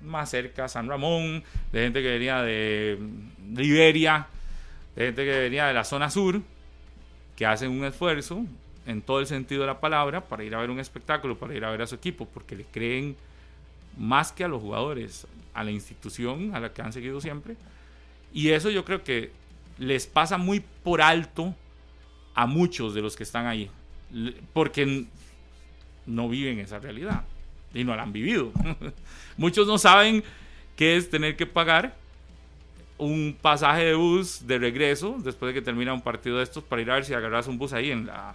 [0.00, 1.42] más cerca, San Ramón,
[1.72, 2.98] de gente que venía de
[3.54, 4.28] Liberia,
[4.94, 6.40] de gente que venía de la zona sur,
[7.36, 8.44] que hacen un esfuerzo
[8.86, 11.64] en todo el sentido de la palabra para ir a ver un espectáculo, para ir
[11.64, 13.16] a ver a su equipo, porque le creen
[13.98, 17.56] más que a los jugadores, a la institución a la que han seguido siempre.
[18.32, 19.32] Y eso yo creo que
[19.78, 21.54] les pasa muy por alto
[22.34, 23.70] a muchos de los que están ahí,
[24.52, 25.06] porque
[26.06, 27.24] no viven esa realidad
[27.74, 28.52] y no la han vivido.
[29.36, 30.22] Muchos no saben
[30.76, 31.94] qué es tener que pagar
[32.98, 36.82] un pasaje de bus de regreso después de que termina un partido de estos para
[36.82, 38.34] ir a ver si agarras un bus ahí en la...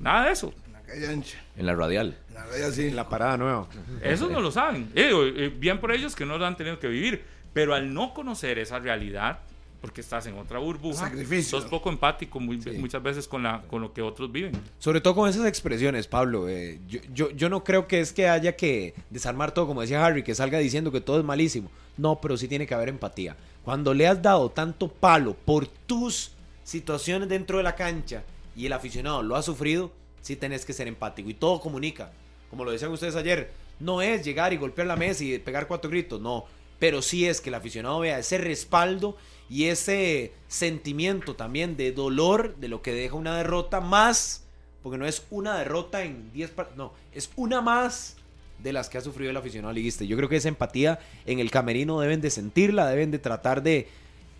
[0.00, 0.52] Nada de eso.
[0.66, 1.38] En la calle ancha.
[1.56, 2.16] En la radial.
[2.28, 2.86] En la calle así.
[2.86, 3.68] En la parada nueva.
[4.02, 4.90] Eso no lo saben.
[4.94, 7.24] Eh, eh, bien por ellos que no lo han tenido que vivir.
[7.58, 9.40] Pero al no conocer esa realidad,
[9.80, 11.60] porque estás en otra burbuja, Sacrificio.
[11.60, 14.52] sos poco empático muy- muchas veces con, la, con lo que otros viven.
[14.78, 16.48] Sobre todo con esas expresiones, Pablo.
[16.48, 20.04] eh, yo, yo, yo no creo que es que haya que desarmar todo, como decía
[20.04, 21.70] Harry, que salga diciendo que todo es malísimo.
[21.96, 23.36] No, pero sí tiene que haber empatía.
[23.64, 26.32] Cuando le has dado tanto palo por tus
[26.64, 28.22] situaciones dentro de la cancha
[28.56, 31.28] y el aficionado lo ha sufrido, sí tenés que ser empático.
[31.30, 32.10] Y todo comunica.
[32.50, 35.90] Como lo decían ustedes ayer, no es llegar y golpear la mesa y pegar cuatro
[35.90, 36.44] gritos, no.
[36.78, 39.16] Pero sí es que el aficionado vea ese respaldo
[39.50, 44.44] y ese sentimiento también de dolor de lo que deja una derrota más,
[44.82, 48.16] porque no es una derrota en 10 par- no, es una más
[48.62, 50.04] de las que ha sufrido el aficionado liguista.
[50.04, 53.88] Yo creo que esa empatía en el camerino deben de sentirla, deben de tratar de,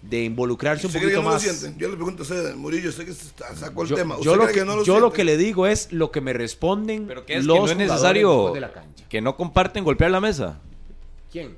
[0.02, 1.77] de involucrarse un ¿Usted cree que poquito no más.
[1.78, 4.15] Yo le pregunto a usted, Murillo, usted que sa- sacó el Yo, tema.
[4.16, 5.16] ¿Usted yo lo, que, que no lo yo lo sienten?
[5.16, 7.77] que le digo es lo que me responden Pero que es que los no es
[7.77, 9.09] necesario de la cancha.
[9.09, 10.60] que no comparten golpear la mesa.
[11.32, 11.56] ¿Quién?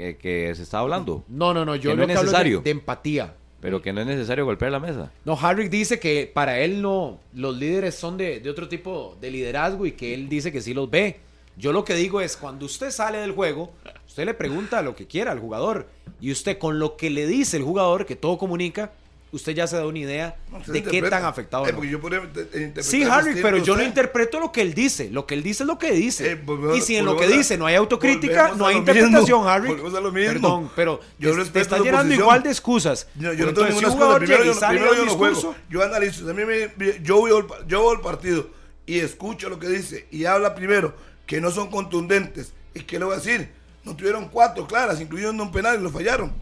[0.00, 1.24] Que, que se está hablando.
[1.28, 2.60] No, no, no, yo Que no lo es que hablo es de- necesario.
[2.62, 3.34] de empatía.
[3.60, 5.12] Pero que no es necesario golpear la mesa.
[5.26, 9.30] No, Harry dice que para él no, los líderes son de, de otro tipo de
[9.30, 11.20] liderazgo y que él dice que sí los ve.
[11.58, 13.70] Yo lo que digo es, cuando usted sale del juego,
[14.08, 15.88] usted le pregunta lo que quiera al jugador
[16.22, 18.92] y usted con lo que le dice el jugador, que todo comunica,
[19.32, 21.64] usted ya se da una idea No, de qué tan afectado.
[21.66, 21.76] Eh, no.
[21.76, 25.08] porque yo podría inter- interpretar Sí, Harry, pero yo no interpreto lo que él dice.
[25.10, 26.32] Lo que él dice es lo que dice.
[26.32, 29.22] Eh, volvemos- y si en lo que a- dice no hay autocrítica, no hay interpretación,
[29.40, 29.48] mismo.
[29.48, 29.68] Harry.
[29.68, 30.32] Volvemos a lo mismo.
[30.32, 33.06] Perdón, pero Yo te- te está llenando igual de excusas.
[33.14, 34.18] Yo, no tengo ninguna excusa.
[34.18, 35.54] Primero, primero no juego.
[35.84, 36.28] analizo.
[36.30, 36.70] A mí me,
[37.02, 38.48] yo, voy al, yo voy al partido
[38.86, 40.94] y escucho lo que dice y habla primero
[41.26, 42.52] que no son contundentes.
[42.74, 43.50] ¿Y qué le voy a decir?
[43.84, 46.32] No tuvieron cuatro claras, incluyendo un penal y lo fallaron.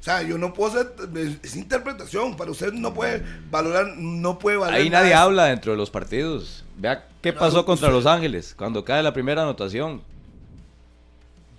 [0.00, 0.94] O sea, yo no puedo ser.
[1.42, 2.36] Es interpretación.
[2.36, 4.80] Para usted no puede valorar, no puede valer.
[4.80, 6.64] Ahí nadie habla dentro de los partidos.
[6.78, 10.00] Vea qué Claro, pasó contra usted- Los Ángeles cuando cae la primera anotación.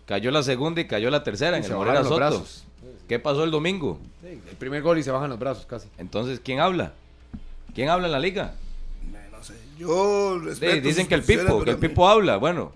[0.08, 2.16] Cayó la segunda y cayó la tercera en el los Soto.
[2.16, 2.64] brazos.
[3.08, 4.00] ¿Qué pasó el domingo?
[4.22, 5.88] Sí, el primer gol y se bajan los brazos casi.
[5.98, 6.94] Entonces, ¿quién habla?
[7.76, 8.56] ¿Quién habla en la liga?
[9.32, 9.54] No sé.
[9.78, 10.88] Yo Sí, respeto.
[10.88, 12.38] dicen sus que el Pipo, que el Pipo habla.
[12.38, 12.74] Bueno,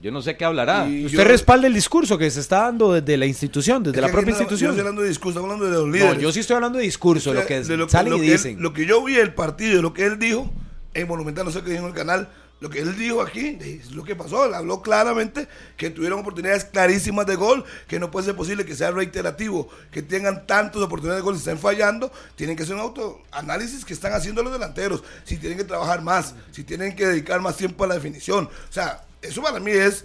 [0.00, 0.88] yo no sé qué hablará.
[0.88, 4.02] Y Usted yo- respalda el discurso que se está dando desde la institución, desde Es
[4.02, 4.70] la propia no- Yo institución.
[4.70, 7.44] estoy hablando de discurso, hablando de los No, yo sí estoy hablando de discurso, lo
[7.46, 8.62] que de lo salen lo y que él- dicen.
[8.62, 10.50] lo que yo vi del partido, lo que él dijo
[10.94, 12.28] en Monumental, no sé qué dijo en el canal,
[12.60, 14.44] lo que él dijo aquí es lo que pasó.
[14.46, 15.46] Él habló claramente
[15.76, 20.02] que tuvieron oportunidades clarísimas de gol, que no puede ser posible que sea reiterativo, que
[20.02, 22.10] tengan tantas oportunidades de gol y estén fallando.
[22.34, 25.04] Tienen que hacer un autoanálisis que están haciendo los delanteros.
[25.24, 28.46] Si tienen que trabajar más, si tienen que dedicar más tiempo a la definición.
[28.46, 30.04] O sea, eso para mí es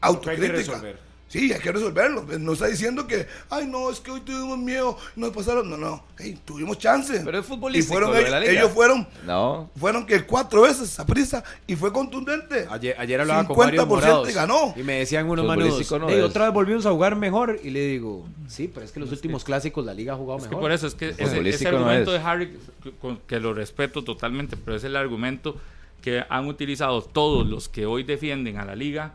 [0.00, 0.52] autocrítica.
[0.52, 1.08] resolver.
[1.30, 2.24] Sí, hay que resolverlo.
[2.38, 5.68] No está diciendo que, ay, no, es que hoy tuvimos miedo, nos pasaron.
[5.68, 7.20] No, no, hey, tuvimos chance.
[7.22, 8.52] Pero es Y futbolístico fueron lo de ellos, la liga.
[8.52, 9.68] ellos fueron, No.
[9.78, 12.66] fueron que cuatro veces a prisa y fue contundente.
[12.70, 14.72] Ayer, ayer hablaba con varios 50% morados y ganó.
[14.74, 16.24] y me decían unos manos, no "Ey, es".
[16.24, 19.44] otra vez volvimos a jugar mejor y le digo, sí, pero es que los últimos
[19.44, 20.62] clásicos la liga ha jugado Es que mejor.
[20.62, 22.22] por eso es que ese, ese argumento es.
[22.22, 25.56] de Harry, que- con- que lo respeto totalmente, pero es el argumento
[26.02, 29.14] que han utilizado todos los que hoy defienden a la liga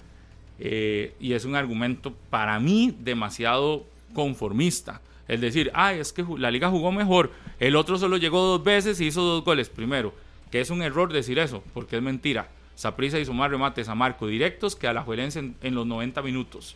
[0.59, 5.01] eh, y es un argumento para mí demasiado conformista.
[5.27, 8.99] Es decir, ay, es que la liga jugó mejor, el otro solo llegó dos veces
[8.99, 10.13] y hizo dos goles primero,
[10.51, 12.49] que es un error decir eso, porque es mentira.
[12.75, 16.21] Saprissa hizo más remates a Marco directos que a la Juelense en, en los 90
[16.21, 16.75] minutos.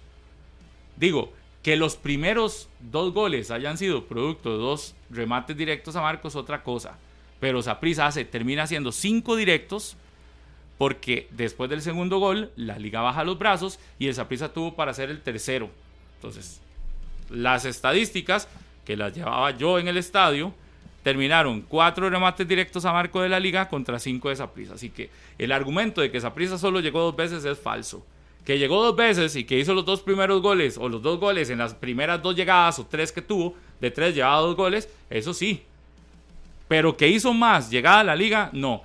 [0.96, 6.36] Digo, que los primeros dos goles hayan sido producto de dos remates directos a Marcos,
[6.36, 6.98] otra cosa.
[7.40, 9.98] Pero Saprissa hace, termina haciendo cinco directos
[10.78, 14.92] porque después del segundo gol, la liga baja los brazos y el Saprissa tuvo para
[14.92, 15.70] hacer el tercero.
[16.16, 16.62] Entonces,
[17.30, 18.48] las estadísticas
[18.86, 20.54] que las llevaba yo en el estadio
[21.04, 24.76] terminaron cuatro remates directos a marco de la liga contra cinco de Saprissa.
[24.76, 28.06] Así que el argumento de que Saprissa solo llegó dos veces es falso.
[28.46, 31.50] Que llegó dos veces y que hizo los dos primeros goles o los dos goles
[31.50, 35.34] en las primeras dos llegadas o tres que tuvo, de tres llevaba dos goles, eso
[35.34, 35.64] sí.
[36.68, 38.84] Pero que hizo más llegada a la liga, no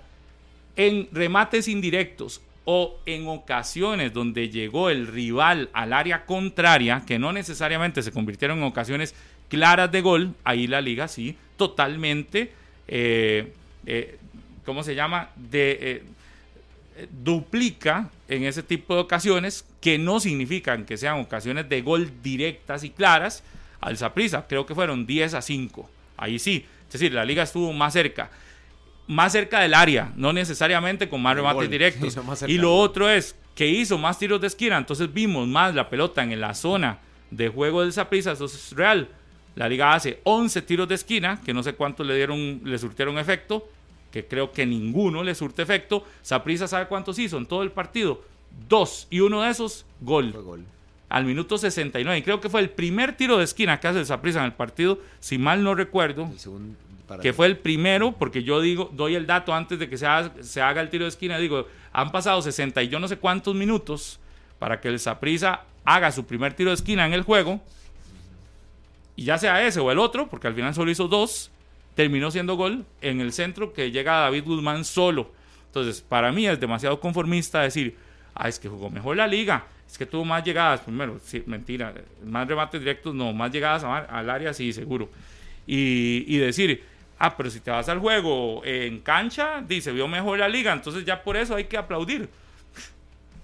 [0.77, 7.33] en remates indirectos o en ocasiones donde llegó el rival al área contraria, que no
[7.33, 9.15] necesariamente se convirtieron en ocasiones
[9.49, 12.53] claras de gol, ahí la liga sí, totalmente,
[12.89, 13.53] eh,
[13.87, 14.19] eh,
[14.65, 15.31] ¿cómo se llama?
[15.37, 16.03] De, eh,
[17.23, 22.85] duplica en ese tipo de ocasiones que no significan que sean ocasiones de gol directas
[22.85, 23.43] y claras
[23.81, 24.47] al Zaprisa.
[24.47, 25.91] Creo que fueron 10 a 5.
[26.17, 26.65] Ahí sí.
[26.95, 28.31] Es decir, la liga estuvo más cerca
[29.07, 32.17] más cerca del área, no necesariamente con más remates directos.
[32.47, 36.23] Y lo otro es que hizo más tiros de esquina, entonces vimos más la pelota
[36.23, 36.99] en la zona
[37.31, 39.09] de juego del Saprissa, eso es real.
[39.55, 43.19] La liga hace 11 tiros de esquina, que no sé cuántos le dieron, le surtieron
[43.19, 43.69] efecto,
[44.11, 46.07] que creo que ninguno le surte efecto.
[46.23, 48.23] Saprissa sabe cuántos hizo en todo el partido,
[48.69, 50.33] dos, y uno de esos, gol.
[50.33, 50.65] gol.
[51.11, 54.37] Al minuto 69, y creo que fue el primer tiro de esquina que hace el
[54.37, 56.31] en el partido, si mal no recuerdo
[57.21, 60.33] que fue el primero, porque yo digo, doy el dato antes de que se haga,
[60.41, 63.55] se haga el tiro de esquina, digo, han pasado 60 y yo no sé cuántos
[63.55, 64.19] minutos
[64.59, 67.61] para que el Saprisa haga su primer tiro de esquina en el juego,
[69.17, 71.51] y ya sea ese o el otro, porque al final solo hizo dos,
[71.95, 75.31] terminó siendo gol en el centro que llega David Guzmán solo.
[75.67, 77.97] Entonces, para mí es demasiado conformista decir,
[78.35, 81.95] ah, es que jugó mejor la liga, es que tuvo más llegadas, primero, sí, mentira,
[82.25, 85.09] más remates directos, no, más llegadas al área, sí, seguro.
[85.67, 86.83] Y, y decir,
[87.25, 91.05] Ah, pero si te vas al juego en cancha, dice, vio mejor la liga, entonces
[91.05, 92.29] ya por eso hay que aplaudir.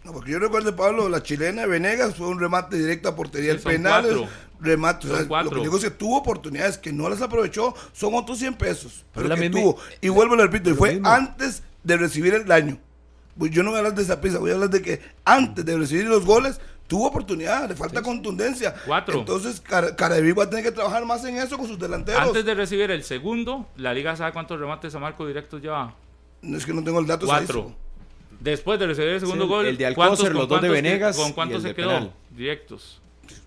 [0.02, 3.52] No, porque yo recuerdo, Pablo, la chilena de Venegas fue un remate directo a portería.
[3.52, 4.28] el penal cuatro.
[4.58, 5.06] remate.
[5.06, 9.06] lo que digo es que tuvo oportunidades que no las aprovechó, son otros 100 pesos.
[9.14, 9.78] Pero, que tuvo.
[10.00, 12.80] Y vuelvo a repito, y fue antes de recibir el daño.
[13.38, 15.64] Pues yo no voy a hablar de esa pista, voy a hablar de que antes
[15.64, 18.74] de recibir los goles tuvo oportunidad, le falta contundencia.
[18.84, 19.20] Cuatro.
[19.20, 22.20] Entonces, Caraví va a tener que trabajar más en eso con sus delanteros.
[22.20, 25.94] Antes de recibir el segundo, la liga sabe cuántos remates a marco directos lleva.
[26.42, 27.26] No es que no tengo el dato.
[27.26, 27.72] Cuatro.
[28.40, 31.16] Después de recibir el segundo gol, el de Alcócer, los dos de Venegas.
[31.16, 32.12] ¿Con cuántos se quedó?
[32.30, 33.00] Directos.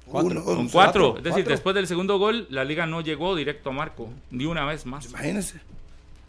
[0.05, 0.43] Cuatro.
[0.43, 1.17] con cuatro.
[1.17, 4.65] Es decir, después del segundo gol, la liga no llegó directo a marco, ni una
[4.65, 5.05] vez más.
[5.05, 5.61] Imagínense.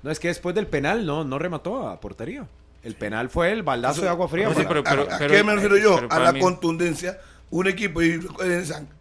[0.02, 2.46] No, es que después del penal no, no remató a portería.
[2.82, 4.50] El penal fue el baldazo de agua fría.
[4.54, 6.00] pero, ¿A, qué me refiero yo?
[6.10, 7.18] a la contundencia
[7.52, 8.18] un equipo y,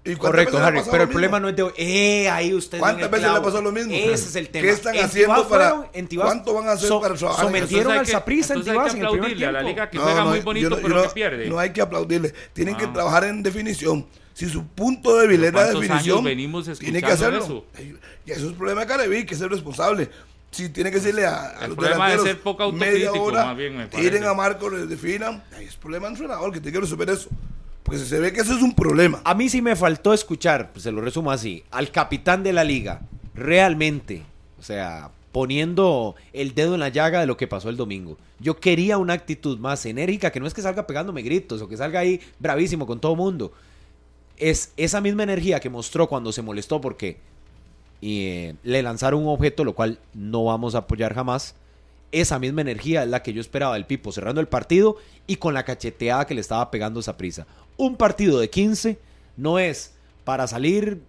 [0.03, 3.39] y Correcto, Harry, pero el problema no es de eh, ahí usted ¿Cuántas veces le
[3.39, 3.93] pasó lo mismo?
[3.93, 4.63] Ese es el tema.
[4.63, 7.45] ¿Qué están haciendo para ¿Cuánto van a hacer para trabajar?
[7.45, 9.47] Sometieron al Saprissa en Tibás en el primer tiempo.
[9.47, 11.47] a la liga que no, juega muy bonito pero que pierde.
[11.47, 12.93] No hay que aplaudirle, tienen que ah.
[12.93, 14.05] trabajar en definición.
[14.33, 16.25] Si su punto débil es la definición,
[16.77, 17.43] tiene que hacerlo.
[17.43, 17.65] Eso?
[18.25, 20.09] Y eso es el problema de Careví, que es el responsable
[20.51, 23.77] si tiene que decirle a, a los delanteros de ser poco media hora, más bien
[23.77, 27.29] me tiren a Marco, les definan, es problema del entrenador que tiene que resolver eso.
[27.83, 29.21] Porque se ve que eso es un problema.
[29.23, 32.63] A mí sí me faltó escuchar, pues se lo resumo así, al capitán de la
[32.63, 33.01] liga,
[33.33, 34.23] realmente,
[34.59, 38.17] o sea, poniendo el dedo en la llaga de lo que pasó el domingo.
[38.39, 41.77] Yo quería una actitud más enérgica, que no es que salga pegándome gritos o que
[41.77, 43.53] salga ahí bravísimo con todo mundo.
[44.37, 47.19] Es esa misma energía que mostró cuando se molestó porque
[48.01, 51.55] eh, le lanzaron un objeto, lo cual no vamos a apoyar jamás.
[52.11, 54.97] Esa misma energía es la que yo esperaba del Pipo cerrando el partido
[55.27, 57.47] y con la cacheteada que le estaba pegando esa prisa.
[57.77, 58.99] Un partido de 15
[59.37, 61.01] no es para salir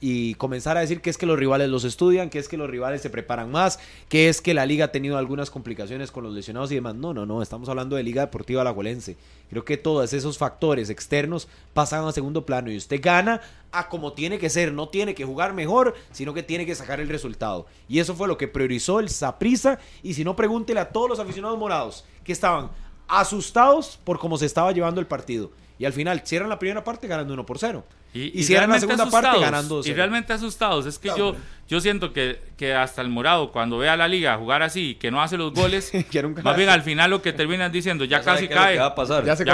[0.00, 2.68] y comenzar a decir que es que los rivales los estudian, que es que los
[2.68, 3.78] rivales se preparan más,
[4.08, 6.94] que es que la liga ha tenido algunas complicaciones con los lesionados y demás.
[6.94, 9.16] No, no, no, estamos hablando de Liga Deportiva Alajuelense.
[9.50, 13.40] Creo que todos esos factores externos pasan a segundo plano y usted gana
[13.72, 17.00] a como tiene que ser, no tiene que jugar mejor, sino que tiene que sacar
[17.00, 17.66] el resultado.
[17.88, 21.20] Y eso fue lo que priorizó el Saprisa y si no pregúntele a todos los
[21.20, 22.70] aficionados morados que estaban
[23.08, 25.50] asustados por cómo se estaba llevando el partido.
[25.78, 27.84] Y al final cierran la primera parte ganando 1 por 0.
[28.16, 29.92] Y, cierran la segunda parte ganando 0.
[29.92, 30.86] Y realmente asustados.
[30.86, 31.36] Es que yo,
[31.68, 35.10] yo siento que, que, hasta el morado, cuando ve a la liga jugar así, que
[35.10, 35.92] no hace los goles,
[36.42, 38.76] más bien al final lo que terminan diciendo, ya, casi cae.
[38.76, 38.94] Ya,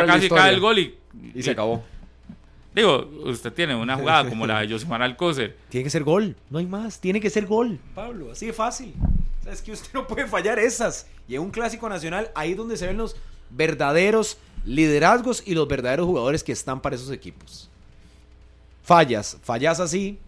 [0.06, 0.94] casi cae el gol y,
[1.34, 1.82] y, se acabó.
[2.74, 5.56] Digo, usted tiene una jugada como la de Josimar Alcócer.
[5.68, 7.00] Tiene que ser gol, no hay más.
[7.00, 8.94] Tiene que ser gol, Pablo, así de fácil.
[9.50, 11.06] es que usted no puede fallar esas.
[11.28, 13.16] Y en un clásico nacional, ahí es donde se ven los
[13.50, 17.68] verdaderos liderazgos y los verdaderos jugadores que están para esos equipos.
[18.82, 20.18] Fallas, fallas así,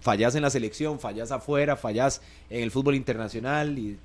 [0.00, 3.98] fallas en la selección, fallas afuera, fallas en el fútbol internacional y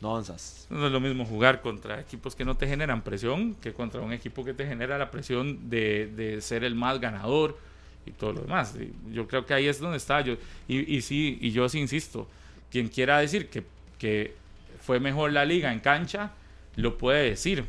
[0.00, 0.66] no avanzas.
[0.70, 4.12] No es lo mismo jugar contra equipos que no te generan presión que contra un
[4.12, 7.58] equipo que te genera la presión de, de ser el más ganador
[8.04, 8.74] y todo lo demás.
[9.12, 10.20] Yo creo que ahí es donde está.
[10.20, 10.34] Yo,
[10.68, 12.28] y, y sí, y yo sí insisto,
[12.70, 13.64] quien quiera decir que,
[13.98, 14.34] que
[14.80, 16.32] fue mejor la liga en cancha,
[16.76, 17.64] lo puede decir,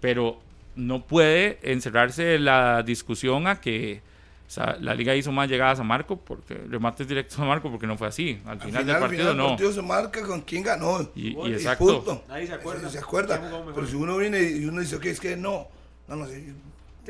[0.00, 0.40] pero
[0.74, 4.00] no puede encerrarse en la discusión a que
[4.54, 7.96] sea, la liga hizo más llegadas a Marco, porque remates directos a Marco, porque no
[7.96, 8.38] fue así.
[8.44, 9.42] Al final, del al partido final no.
[9.44, 11.08] el partido se marca con quién ganó.
[11.14, 11.48] Y- y Punto.
[11.48, 12.24] exacto.
[12.28, 12.90] Nadie se acuerda.
[12.90, 13.00] Se.
[13.74, 15.66] Pero si uno viene y uno dice, ok, es que no.
[16.06, 16.52] No, no sé.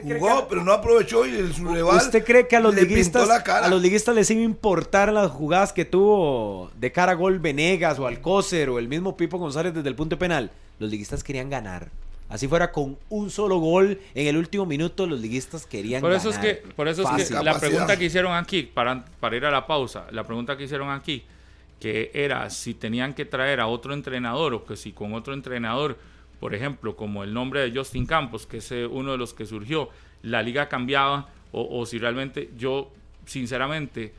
[0.02, 3.28] Jugó, que- pero no aprovechó y el, su rival ¿Usted cree que a los liguistas
[3.28, 7.39] a los liguistas les iba a importar las jugadas que tuvo de cara a gol
[7.40, 10.51] Venegas o Alcócer o el mismo Pipo González desde el punto penal?
[10.78, 11.90] Los liguistas querían ganar.
[12.33, 16.27] Así fuera con un solo gol en el último minuto, los liguistas querían Por ganar.
[16.27, 19.45] eso es que, por eso es que la pregunta que hicieron aquí, para, para ir
[19.45, 21.25] a la pausa, la pregunta que hicieron aquí,
[21.79, 25.99] que era si tenían que traer a otro entrenador o que si con otro entrenador,
[26.41, 29.45] por ejemplo, como el nombre de Justin Campos, que es eh, uno de los que
[29.45, 29.91] surgió,
[30.23, 32.91] la liga cambiaba o, o si realmente yo,
[33.27, 34.15] sinceramente,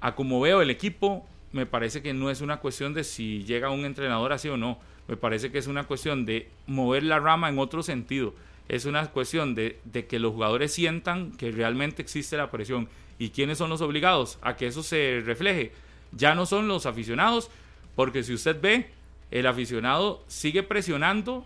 [0.00, 3.68] a como veo el equipo, me parece que no es una cuestión de si llega
[3.68, 4.78] un entrenador así o no.
[5.08, 8.34] Me parece que es una cuestión de mover la rama en otro sentido.
[8.68, 12.88] Es una cuestión de, de que los jugadores sientan que realmente existe la presión.
[13.18, 15.72] ¿Y quiénes son los obligados a que eso se refleje?
[16.12, 17.50] Ya no son los aficionados,
[17.96, 18.90] porque si usted ve,
[19.30, 21.44] el aficionado sigue presionando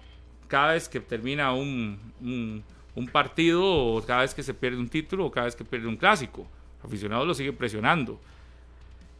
[0.48, 2.64] cada vez que termina un, un-
[3.10, 5.96] partido o cada vez que se pierde un título o cada vez que pierde un
[5.96, 6.46] clásico.
[6.82, 8.20] El aficionado lo sigue presionando.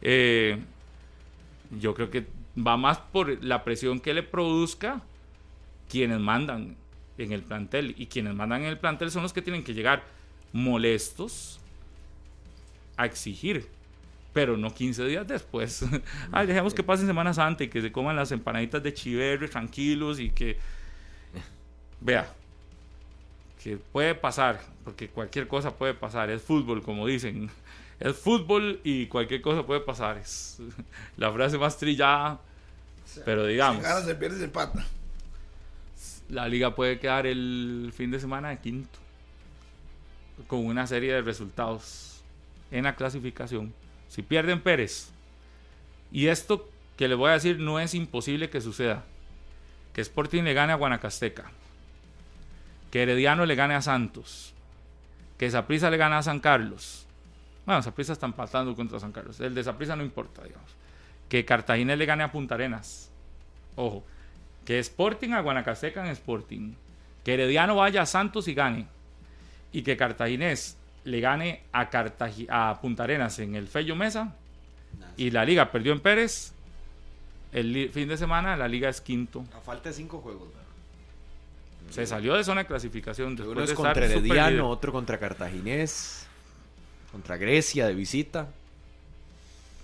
[0.01, 0.57] Eh,
[1.79, 2.25] yo creo que
[2.57, 5.01] va más por la presión que le produzca
[5.89, 6.75] quienes mandan
[7.17, 7.95] en el plantel.
[7.97, 10.03] Y quienes mandan en el plantel son los que tienen que llegar
[10.51, 11.59] molestos
[12.97, 13.67] a exigir.
[14.33, 15.85] Pero no 15 días después.
[16.31, 20.19] Ay, dejemos que pasen Semana Santa y que se coman las empanaditas de chiverre tranquilos
[20.19, 20.57] y que...
[22.01, 22.33] Vea,
[23.63, 26.29] que puede pasar, porque cualquier cosa puede pasar.
[26.29, 27.49] Es fútbol, como dicen.
[28.03, 30.17] Es fútbol y cualquier cosa puede pasar.
[30.17, 30.57] Es
[31.17, 32.39] la frase más trillada.
[33.25, 34.85] Pero digamos, Si gana, se pierde, se empata.
[36.29, 38.99] la liga puede quedar el fin de semana de quinto.
[40.47, 42.21] Con una serie de resultados
[42.71, 43.73] en la clasificación.
[44.09, 45.09] Si pierden Pérez.
[46.11, 49.03] Y esto que les voy a decir no es imposible que suceda.
[49.93, 51.51] Que Sporting le gane a Guanacasteca.
[52.91, 54.53] Que Herediano le gane a Santos.
[55.37, 57.02] Que Saprissa le gane a San Carlos.
[57.65, 59.39] Bueno, Saprissa está empatando contra San Carlos.
[59.39, 60.69] El de Saprissa no importa, digamos.
[61.29, 63.09] Que Cartagena le gane a Punta Arenas.
[63.75, 64.03] Ojo.
[64.65, 66.73] Que Sporting a Guanacasteca en Sporting.
[67.23, 68.87] Que Herediano vaya a Santos y gane.
[69.71, 74.35] Y que Cartaginés le gane a, Cartagi- a Punta Arenas en el Fello Mesa.
[75.17, 76.53] Y la liga perdió en Pérez.
[77.51, 79.45] El fin de semana la liga es quinto.
[79.55, 80.49] A falta de cinco juegos.
[81.89, 86.27] Se salió de zona de clasificación después Uno es de contra Herediano, otro contra Cartaginés,
[87.13, 88.49] contra Grecia de visita.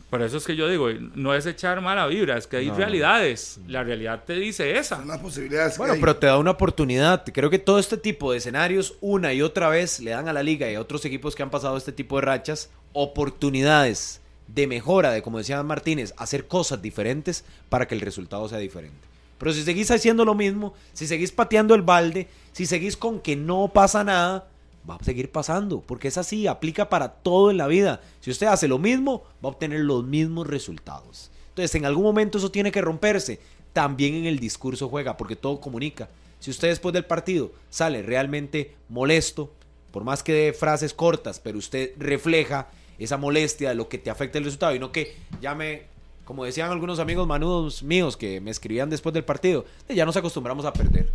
[0.10, 2.72] Por eso es que yo digo, no es echar mala vibra, es que hay No,
[2.72, 2.78] no.
[2.80, 3.60] realidades.
[3.68, 4.98] La realidad te dice esa.
[4.98, 6.02] Son las posibilidades Bueno, que hay.
[6.02, 7.24] pero te da una oportunidad.
[7.32, 10.42] Creo que todo este tipo de escenarios, una y otra vez, le dan a la
[10.42, 15.12] liga y a otros equipos que han pasado este tipo de rachas, oportunidades de mejora,
[15.12, 18.98] de como decía Martínez, hacer cosas diferentes para que el resultado sea diferente.
[19.38, 23.36] Pero si seguís haciendo lo mismo, si seguís pateando el balde, si seguís con que
[23.36, 24.48] no pasa nada,
[24.88, 28.02] va a seguir pasando, porque es así, aplica para todo en la vida.
[28.20, 31.32] Si usted hace lo mismo, va a obtener los mismos resultados.
[31.50, 33.40] Entonces, en algún momento eso tiene que romperse.
[33.74, 36.10] También en el discurso juega, porque todo comunica.
[36.40, 39.52] Si usted después del partido sale realmente molesto,
[39.92, 44.10] por más que dé frases cortas, pero usted refleja esa molestia de lo que te
[44.10, 45.84] afecta el resultado y no que llame,
[46.26, 50.18] como decían algunos amigos manudos míos que me escribían después del partido, "Eh, ya nos
[50.18, 51.12] acostumbramos a perder.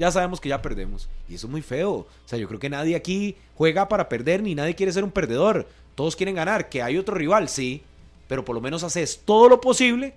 [0.00, 1.10] Ya sabemos que ya perdemos.
[1.28, 1.90] Y eso es muy feo.
[1.92, 5.10] O sea, yo creo que nadie aquí juega para perder ni nadie quiere ser un
[5.10, 5.68] perdedor.
[5.94, 6.70] Todos quieren ganar.
[6.70, 7.82] Que hay otro rival, sí.
[8.26, 10.14] Pero por lo menos haces todo lo posible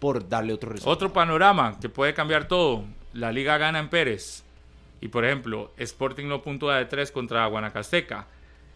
[0.00, 0.92] por darle otro resultado.
[0.92, 2.84] Otro panorama que puede cambiar todo.
[3.14, 4.42] La liga gana en Pérez.
[5.00, 8.26] Y por ejemplo, Sporting no puntúa de 3 contra Guanacasteca.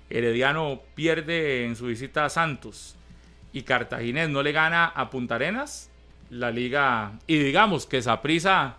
[0.09, 2.97] Herediano pierde en su visita a Santos.
[3.53, 5.91] Y Cartaginés no le gana a Punta Arenas.
[6.31, 7.13] La liga.
[7.27, 8.79] Y digamos que Saprisa,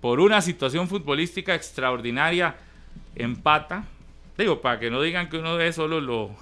[0.00, 2.56] por una situación futbolística extraordinaria,
[3.14, 3.84] empata.
[4.36, 6.34] Digo, para que no digan que uno ve solo lo,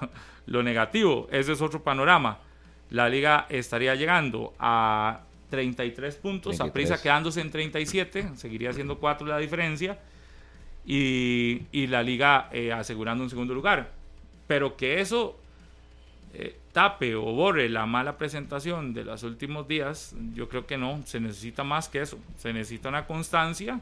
[0.47, 1.29] lo negativo.
[1.31, 2.39] Ese es otro panorama.
[2.91, 5.21] La liga estaría llegando a
[5.51, 6.59] 33 puntos, 33.
[6.89, 9.99] Saprissa quedándose en 37, seguiría siendo 4 la diferencia.
[10.87, 13.91] y, y la liga eh, asegurando un segundo lugar.
[14.47, 15.39] Pero que eso
[16.35, 21.03] eh, tape o borre la mala presentación de los últimos días, yo creo que no,
[21.05, 23.81] se necesita más que eso, se necesita una constancia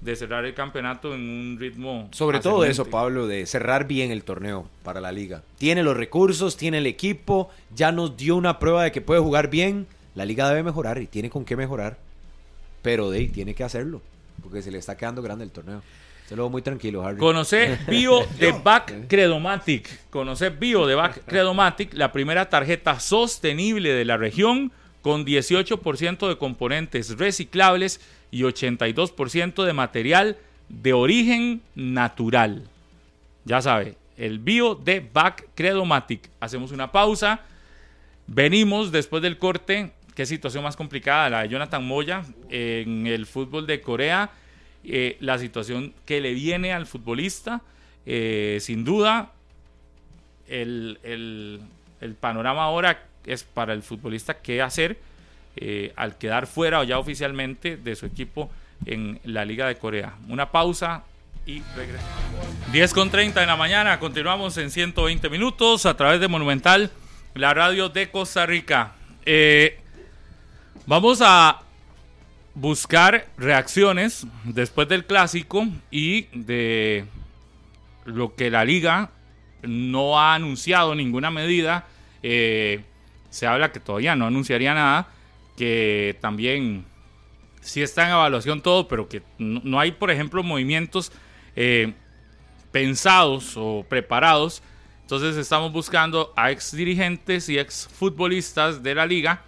[0.00, 2.08] de cerrar el campeonato en un ritmo.
[2.12, 5.42] Sobre todo eso, Pablo, de cerrar bien el torneo para la liga.
[5.58, 9.50] Tiene los recursos, tiene el equipo, ya nos dio una prueba de que puede jugar
[9.50, 9.86] bien.
[10.14, 11.98] La liga debe mejorar y tiene con qué mejorar.
[12.82, 14.00] Pero de ahí tiene que hacerlo,
[14.42, 15.82] porque se le está quedando grande el torneo.
[16.30, 17.18] Se lo veo muy tranquilo, Harry.
[17.18, 20.08] Conoce Bio de Back Credomatic.
[20.10, 24.70] Conoce Bio de Back Credomatic, la primera tarjeta sostenible de la región
[25.02, 28.00] con 18% de componentes reciclables
[28.30, 30.36] y 82% de material
[30.68, 32.62] de origen natural.
[33.44, 36.30] Ya sabe, el Bio de Back Credomatic.
[36.38, 37.40] Hacemos una pausa.
[38.28, 39.90] Venimos después del corte.
[40.14, 44.30] Qué situación más complicada la de Jonathan Moya en el fútbol de Corea.
[44.84, 47.60] Eh, la situación que le viene al futbolista.
[48.06, 49.32] Eh, sin duda,
[50.48, 51.60] el, el-
[52.18, 54.98] panorama ahora es para el futbolista qué hacer
[55.56, 58.50] eh, al quedar fuera o ya oficialmente de su equipo
[58.86, 60.14] en la Liga de Corea.
[60.28, 61.04] Una pausa
[61.44, 62.72] y regresamos.
[62.72, 66.90] 10 con 30 de la mañana, continuamos en 120 minutos a través de Monumental,
[67.34, 68.94] la radio de Costa Rica.
[70.86, 71.62] Vamos a
[72.60, 77.06] buscar reacciones después del clásico y de
[78.04, 79.10] lo que la liga
[79.62, 81.86] no ha anunciado ninguna medida.
[82.22, 82.82] Eh,
[83.30, 85.08] se habla que todavía no anunciaría nada,
[85.56, 86.84] que también
[87.62, 91.12] sí está en evaluación todo, pero que no, hay, por ejemplo, movimientos
[91.56, 91.94] eh,
[92.72, 94.62] pensados o preparados.
[95.00, 99.44] Entonces estamos buscando a ex dirigentes y ex futbolistas de la liga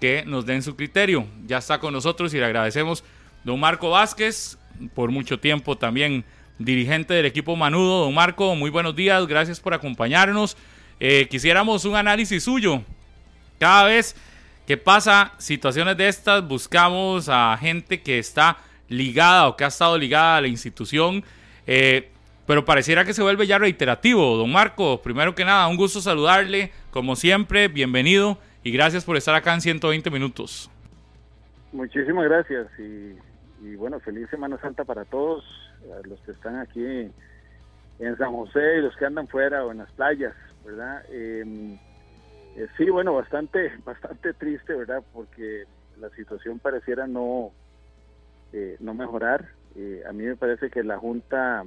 [0.00, 1.26] que nos den su criterio.
[1.46, 3.04] Ya está con nosotros y le agradecemos
[3.44, 4.58] don Marco Vázquez,
[4.94, 6.24] por mucho tiempo también
[6.58, 8.04] dirigente del equipo Manudo.
[8.04, 10.56] Don Marco, muy buenos días, gracias por acompañarnos.
[10.98, 12.82] Eh, quisiéramos un análisis suyo.
[13.58, 14.16] Cada vez
[14.66, 18.58] que pasa situaciones de estas, buscamos a gente que está
[18.88, 21.22] ligada o que ha estado ligada a la institución.
[21.66, 22.10] eh,
[22.46, 24.36] pero pareciera que se vuelve ya reiterativo.
[24.36, 26.72] Don Marco, primero que nada, un gusto saludarle.
[26.90, 30.70] Como siempre, bienvenido y gracias por estar acá en 120 minutos.
[31.72, 35.44] Muchísimas gracias y, bueno, feliz Semana Santa para todos,
[36.04, 39.90] los que están aquí en San José y los que andan fuera o en las
[39.92, 40.34] playas,
[40.64, 41.04] ¿verdad?
[41.10, 41.78] Eh,
[42.56, 45.02] eh, sí, bueno, bastante, bastante triste, ¿verdad?
[45.12, 45.64] Porque
[45.98, 47.52] la situación pareciera no,
[48.52, 49.48] eh, no mejorar.
[49.76, 51.64] Eh, a mí me parece que la Junta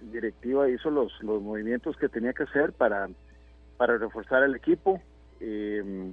[0.00, 3.08] Directiva hizo los, los movimientos que tenía que hacer para,
[3.76, 5.00] para reforzar el equipo.
[5.40, 6.12] Eh,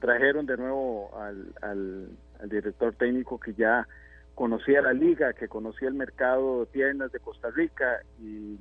[0.00, 2.08] trajeron de nuevo al, al,
[2.48, 3.86] director técnico que ya
[4.34, 8.58] conocía la liga, que conocía el mercado de piernas de Costa Rica y,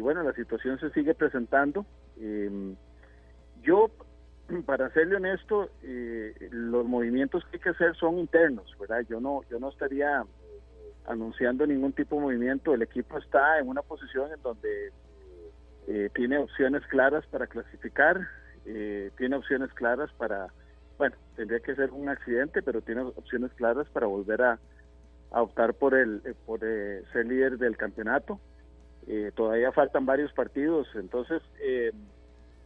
[0.00, 1.86] bueno, la situación se sigue presentando.
[2.18, 2.74] Eh,
[3.62, 3.90] yo,
[4.66, 9.00] para serle honesto, eh, los movimientos que hay que hacer son internos, ¿verdad?
[9.08, 10.24] Yo no, yo no estaría
[11.06, 12.74] anunciando ningún tipo de movimiento.
[12.74, 14.92] El equipo está en una posición en donde
[15.86, 18.26] eh, tiene opciones claras para clasificar,
[18.66, 20.48] eh, tiene opciones claras para,
[20.98, 24.58] bueno, tendría que ser un accidente, pero tiene opciones claras para volver a,
[25.30, 28.38] optar por el eh, por eh, ser líder del campeonato.
[29.08, 31.92] Eh, todavía faltan varios partidos, entonces eh,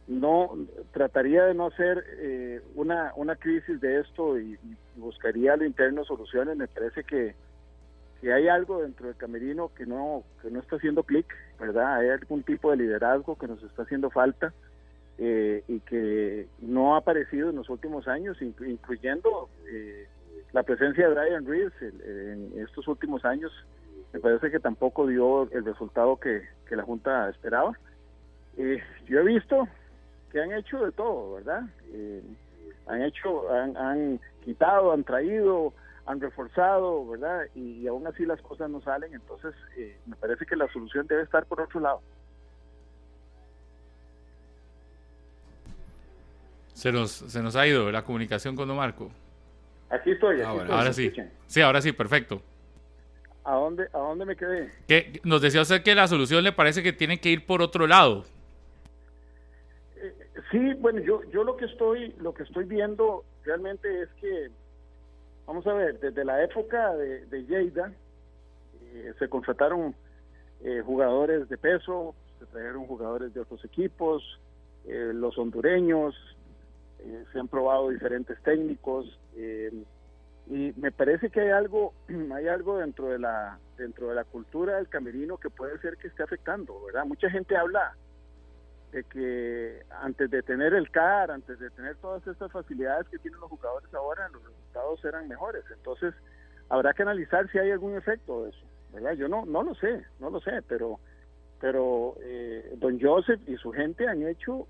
[0.07, 0.55] no
[0.93, 5.65] trataría de no hacer eh, una una crisis de esto y, y buscaría a lo
[5.65, 6.55] interno soluciones.
[6.57, 7.35] Me parece que
[8.21, 11.25] que hay algo dentro del camerino que no que no está haciendo clic,
[11.59, 11.95] ¿verdad?
[11.95, 14.53] Hay algún tipo de liderazgo que nos está haciendo falta
[15.19, 20.07] eh, y que no ha aparecido en los últimos años, inclu- incluyendo eh,
[20.53, 23.51] la presencia de Brian Reeves en estos últimos años.
[24.13, 26.41] Me parece que tampoco dio el resultado que,
[26.71, 27.77] la Junta esperaba.
[28.57, 29.67] Eh, yo he visto
[30.31, 31.63] que han hecho de todo, ¿verdad?
[31.91, 32.23] Eh,
[32.87, 35.73] han hecho, han, quitado, han traído,
[36.05, 37.45] han reforzado, ¿verdad?
[37.55, 41.23] Y, aún así las cosas no salen, entonces eh, me parece que la solución debe
[41.23, 42.01] estar por otro lado.
[46.79, 49.11] Se nos, se nos ha ido la comunicación con Don Marco.
[49.89, 51.03] Aquí estoy, aquí Ah, estoy, Ahora ¿me sí.
[51.07, 51.31] escuchan?
[51.45, 52.41] Sí, ahora sí, perfecto.
[53.43, 54.71] ¿A dónde, ¿A dónde me quedé?
[54.87, 57.85] ¿Qué, nos decía usted que la solución le parece que tiene que ir por otro
[57.85, 58.23] lado.
[59.97, 60.13] Eh,
[60.51, 64.49] sí, bueno, yo, yo lo que estoy, lo que estoy viendo realmente es que,
[65.47, 67.91] vamos a ver, desde la época de, de Lleida
[68.93, 69.93] eh, se contrataron
[70.63, 74.23] eh, jugadores de peso, se trajeron jugadores de otros equipos,
[74.87, 76.15] eh, los hondureños,
[76.99, 79.71] eh, se han probado diferentes técnicos eh,
[80.47, 81.93] Y me parece que hay algo,
[82.33, 86.07] hay algo dentro de la, dentro de la cultura del camerino que puede ser que
[86.07, 87.05] esté afectando, ¿verdad?
[87.05, 87.95] Mucha gente habla
[88.91, 93.39] de que antes de tener el CAR, antes de tener todas estas facilidades que tienen
[93.39, 95.63] los jugadores ahora, los resultados eran mejores.
[95.71, 96.13] Entonces,
[96.69, 99.13] habrá que analizar si hay algún efecto de eso, ¿verdad?
[99.13, 100.99] Yo no, no lo sé, no lo sé, pero,
[101.61, 104.67] pero eh, don Joseph y su gente han hecho,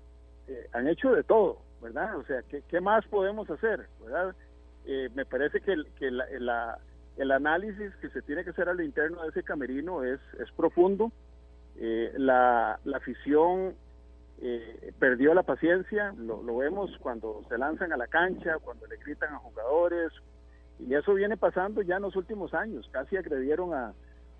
[0.48, 2.16] eh, han hecho de todo, ¿verdad?
[2.16, 4.34] O sea, ¿qué, qué más podemos hacer, verdad?
[4.86, 6.78] Eh, me parece que, el, que la,
[7.16, 10.50] el análisis que se tiene que hacer a lo interno de ese camerino es, es
[10.52, 11.12] profundo.
[11.76, 13.74] la, la afición
[14.42, 19.34] eh, perdió la paciencia, lo, vemos cuando se lanzan a la cancha, cuando le gritan
[19.34, 20.12] a jugadores,
[20.78, 23.92] y eso viene pasando ya en los últimos años, casi agredieron a,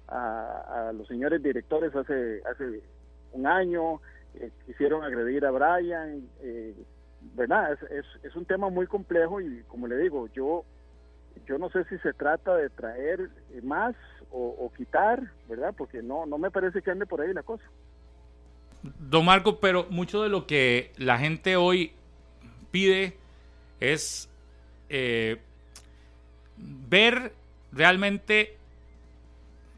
[0.09, 2.83] a, los señores directores hace, hace
[3.33, 4.01] un año,
[4.37, 6.75] eh, quisieron agredir a Brian, eh,
[7.35, 7.73] ¿verdad?
[7.91, 10.65] Es, es, un tema muy complejo y como le digo, yo
[11.47, 13.31] yo no sé si se trata de traer
[13.63, 13.95] más
[14.31, 15.75] o, quitar, ¿verdad?
[15.77, 17.65] Porque no, no me parece que ande por ahí la cosa.
[18.83, 21.93] Don Marco, pero mucho de lo que la gente hoy
[22.71, 23.17] pide
[23.81, 24.29] es
[24.89, 25.39] eh,
[26.57, 27.33] ver
[27.73, 28.57] realmente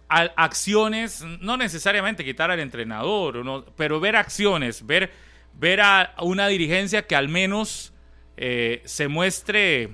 [0.09, 5.11] acciones, no necesariamente quitar al entrenador, pero ver acciones, ver,
[5.63, 7.93] ver a una dirigencia que al menos
[8.37, 9.91] eh, se muestre,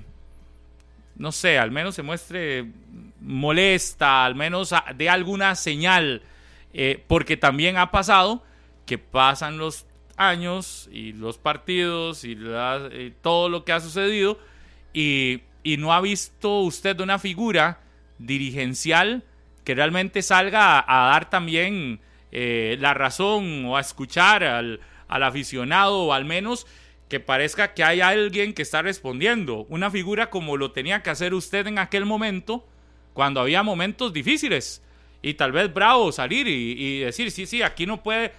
[1.15, 2.65] no sé, al menos se muestre
[3.21, 6.23] molesta, al menos de alguna señal,
[6.73, 8.43] eh, porque también ha pasado
[8.87, 9.85] que pasan los
[10.17, 12.35] años y los partidos y,
[13.21, 14.39] todo lo que ha sucedido
[14.91, 15.43] y,
[15.77, 17.79] no ha visto usted una figura
[18.17, 19.23] dirigencial
[19.63, 21.99] que realmente salga a, dar también
[22.31, 24.79] eh, la razón o a escuchar al,
[25.09, 26.65] al aficionado o al menos
[27.09, 29.65] que parezca que hay alguien que está respondiendo.
[29.67, 32.65] Una figura como lo tenía que hacer usted en aquel momento,
[33.13, 34.81] cuando había momentos difíciles.
[35.21, 38.31] Y tal vez bravo salir y, y decir, sí, sí, aquí no puede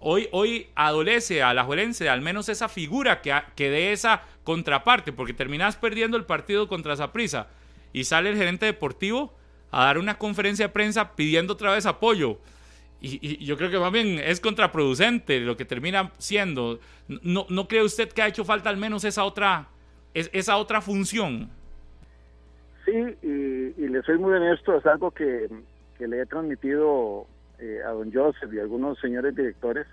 [0.00, 5.12] hoy, hoy adolece a la Juelense al menos esa figura que, que de esa contraparte,
[5.12, 7.48] porque terminas perdiendo el partido contra Zaprisa
[7.92, 9.34] y sale el gerente deportivo
[9.70, 12.38] a dar una conferencia de prensa pidiendo otra vez apoyo.
[13.00, 16.80] Y, yo creo que más bien es contraproducente lo que termina siendo.
[17.06, 19.68] ¿No, no cree usted que ha hecho falta al menos esa otra,
[20.14, 21.48] esa otra función?
[22.84, 22.92] Sí,
[23.22, 25.48] y, y le soy muy honesto, es algo que,
[25.98, 27.26] que le he transmitido
[27.58, 29.86] eh, a don Joseph y a algunos señores directores,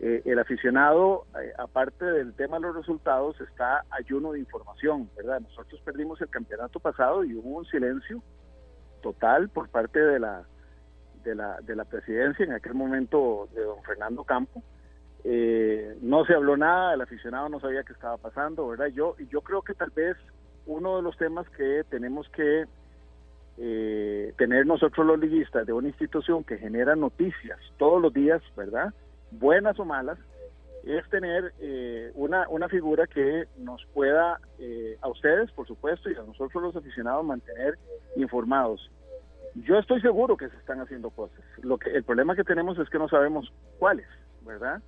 [0.00, 5.40] eh, el aficionado, eh, aparte del tema de los resultados, está ayuno de información, ¿verdad?
[5.40, 8.22] Nosotros perdimos el campeonato pasado y hubo un silencio
[9.02, 10.44] total por parte de la,
[11.24, 14.62] de la, de la presidencia, en aquel momento de don Fernando Campo.
[16.02, 18.88] no se habló nada, el aficionado no sabía qué estaba pasando, ¿verdad?
[18.88, 20.16] Yo, y yo creo que tal vez
[20.66, 22.66] uno de los temas que tenemos que
[23.56, 28.92] eh, tener nosotros los liguistas de una institución que genera noticias todos los días, ¿verdad?
[29.30, 30.18] Buenas o malas,
[30.84, 36.14] es tener eh, una, una figura que nos pueda, eh, a ustedes, por supuesto, y
[36.14, 37.78] a nosotros los aficionados, mantener
[38.16, 38.90] informados.
[39.54, 41.40] Yo estoy seguro que se están haciendo cosas.
[41.62, 44.06] Lo que, el problema que tenemos es que no sabemos cuáles,
[44.42, 44.82] ¿verdad?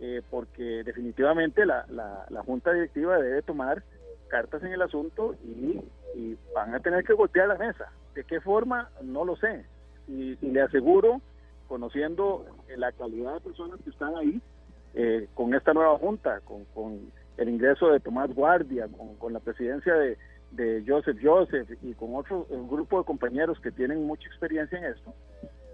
[0.00, 3.82] Eh, porque definitivamente la, la, la Junta Directiva debe tomar
[4.28, 5.80] cartas en el asunto y,
[6.16, 7.92] y, van a tener que golpear la mesa.
[8.14, 8.88] ¿De qué forma?
[9.02, 9.64] No lo sé.
[10.08, 11.20] Y, le aseguro,
[11.68, 12.46] conociendo
[12.76, 14.40] la calidad de personas que están ahí,
[14.94, 19.40] eh, con esta nueva junta, con, con, el ingreso de Tomás Guardia, con, con la
[19.40, 20.18] presidencia de,
[20.50, 25.14] de, Joseph Joseph y con otro grupo de compañeros que tienen mucha experiencia en esto,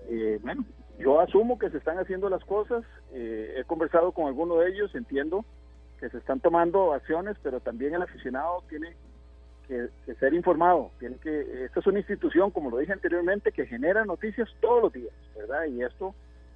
[0.09, 0.65] eh, bueno,
[0.99, 4.95] yo asumo que se están haciendo las cosas, eh, he conversado con algunos de ellos,
[4.95, 5.45] entiendo
[5.99, 8.95] que se están tomando acciones, pero también el aficionado tiene
[9.67, 10.91] que, ser informado.
[10.99, 14.93] Tiene que, esta es una institución, como lo dije anteriormente, que genera noticias todos los
[14.93, 15.65] días, ¿verdad?
[15.67, 16.15] Y esto,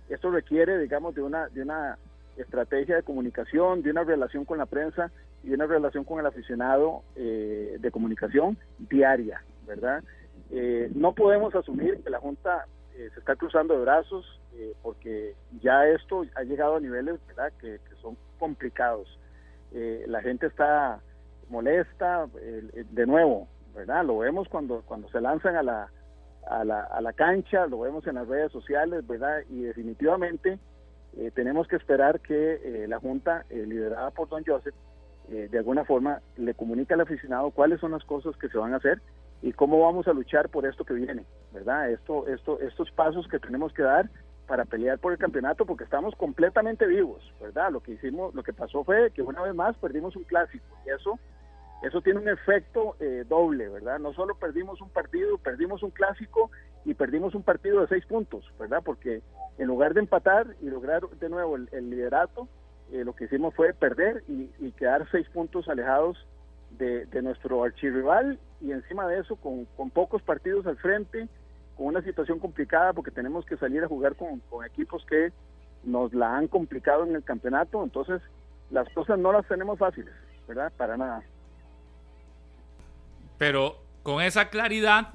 [0.09, 1.98] esto requiere, digamos, de una, de una
[2.36, 5.10] estrategia de comunicación, de una relación con la prensa
[5.42, 10.02] y una relación con el aficionado eh, de comunicación diaria, ¿verdad?
[10.50, 14.36] Eh, no podemos asumir que la Junta eh, se está cruzando de brazos
[14.82, 19.18] porque ya esto ha llegado a niveles, ¿verdad?, que, son complicados.
[19.72, 21.00] la gente está
[21.48, 22.26] molesta,
[22.90, 24.04] de nuevo, ¿verdad?
[24.04, 25.90] Lo vemos cuando, cuando se lanzan a la,
[26.46, 29.40] a la, a la cancha, lo vemos en las redes sociales, ¿verdad?
[29.48, 30.58] Y definitivamente
[31.16, 34.74] eh, tenemos que esperar que eh, la Junta, eh, liderada por don Joseph,
[35.31, 38.78] de alguna forma le comunique al aficionado cuáles son las cosas que se van a
[38.78, 39.01] hacer
[39.43, 41.90] y cómo vamos a luchar por esto que viene, ¿verdad?
[41.90, 44.11] Esto, esto, estos pasos que tenemos que dar
[44.47, 47.70] para pelear por el campeonato porque estamos completamente vivos, ¿verdad?
[47.70, 50.90] Lo que hicimos, lo que pasó fue que una vez más perdimos un clásico y
[50.90, 51.19] eso
[51.82, 53.98] eso tiene un efecto eh, doble, ¿verdad?
[53.98, 56.51] No solo perdimos un partido, perdimos un clásico
[56.85, 58.82] y perdimos un partido de seis puntos, ¿verdad?
[58.85, 59.23] Porque
[59.57, 62.48] en lugar de empatar y lograr de nuevo el, liderato,
[62.92, 66.16] eh, lo que hicimos fue perder y, quedar seis puntos alejados
[66.70, 71.28] de, nuestro archirrival y encima de eso con, pocos partidos al frente,
[71.76, 75.32] con una situación complicada porque tenemos que salir a jugar con, con equipos que
[75.84, 78.22] nos la han complicado en el campeonato, entonces
[78.70, 80.14] las cosas no las tenemos fáciles,
[80.48, 80.72] ¿verdad?
[80.76, 81.22] Para nada.
[83.38, 85.14] Pero con esa claridad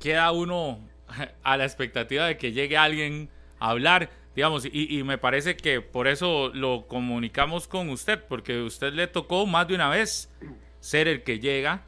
[0.00, 0.80] queda uno
[1.42, 3.28] a la expectativa de que llegue alguien
[3.58, 8.92] a hablar, digamos, y, me parece que por eso lo comunicamos con usted, porque usted
[8.92, 10.30] le tocó más de una vez
[10.78, 11.84] ser el que llega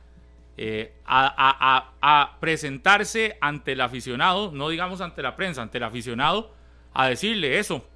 [0.56, 6.54] eh, a, presentarse ante el aficionado, no digamos ante la prensa, ante el aficionado,
[6.94, 7.86] a decirle eso.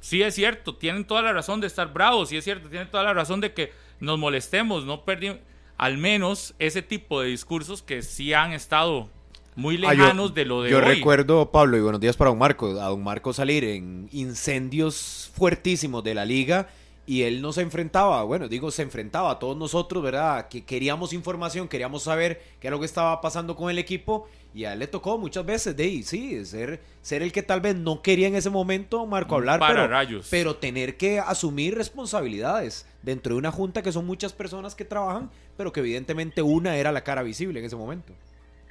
[0.00, 3.02] Sí es cierto, tienen toda la razón de estar bravos, sí es cierto, tienen toda
[3.02, 5.40] la razón de que nos molestemos, no perdimos
[5.76, 9.10] al menos ese tipo de discursos que sí han estado
[9.58, 12.80] muy ah, lejanos de lo de yo recuerdo, Pablo, y buenos días para don Marco,
[12.80, 16.68] a don Marco salir en incendios fuertísimos de la liga
[17.06, 20.46] y él no se enfrentaba, bueno, digo, se enfrentaba a todos nosotros, ¿verdad?
[20.46, 24.64] Que queríamos información, queríamos saber qué era lo que estaba pasando con el equipo y
[24.64, 27.74] a él le tocó muchas veces, de ahí, sí, ser, ser el que tal vez
[27.74, 30.28] no quería en ese momento, Marco, hablar, Para pero, rayos.
[30.30, 35.30] pero tener que asumir responsabilidades dentro de una junta que son muchas personas que trabajan,
[35.56, 38.12] pero que evidentemente una era la cara visible en ese momento.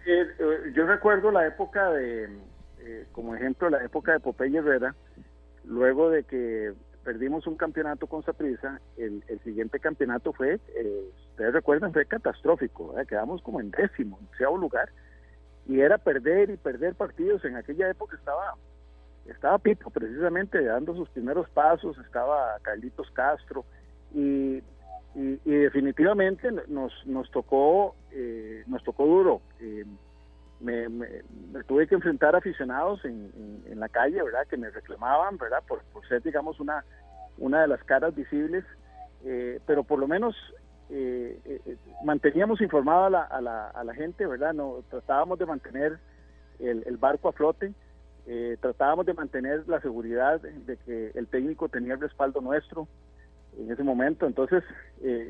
[0.10, 2.30] Eh, yo recuerdo la época de,
[2.80, 4.96] eh, como ejemplo, la época de Popeye Herrera,
[5.66, 6.74] luego de que
[7.04, 12.96] perdimos un campeonato con Saprissa, el, el siguiente campeonato fue, eh, ustedes recuerdan, fue catastrófico,
[13.06, 14.90] quedamos como en décimo, en décimo lugar,
[15.66, 17.44] y era perder y perder partidos.
[17.44, 18.56] En aquella época estaba
[19.26, 23.66] estaba Pipo precisamente dando sus primeros pasos, estaba Carlitos Castro,
[24.14, 24.64] y,
[25.18, 29.42] y, definitivamente nos, nos tocó eh, nos tocó duro.
[29.60, 29.84] Eh,
[30.60, 30.88] me,
[31.68, 33.32] tuve que enfrentar aficionados en,
[33.68, 34.48] en, la calle, ¿verdad?
[34.48, 35.64] Que me reclamaban, ¿verdad?
[35.68, 36.84] Por, por ser, digamos, una,
[37.38, 38.64] una de las caras visibles,
[39.24, 40.36] eh, pero por lo menos
[40.90, 44.54] eh, eh, manteníamos informada a la, a, la, a la gente, ¿verdad?
[44.54, 46.00] No, tratábamos de mantener
[46.60, 47.74] el, el barco a flote,
[48.60, 52.86] tratábamos de mantener la seguridad de que el técnico tenía el respaldo nuestro
[53.58, 54.26] en ese momento.
[54.26, 54.64] Entonces,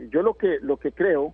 [0.09, 1.33] yo lo que, lo que creo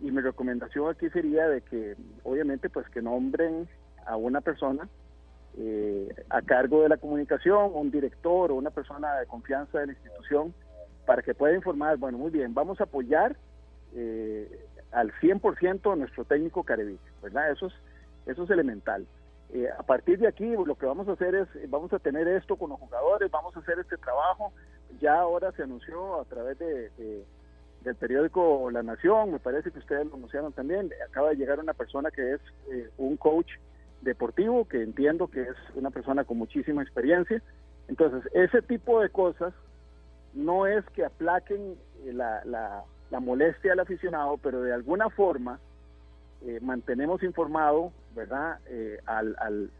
[0.00, 3.68] y mi recomendación aquí sería de que obviamente pues que nombren
[4.06, 4.88] a una persona
[5.58, 9.92] eh, a cargo de la comunicación, un director o una persona de confianza de la
[9.92, 10.54] institución
[11.06, 13.36] para que pueda informar, bueno, muy bien, vamos a apoyar
[13.94, 17.50] eh, al 100% a nuestro técnico Carevic, ¿verdad?
[17.50, 17.74] Eso es,
[18.26, 19.06] eso es elemental.
[19.52, 22.56] Eh, a partir de aquí lo que vamos a hacer es, vamos a tener esto
[22.56, 24.52] con los jugadores, vamos a hacer este trabajo,
[25.00, 27.24] ya ahora se anunció a través de
[27.82, 31.74] del periódico La Nación, me parece que ustedes lo anunciaron también, acaba de llegar una
[31.74, 32.40] persona que es
[32.70, 33.50] eh, un coach
[34.02, 37.42] deportivo, que entiendo que es una persona con muchísima experiencia.
[37.88, 39.52] Entonces, ese tipo de cosas
[40.34, 42.84] no es que aplaquen eh, la, la,
[43.20, 45.58] molestia al aficionado, pero de alguna forma
[46.42, 48.58] eh, mantenemos informado, ¿verdad?,
[49.06, 49.70] al, al,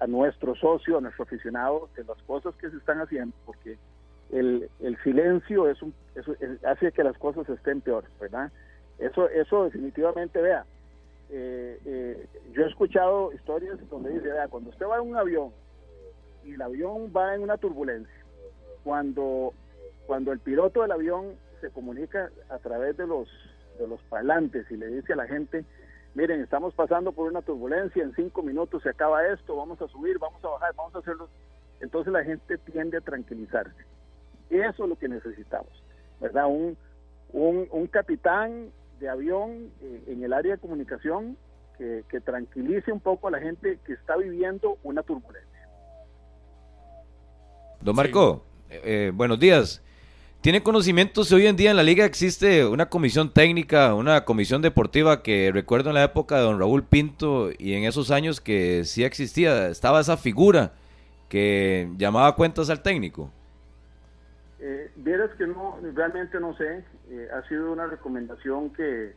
[0.00, 3.76] a nuestro socio, a nuestro aficionado, de las cosas que se están haciendo, porque
[4.32, 5.94] el, el silencio es un,
[6.66, 8.50] hace que las cosas estén peor, ¿verdad?
[8.98, 10.64] Eso, eso definitivamente, vea,
[11.30, 15.50] eh, eh, yo he escuchado historias donde dice, vea, cuando usted va en un avión
[16.44, 18.24] y el avión va en una turbulencia,
[18.84, 19.52] cuando,
[20.06, 23.28] cuando el piloto del avión se comunica a través de los,
[23.78, 25.64] de los parlantes y le dice a la gente,
[26.14, 30.18] miren, estamos pasando por una turbulencia, en cinco minutos se acaba esto, vamos a subir,
[30.18, 31.28] vamos a bajar, vamos a hacerlo.
[31.80, 33.84] Entonces la gente tiende a tranquilizarse.
[34.50, 35.82] Eso es lo que necesitamos,
[36.20, 36.46] ¿verdad?
[36.46, 36.76] Un,
[37.32, 38.70] un, capitán
[39.00, 41.36] de avión eh, en el área de comunicación
[41.76, 45.68] que, tranquilice un poco a la gente que está viviendo una turbulencia.
[47.80, 49.83] Don Marco, eh, eh, buenos días.
[50.44, 54.60] ¿Tiene conocimiento si hoy en día en la liga existe una comisión técnica, una comisión
[54.60, 58.84] deportiva que recuerdo en la época de don Raúl Pinto y en esos años que
[58.84, 60.72] sí existía, estaba esa figura
[61.30, 63.30] que llamaba cuentas al técnico?
[64.60, 69.14] Eh, vieras que no, realmente no sé, eh, ha sido una recomendación que,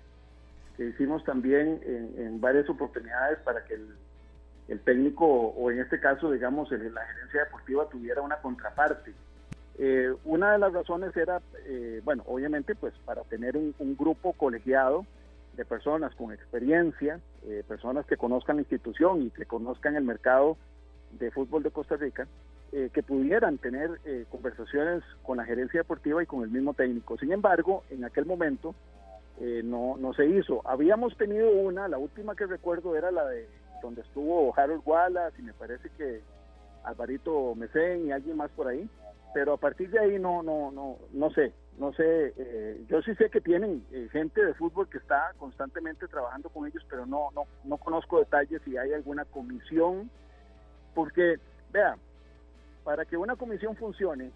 [0.79, 1.81] hicimos también
[2.17, 3.73] en, varias oportunidades para que
[4.69, 9.11] el, técnico, o en este caso, digamos, la gerencia deportiva tuviera una contraparte.
[9.77, 14.33] Eh, una de las razones era, eh, bueno, obviamente, pues para tener un, un, grupo
[14.33, 15.05] colegiado
[15.55, 17.19] de personas con experiencia,
[17.67, 20.57] personas que conozcan la institución y que conozcan el mercado
[21.11, 22.27] de fútbol de Costa Rica,
[22.73, 27.17] eh, que pudieran tener eh, conversaciones con la gerencia deportiva y con el mismo técnico.
[27.17, 28.75] Sin embargo, en aquel momento
[29.39, 30.61] eh, no, no se hizo.
[30.67, 33.47] Habíamos tenido una, la última que recuerdo era la de
[33.81, 36.21] donde estuvo Harold Wallace y me parece que
[36.83, 38.89] Alvarito Mesén y alguien más por ahí,
[39.37, 43.13] pero a partir de ahí no, no, no, no sé, no sé, eh, yo sí
[43.13, 47.29] sé que tienen eh, gente de fútbol que está constantemente trabajando con ellos, pero no,
[47.35, 50.09] no, no conozco detalles si hay alguna comisión,
[50.95, 51.37] porque,
[51.71, 51.95] vea,
[52.83, 54.31] para que una comisión funcione,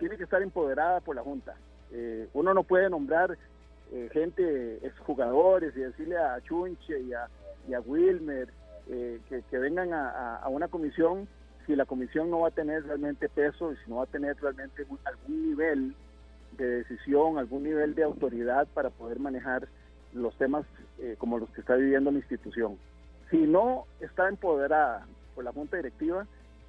[0.00, 1.54] tiene que estar empoderada por la Junta.
[1.92, 3.38] Eh, uno no puede nombrar
[4.10, 7.28] gente, exjugadores, y decirle a Chunche y a,
[7.68, 8.48] y a Wilmer
[8.88, 11.28] que, que, vengan a, a una comisión
[11.72, 14.36] si la comisión no va a tener realmente peso y si no va a tener
[14.42, 15.96] realmente algún nivel
[16.58, 19.66] de decisión, algún nivel de autoridad para poder manejar
[20.12, 20.66] los temas
[20.98, 22.76] eh, como los que está viviendo la institución.
[23.30, 26.26] Si no está empoderada por la junta directiva,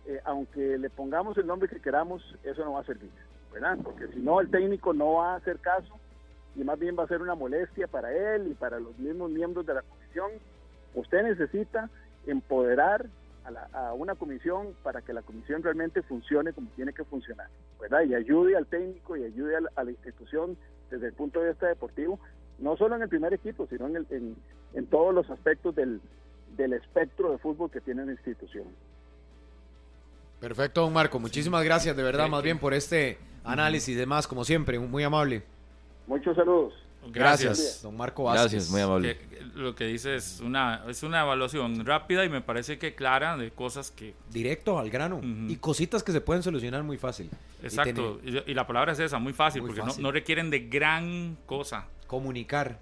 [0.08, 3.12] eh, aunque le pongamos el nombre que queramos, eso no va a servir,
[3.52, 3.78] ¿verdad?
[3.84, 6.00] Porque si no, el técnico no va a hacer caso
[6.56, 9.66] y más bien va a ser una molestia para él y para los mismos miembros
[9.66, 10.32] de la comisión.
[10.96, 11.90] Usted necesita
[12.26, 13.08] empoderar
[13.46, 17.48] a, una comisión para que la comisión realmente funcione como tiene que funcionar,
[17.80, 18.04] ¿verdad?
[18.04, 20.58] Y ayude al técnico y ayude a la, institución
[20.90, 22.20] desde el punto de vista deportivo,
[22.60, 24.36] no solo en el primer equipo, sino en, el,
[24.74, 26.02] en, todos los aspectos del,
[26.56, 28.66] del espectro de fútbol que tiene la institución.
[30.40, 31.20] Perfecto, don Marco.
[31.20, 35.44] Muchísimas gracias de verdad, más bien por este análisis y demás, como siempre, muy amable.
[36.08, 36.83] Muchos saludos.
[37.12, 38.52] Gracias, don Marco Vázquez.
[38.52, 39.18] Gracias, muy amable.
[39.56, 43.52] lo que dice es una, es una evaluación rápida y me parece que clara de
[43.52, 44.14] cosas que...
[44.32, 45.22] Directo al grano.
[45.48, 47.30] Y cositas que se pueden solucionar muy fácil.
[47.62, 48.20] Exacto.
[48.24, 51.88] Y, la palabra es esa, muy fácil, porque No, requieren de gran cosa.
[52.08, 52.80] Comunicar.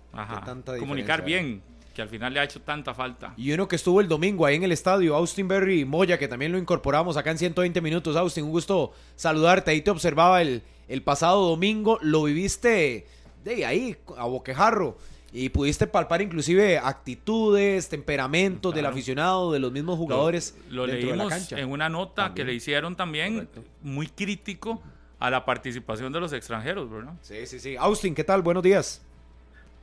[0.80, 1.62] Comunicar bien,
[1.94, 3.34] que al final le ha hecho tanta falta.
[3.38, 6.52] Y uno que estuvo el domingo ahí en el estadio, Austin Berry Moya, que también
[6.52, 8.16] lo incorporamos acá en 120 minutos.
[8.16, 9.72] Austin, un gusto saludarte.
[9.72, 11.98] Ahí te observaba el, el pasado domingo.
[12.02, 13.06] Lo viviste
[13.44, 14.98] de ahí, a boquejarro.
[15.34, 20.58] Y pudiste palpar inclusive actitudes, temperamentos del aficionado, de los mismos jugadores.
[20.70, 23.48] Lo, leímos en una nota que le hicieron también,
[23.82, 24.82] muy crítico
[25.20, 27.14] a la participación de los extranjeros, ¿verdad?
[27.22, 27.78] Sí, sí, sí.
[27.78, 28.42] Austin, ¿qué tal?
[28.42, 29.02] Buenos días.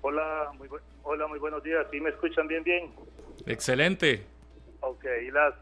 [0.03, 0.69] Hola, muy,
[1.03, 1.87] hola, muy buenos días.
[1.91, 2.91] ¿Sí me escuchan bien, bien?
[3.47, 4.27] Excelente.
[4.81, 5.55] Ok, y las,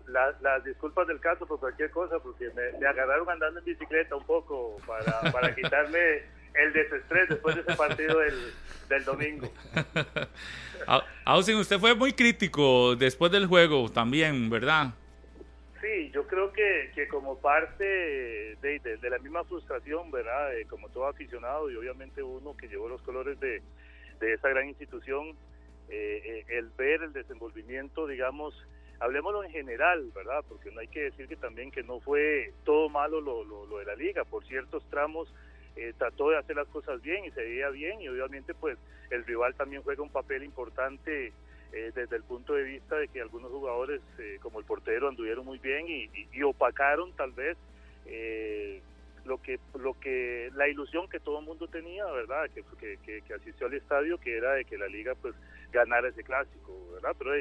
[0.43, 4.25] las, disculpas del caso por cualquier cosa, porque me, me agarraron andando en bicicleta un
[4.25, 6.23] poco para, para quitarme
[6.59, 8.53] el desestrés después de ese partido del,
[8.89, 9.53] del domingo.
[11.25, 14.95] Austin, usted fue muy crítico después del juego también, ¿verdad?
[15.81, 20.51] Sí, yo creo que, que como parte de, de, la misma frustración, ¿verdad?
[20.69, 23.63] como todo aficionado y obviamente uno que llevó los colores de,
[24.21, 25.37] de esa gran institución,
[25.89, 28.55] eh, eh, el ver el desenvolvimiento, digamos,
[28.99, 30.45] hablemoslo en general, ¿verdad?
[30.49, 33.79] Porque no hay que decir que también que no fue todo malo lo, lo, lo
[33.79, 35.33] de la liga, por ciertos tramos
[35.77, 38.79] eh, trató de hacer las cosas bien y se veía bien y obviamente pues
[39.11, 41.35] el rival también juega un papel importante
[41.73, 45.45] eh, desde el punto de vista de que algunos jugadores eh, como el portero anduvieron
[45.45, 47.59] muy bien y, opacaron tal vez
[49.27, 53.35] lo que lo que la ilusión que todo el mundo tenía verdad que, que, que,
[53.35, 55.35] asistió al estadio que era de que la liga pues
[55.73, 57.33] ganara ese clásico verdad pero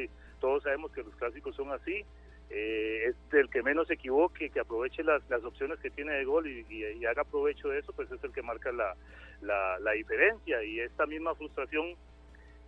[0.42, 2.04] todos sabemos que los clásicos son así
[2.50, 6.26] eh, es el que menos se equivoque, que aproveche las, las opciones que tiene de
[6.26, 8.96] gol y, haga provecho de eso, pues es el que marca la,
[9.42, 10.64] la, diferencia.
[10.64, 11.96] Y esta misma frustración,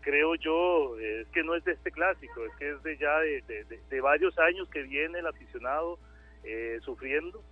[0.02, 4.02] creo yo, es que no es de este clásico, es que es de ya de,
[4.02, 6.00] varios años que viene el aficionado
[6.44, 7.44] eh, sufriendo,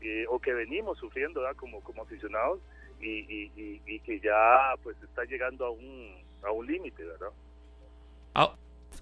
[0.00, 2.60] eh, o que venimos sufriendo como, como aficionados,
[3.00, 3.50] y,
[3.86, 7.30] y, que ya pues está llegando a un, a un límite, ¿verdad?
[8.34, 8.54] Ah,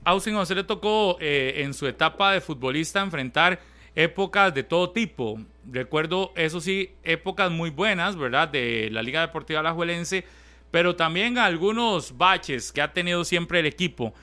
[0.05, 3.61] Austin, usted le tocó eh, en su etapa de futbolista enfrentar
[3.95, 5.41] épocas de todo tipo.
[5.71, 8.49] Recuerdo, eso sí, épocas muy buenas, ¿verdad?
[8.49, 10.25] De la Liga Deportiva Alajuelense,
[10.71, 14.15] pero también algunos baches que ha tenido siempre el equipo.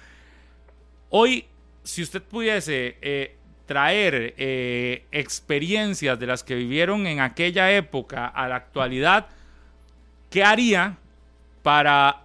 [1.09, 1.45] Hoy,
[1.83, 3.35] si usted pudiese eh,
[3.65, 9.27] traer eh, experiencias de las que vivieron en aquella época a la actualidad,
[10.29, 10.97] ¿qué haría
[11.63, 12.24] para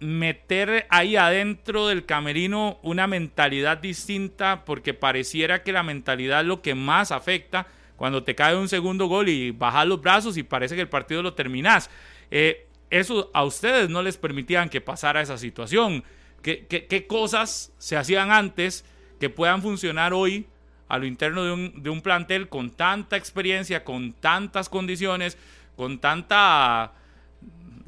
[0.00, 6.62] meter ahí adentro del camerino una mentalidad distinta porque pareciera que la mentalidad es lo
[6.62, 7.66] que más afecta
[7.96, 11.22] cuando te cae un segundo gol y bajas los brazos y parece que el partido
[11.22, 11.90] lo terminas
[12.30, 16.04] eh, eso a ustedes no les permitían que pasara esa situación.
[16.42, 18.84] ¿Qué, qué, cosas se hacían antes
[19.20, 20.46] que puedan funcionar hoy
[20.88, 25.36] a lo interno de un, de un plantel con tanta experiencia, con tantas condiciones,
[25.76, 26.92] con tanta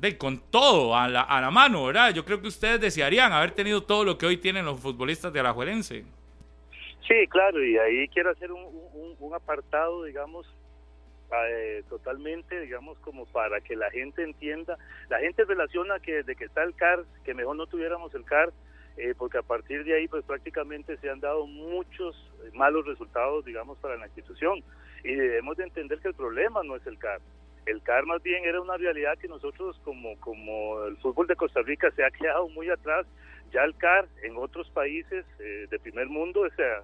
[0.00, 2.14] de, con todo a la, a la mano, ¿verdad?
[2.14, 5.40] Yo creo que ustedes desearían haber tenido todo lo que hoy tienen los futbolistas de
[5.40, 6.04] Alajuelense.
[7.06, 8.64] Sí, claro, y ahí quiero hacer un,
[9.18, 10.46] un, apartado, digamos,
[11.48, 14.78] eh, totalmente, digamos, como para que la gente entienda.
[15.08, 18.52] La gente relaciona que desde que está el CAR, que mejor no tuviéramos el CAR,
[18.96, 22.16] eh, porque a partir de ahí pues prácticamente se han dado muchos
[22.54, 24.62] malos resultados, digamos, para la institución.
[25.04, 27.20] Y debemos de entender que el problema no es el CAR.
[27.66, 31.60] El CAR más bien era una realidad que nosotros como, como el fútbol de Costa
[31.62, 33.06] Rica se ha quedado muy atrás.
[33.52, 36.82] Ya el CAR en otros países eh, de primer mundo, o sea,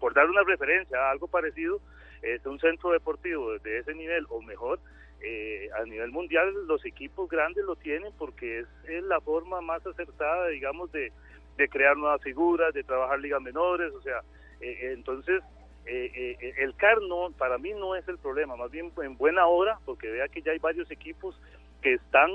[0.00, 1.80] por dar una referencia a algo parecido,
[2.22, 4.78] es un centro deportivo de ese nivel o mejor,
[5.20, 9.86] eh, a nivel mundial los equipos grandes lo tienen porque es, es la forma más
[9.86, 11.12] acertada, digamos, de,
[11.56, 14.20] de crear nuevas figuras, de trabajar ligas menores, o sea,
[14.60, 15.42] eh, entonces
[15.86, 19.46] eh, eh, el CAR no, para mí no es el problema, más bien en buena
[19.46, 21.38] hora, porque vea que ya hay varios equipos
[21.82, 22.30] que están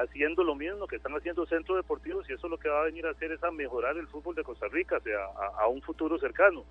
[0.00, 3.04] haciendo lo mismo, que están haciendo centros deportivos y eso lo que va a venir
[3.04, 5.18] a hacer es a mejorar el fútbol de Costa Rica, o sea,
[5.58, 6.64] a, un futuro cercano.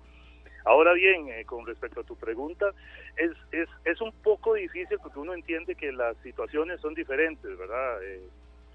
[0.64, 2.72] Ahora bien, con respecto a tu pregunta,
[3.16, 8.00] es, es, es un poco difícil porque uno entiende que las situaciones son diferentes, ¿verdad?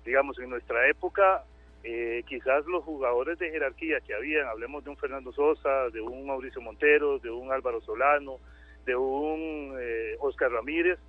[0.06, 1.44] digamos, en nuestra época
[1.84, 6.28] eh, quizás los jugadores de jerarquía que habían, hablemos de un Fernando Sosa, de un
[6.28, 8.38] Mauricio Montero, de un Álvaro Solano,
[8.86, 11.00] de un eh, Oscar Ramírez,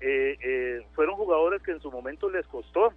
[0.00, 2.92] eh, fueron jugadores que en su momento les costó.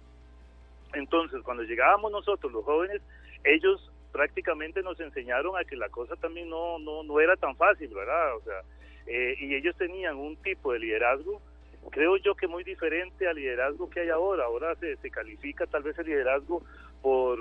[0.94, 3.02] Entonces, cuando llegábamos nosotros, los jóvenes,
[3.42, 7.88] ellos prácticamente nos enseñaron a que la cosa también no, no, no era tan fácil,
[7.88, 8.36] ¿verdad?
[8.36, 8.62] O sea,
[9.06, 11.42] y ellos tenían un tipo de liderazgo
[11.90, 14.44] creo yo que muy diferente al liderazgo que hay ahora.
[14.44, 16.62] Ahora se, se califica tal vez el liderazgo
[17.04, 17.38] por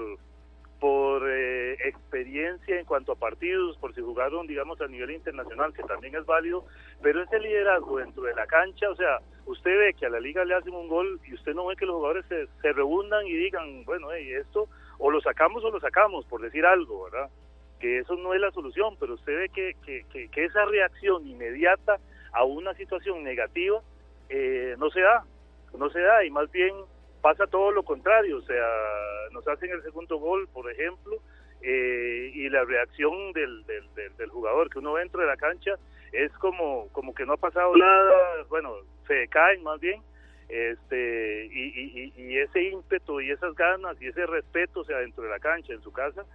[0.82, 5.82] por eh, experiencia en cuanto a partidos, por si jugaron, digamos, a nivel internacional, que
[5.84, 6.66] también es válido,
[7.02, 10.44] pero ese liderazgo dentro de la cancha, o sea, usted ve que a la liga
[10.44, 13.32] le hacen un gol y usted no ve que los jugadores se, se reúnan y
[13.32, 14.68] digan, bueno, hey, esto
[14.98, 17.30] o lo sacamos o lo sacamos, por decir algo, ¿verdad?
[17.80, 21.98] Que eso no es la solución, pero usted ve que, que, que esa reacción inmediata
[22.34, 23.80] a una situación negativa
[24.28, 25.24] eh, no se da,
[25.78, 26.76] no se da y más bien
[27.24, 28.68] pasa todo lo contrario, o sea,
[29.32, 31.18] nos hacen el segundo gol, por ejemplo,
[31.62, 35.72] eh, y la reacción del, del, jugador que uno entra de la cancha
[36.12, 38.76] es como, como que no ha pasado nada, bueno,
[39.08, 40.02] se caen más bien,
[40.50, 45.30] este y, y, ese ímpetu y esas ganas y ese respeto, o sea, dentro de
[45.30, 46.26] la cancha, en su casa,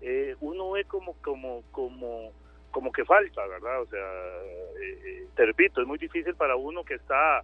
[0.00, 2.32] eh, uno ve como, como, como
[2.72, 3.82] como que falta, ¿verdad?
[3.82, 4.00] O sea,
[4.82, 7.42] eh, eh, te repito, es muy difícil para uno que está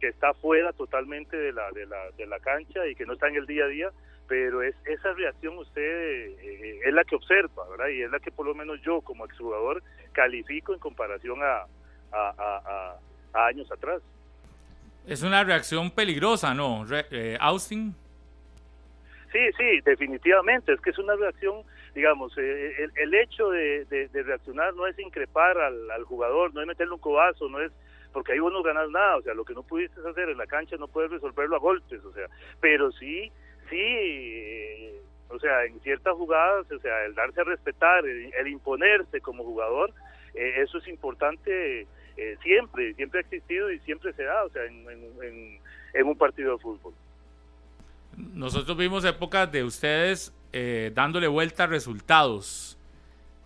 [0.00, 3.28] que está fuera totalmente de la, de la, de la cancha y que no está
[3.28, 3.90] en el día a día,
[4.28, 7.88] pero es esa reacción usted eh, es la que observa, ¿verdad?
[7.88, 11.66] Y es la que por lo menos yo como exjugador califico en comparación a,
[12.12, 12.98] a,
[13.34, 14.00] a, años atrás.
[15.06, 16.86] Es una reacción peligrosa, ¿no,
[17.40, 17.94] Austin?
[19.32, 21.64] Sí, sí, definitivamente, es que es una reacción
[21.94, 26.60] digamos, eh, el, el, hecho de, de, reaccionar no es increpar al, al, jugador, no
[26.60, 27.70] es meterle un cobazo, no es
[28.14, 30.46] porque ahí vos no ganas nada, o sea, lo que no pudiste hacer en la
[30.46, 32.28] cancha no puedes resolverlo a golpes, o sea,
[32.60, 33.30] pero sí,
[33.68, 39.20] sí, eh, o sea, en ciertas jugadas, o sea, el darse a respetar, el, imponerse
[39.20, 39.92] como jugador,
[40.32, 41.86] eh, eso es importante
[42.42, 45.58] siempre, siempre ha existido y siempre se da, o sea, en, en,
[45.92, 46.94] en un partido de fútbol.
[48.16, 52.73] Nosotros vimos épocas de ustedes eh, dándole vuelta a resultados.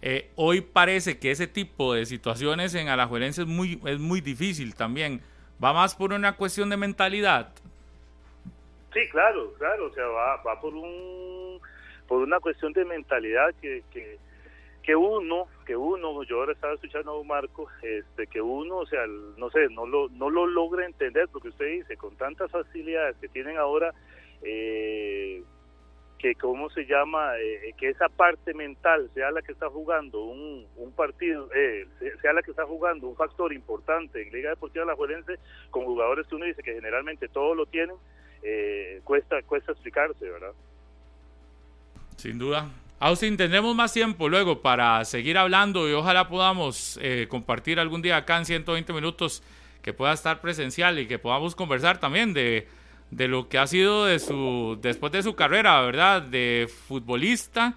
[0.01, 4.75] Eh, hoy parece que ese tipo de situaciones en Alajuelense es muy, es muy difícil
[4.75, 5.21] también.
[5.63, 7.53] ¿Va más por una cuestión de mentalidad?
[8.93, 11.61] Sí, claro, claro, o sea, va, va por un
[12.07, 14.19] por una cuestión de mentalidad que, que,
[14.83, 18.87] que uno, que uno, yo ahora estaba escuchando a un Marco, este, que uno, o
[18.87, 23.17] sea, no sé, no lo, no lo logra entender, porque usted dice, con tantas facilidades
[23.19, 23.93] que tienen ahora,
[24.43, 25.43] eh,
[26.19, 30.67] que cómo se llama eh, que esa parte mental sea la que está jugando un,
[30.77, 31.87] un partido eh,
[32.21, 35.39] sea la que está jugando un factor importante en Liga Deportiva La Juelense
[35.71, 37.97] con jugadores que uno dice que generalmente todo lo tienen
[38.43, 40.53] eh, cuesta cuesta explicarse verdad
[42.17, 42.69] sin duda.
[42.99, 48.39] Austin tendremos más tiempo luego para seguir hablando y ojalá podamos compartir algún día acá
[48.39, 49.41] en 120 minutos
[49.83, 52.67] que pueda estar presencial y que podamos conversar también de
[53.11, 56.23] de lo que ha sido de su después de su carrera, ¿verdad?
[56.23, 57.75] De futbolista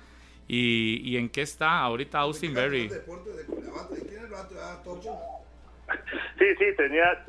[0.48, 2.90] y, y en qué está ahorita Austin Berry.
[6.38, 7.26] Sí, sí, tenía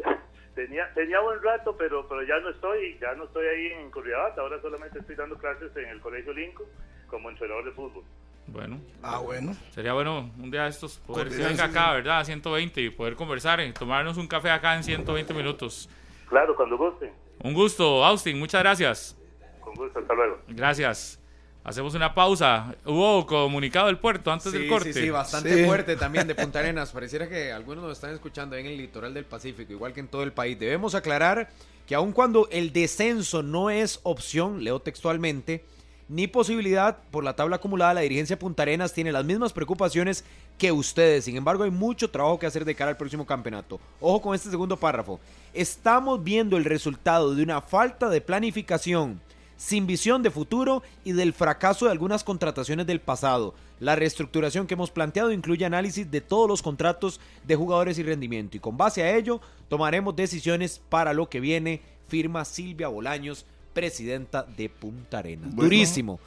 [0.55, 4.39] tenía tenía buen rato, pero pero ya no estoy, ya no estoy ahí en Curriabat,
[4.39, 6.69] ahora solamente estoy dando clases en el Colegio Lincoln
[7.09, 8.05] como entrenador de fútbol.
[8.47, 8.81] Bueno.
[9.03, 9.55] Ah, bueno.
[9.70, 12.20] Sería bueno un día de estos poder venir acá, ¿verdad?
[12.20, 15.89] A 120 y poder conversar y tomarnos un café acá en 120 minutos.
[16.29, 17.12] Claro, cuando gusten.
[17.43, 19.16] Un gusto, Austin, muchas gracias.
[19.60, 20.39] Con gusto, hasta luego.
[20.48, 21.19] Gracias.
[21.64, 22.74] Hacemos una pausa.
[22.85, 24.93] Hubo comunicado del puerto antes del corte.
[24.93, 25.64] Sí, sí, bastante Sí.
[25.64, 26.90] fuerte también de Punta Arenas.
[26.90, 30.24] Pareciera que algunos nos están escuchando en el litoral del Pacífico, igual que en todo
[30.24, 30.59] el país.
[30.59, 31.51] Debemos aclarar
[31.86, 35.64] que aun cuando el descenso no es opción, leo textualmente,
[36.13, 40.25] ni posibilidad por la tabla acumulada, la dirigencia Punta Arenas tiene las mismas preocupaciones
[40.59, 41.25] que ustedes.
[41.25, 43.81] Sin embargo, hay mucho trabajo que hacer de cara al próximo campeonato.
[43.99, 45.19] Ojo con este segundo párrafo.
[45.55, 49.23] Estamos viendo el resultado de una falta de planificación
[49.57, 53.55] sin visión de futuro y del fracaso de algunas contrataciones del pasado.
[53.81, 58.59] La reestructuración que hemos planteado incluye análisis de todos los contratos de jugadores y rendimiento
[58.59, 59.41] y con base a ello
[59.71, 65.47] tomaremos decisiones para lo que viene, firma Silvia Bolaños, presidenta de Punta Arenas.
[65.55, 65.62] Bueno.
[65.62, 66.20] Durísimo.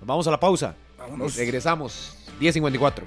[0.00, 0.74] Nos vamos a la pausa.
[0.98, 1.36] Vámonos.
[1.36, 2.16] Regresamos.
[2.40, 3.02] 10.54.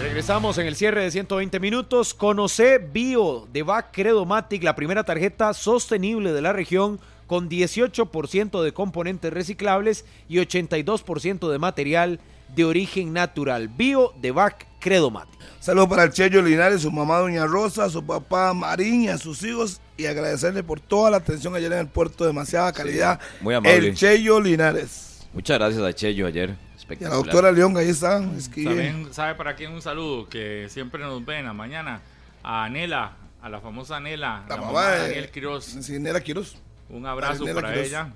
[0.00, 2.14] Regresamos en el cierre de 120 minutos.
[2.14, 9.32] Conoce Bio de Credomatic, la primera tarjeta sostenible de la región con 18% de componentes
[9.32, 12.20] reciclables y 82% de material
[12.54, 13.68] de origen natural.
[13.68, 15.38] Bio de Bac Credomatic.
[15.60, 19.42] Saludos para el Cheyo Linares, su mamá Doña Rosa, su papá Marín y a sus
[19.44, 23.20] hijos y agradecerle por toda la atención ayer en el puerto, demasiada calidad.
[23.40, 23.76] muy amable.
[23.88, 25.24] El Cheyo Linares.
[25.32, 26.50] Muchas gracias a Cheyo ayer.
[26.50, 27.24] Y a la Espectacular.
[27.24, 28.22] doctora León, ahí está.
[28.36, 32.02] Es que También sabe para quién un saludo, que siempre nos ven en la mañana.
[32.42, 35.64] A Anela, a la famosa Anela, la la, mamá mamá de de Daniel Quiroz.
[35.64, 36.56] Sí, Nela Quiroz.
[36.90, 37.86] Un abrazo Daniela para Quiroz.
[37.88, 38.12] ella.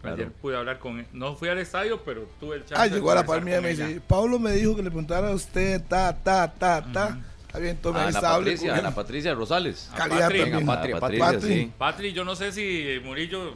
[0.00, 0.16] Claro.
[0.16, 3.16] Ayer pude hablar con No fui al estadio, pero tuve el chance Ah, llegó a
[3.16, 6.52] la y con me dice, Pablo me dijo que le preguntara a usted, ta, ta,
[6.52, 7.18] ta, ta.
[7.46, 8.94] Está bien, tome A ahí la está, hable Patricia, con a la él.
[8.94, 9.90] Patricia Rosales.
[9.92, 10.38] A Calidad Patri.
[10.38, 10.58] también.
[10.60, 11.20] Venga, Patria, A Patria.
[11.24, 11.64] Patricia, Patri.
[11.64, 11.72] sí.
[11.76, 13.54] Patri, yo no sé si Murillo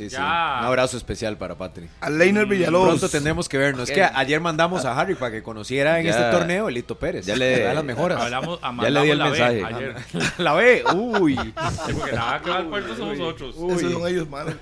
[0.00, 0.16] Sí, sí.
[0.16, 1.88] Un abrazo especial para Patri.
[2.00, 2.88] A Leiner Villalobos.
[2.88, 3.88] Pronto tendremos que vernos.
[3.88, 6.98] Es que ayer mandamos a Harry para que conociera en Ya- este torneo a Lito
[6.98, 7.26] Pérez.
[7.26, 8.20] ya le- da las mejoras.
[8.20, 9.64] hablamos, a Ya le di el B mensaje.
[9.64, 9.94] ayer.
[10.38, 11.34] La ve, uy.
[11.36, 13.54] Sí, porque la que va al puerto somos nosotros.
[13.56, 14.52] Esos son ellos, mano.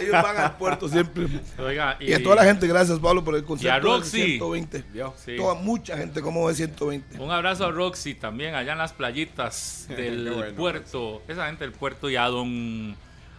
[0.00, 1.26] Ellos van al puerto siempre.
[1.58, 4.38] Oiga, Y a toda la gente, gracias, Pablo, por el concepto del Roxy.
[4.38, 4.84] 120.
[5.24, 5.36] Sí.
[5.36, 7.18] Toda mucha gente, como ve 120.
[7.20, 10.54] Un abrazo a Roxy también, allá en las playitas del bueno.
[10.56, 11.22] puerto.
[11.28, 12.96] Esa gente del puerto y a don.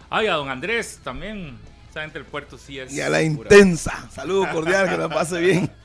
[0.09, 1.57] Ay, a don Andrés también.
[1.89, 2.93] Esa gente del puerto sí es.
[2.93, 4.09] Y a la intensa.
[4.11, 5.71] Saludo cordial, que la pase bien.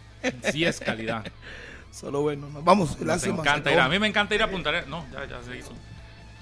[0.53, 1.23] Sí es calidad.
[1.91, 2.97] Solo bueno, nos vamos.
[2.99, 3.41] Nos Lástima.
[3.43, 3.79] encanta ir.
[3.79, 4.89] A mí me encanta ir a Punta Arenas.
[4.89, 5.73] No, ya, ya se hizo.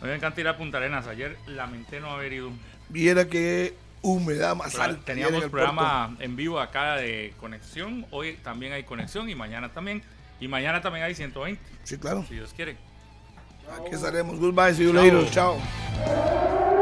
[0.01, 1.09] A mí me encanta ir a Punta Arenas.
[1.09, 2.51] Ayer lamenté no haber ido.
[2.89, 4.99] Viera que humedad más Pero alta.
[4.99, 8.07] en Teníamos el programa en vivo acá de conexión.
[8.13, 10.03] Hoy también hay conexión y mañana también.
[10.39, 11.81] Y mañana también hay 120, puerto.
[11.85, 12.25] Sí, claro.
[12.29, 12.77] si Dios quiere.
[13.81, 14.39] Aquí estaremos.
[14.39, 15.03] Goodbye, see you Chao.
[15.05, 15.31] later.
[15.33, 16.82] Chao.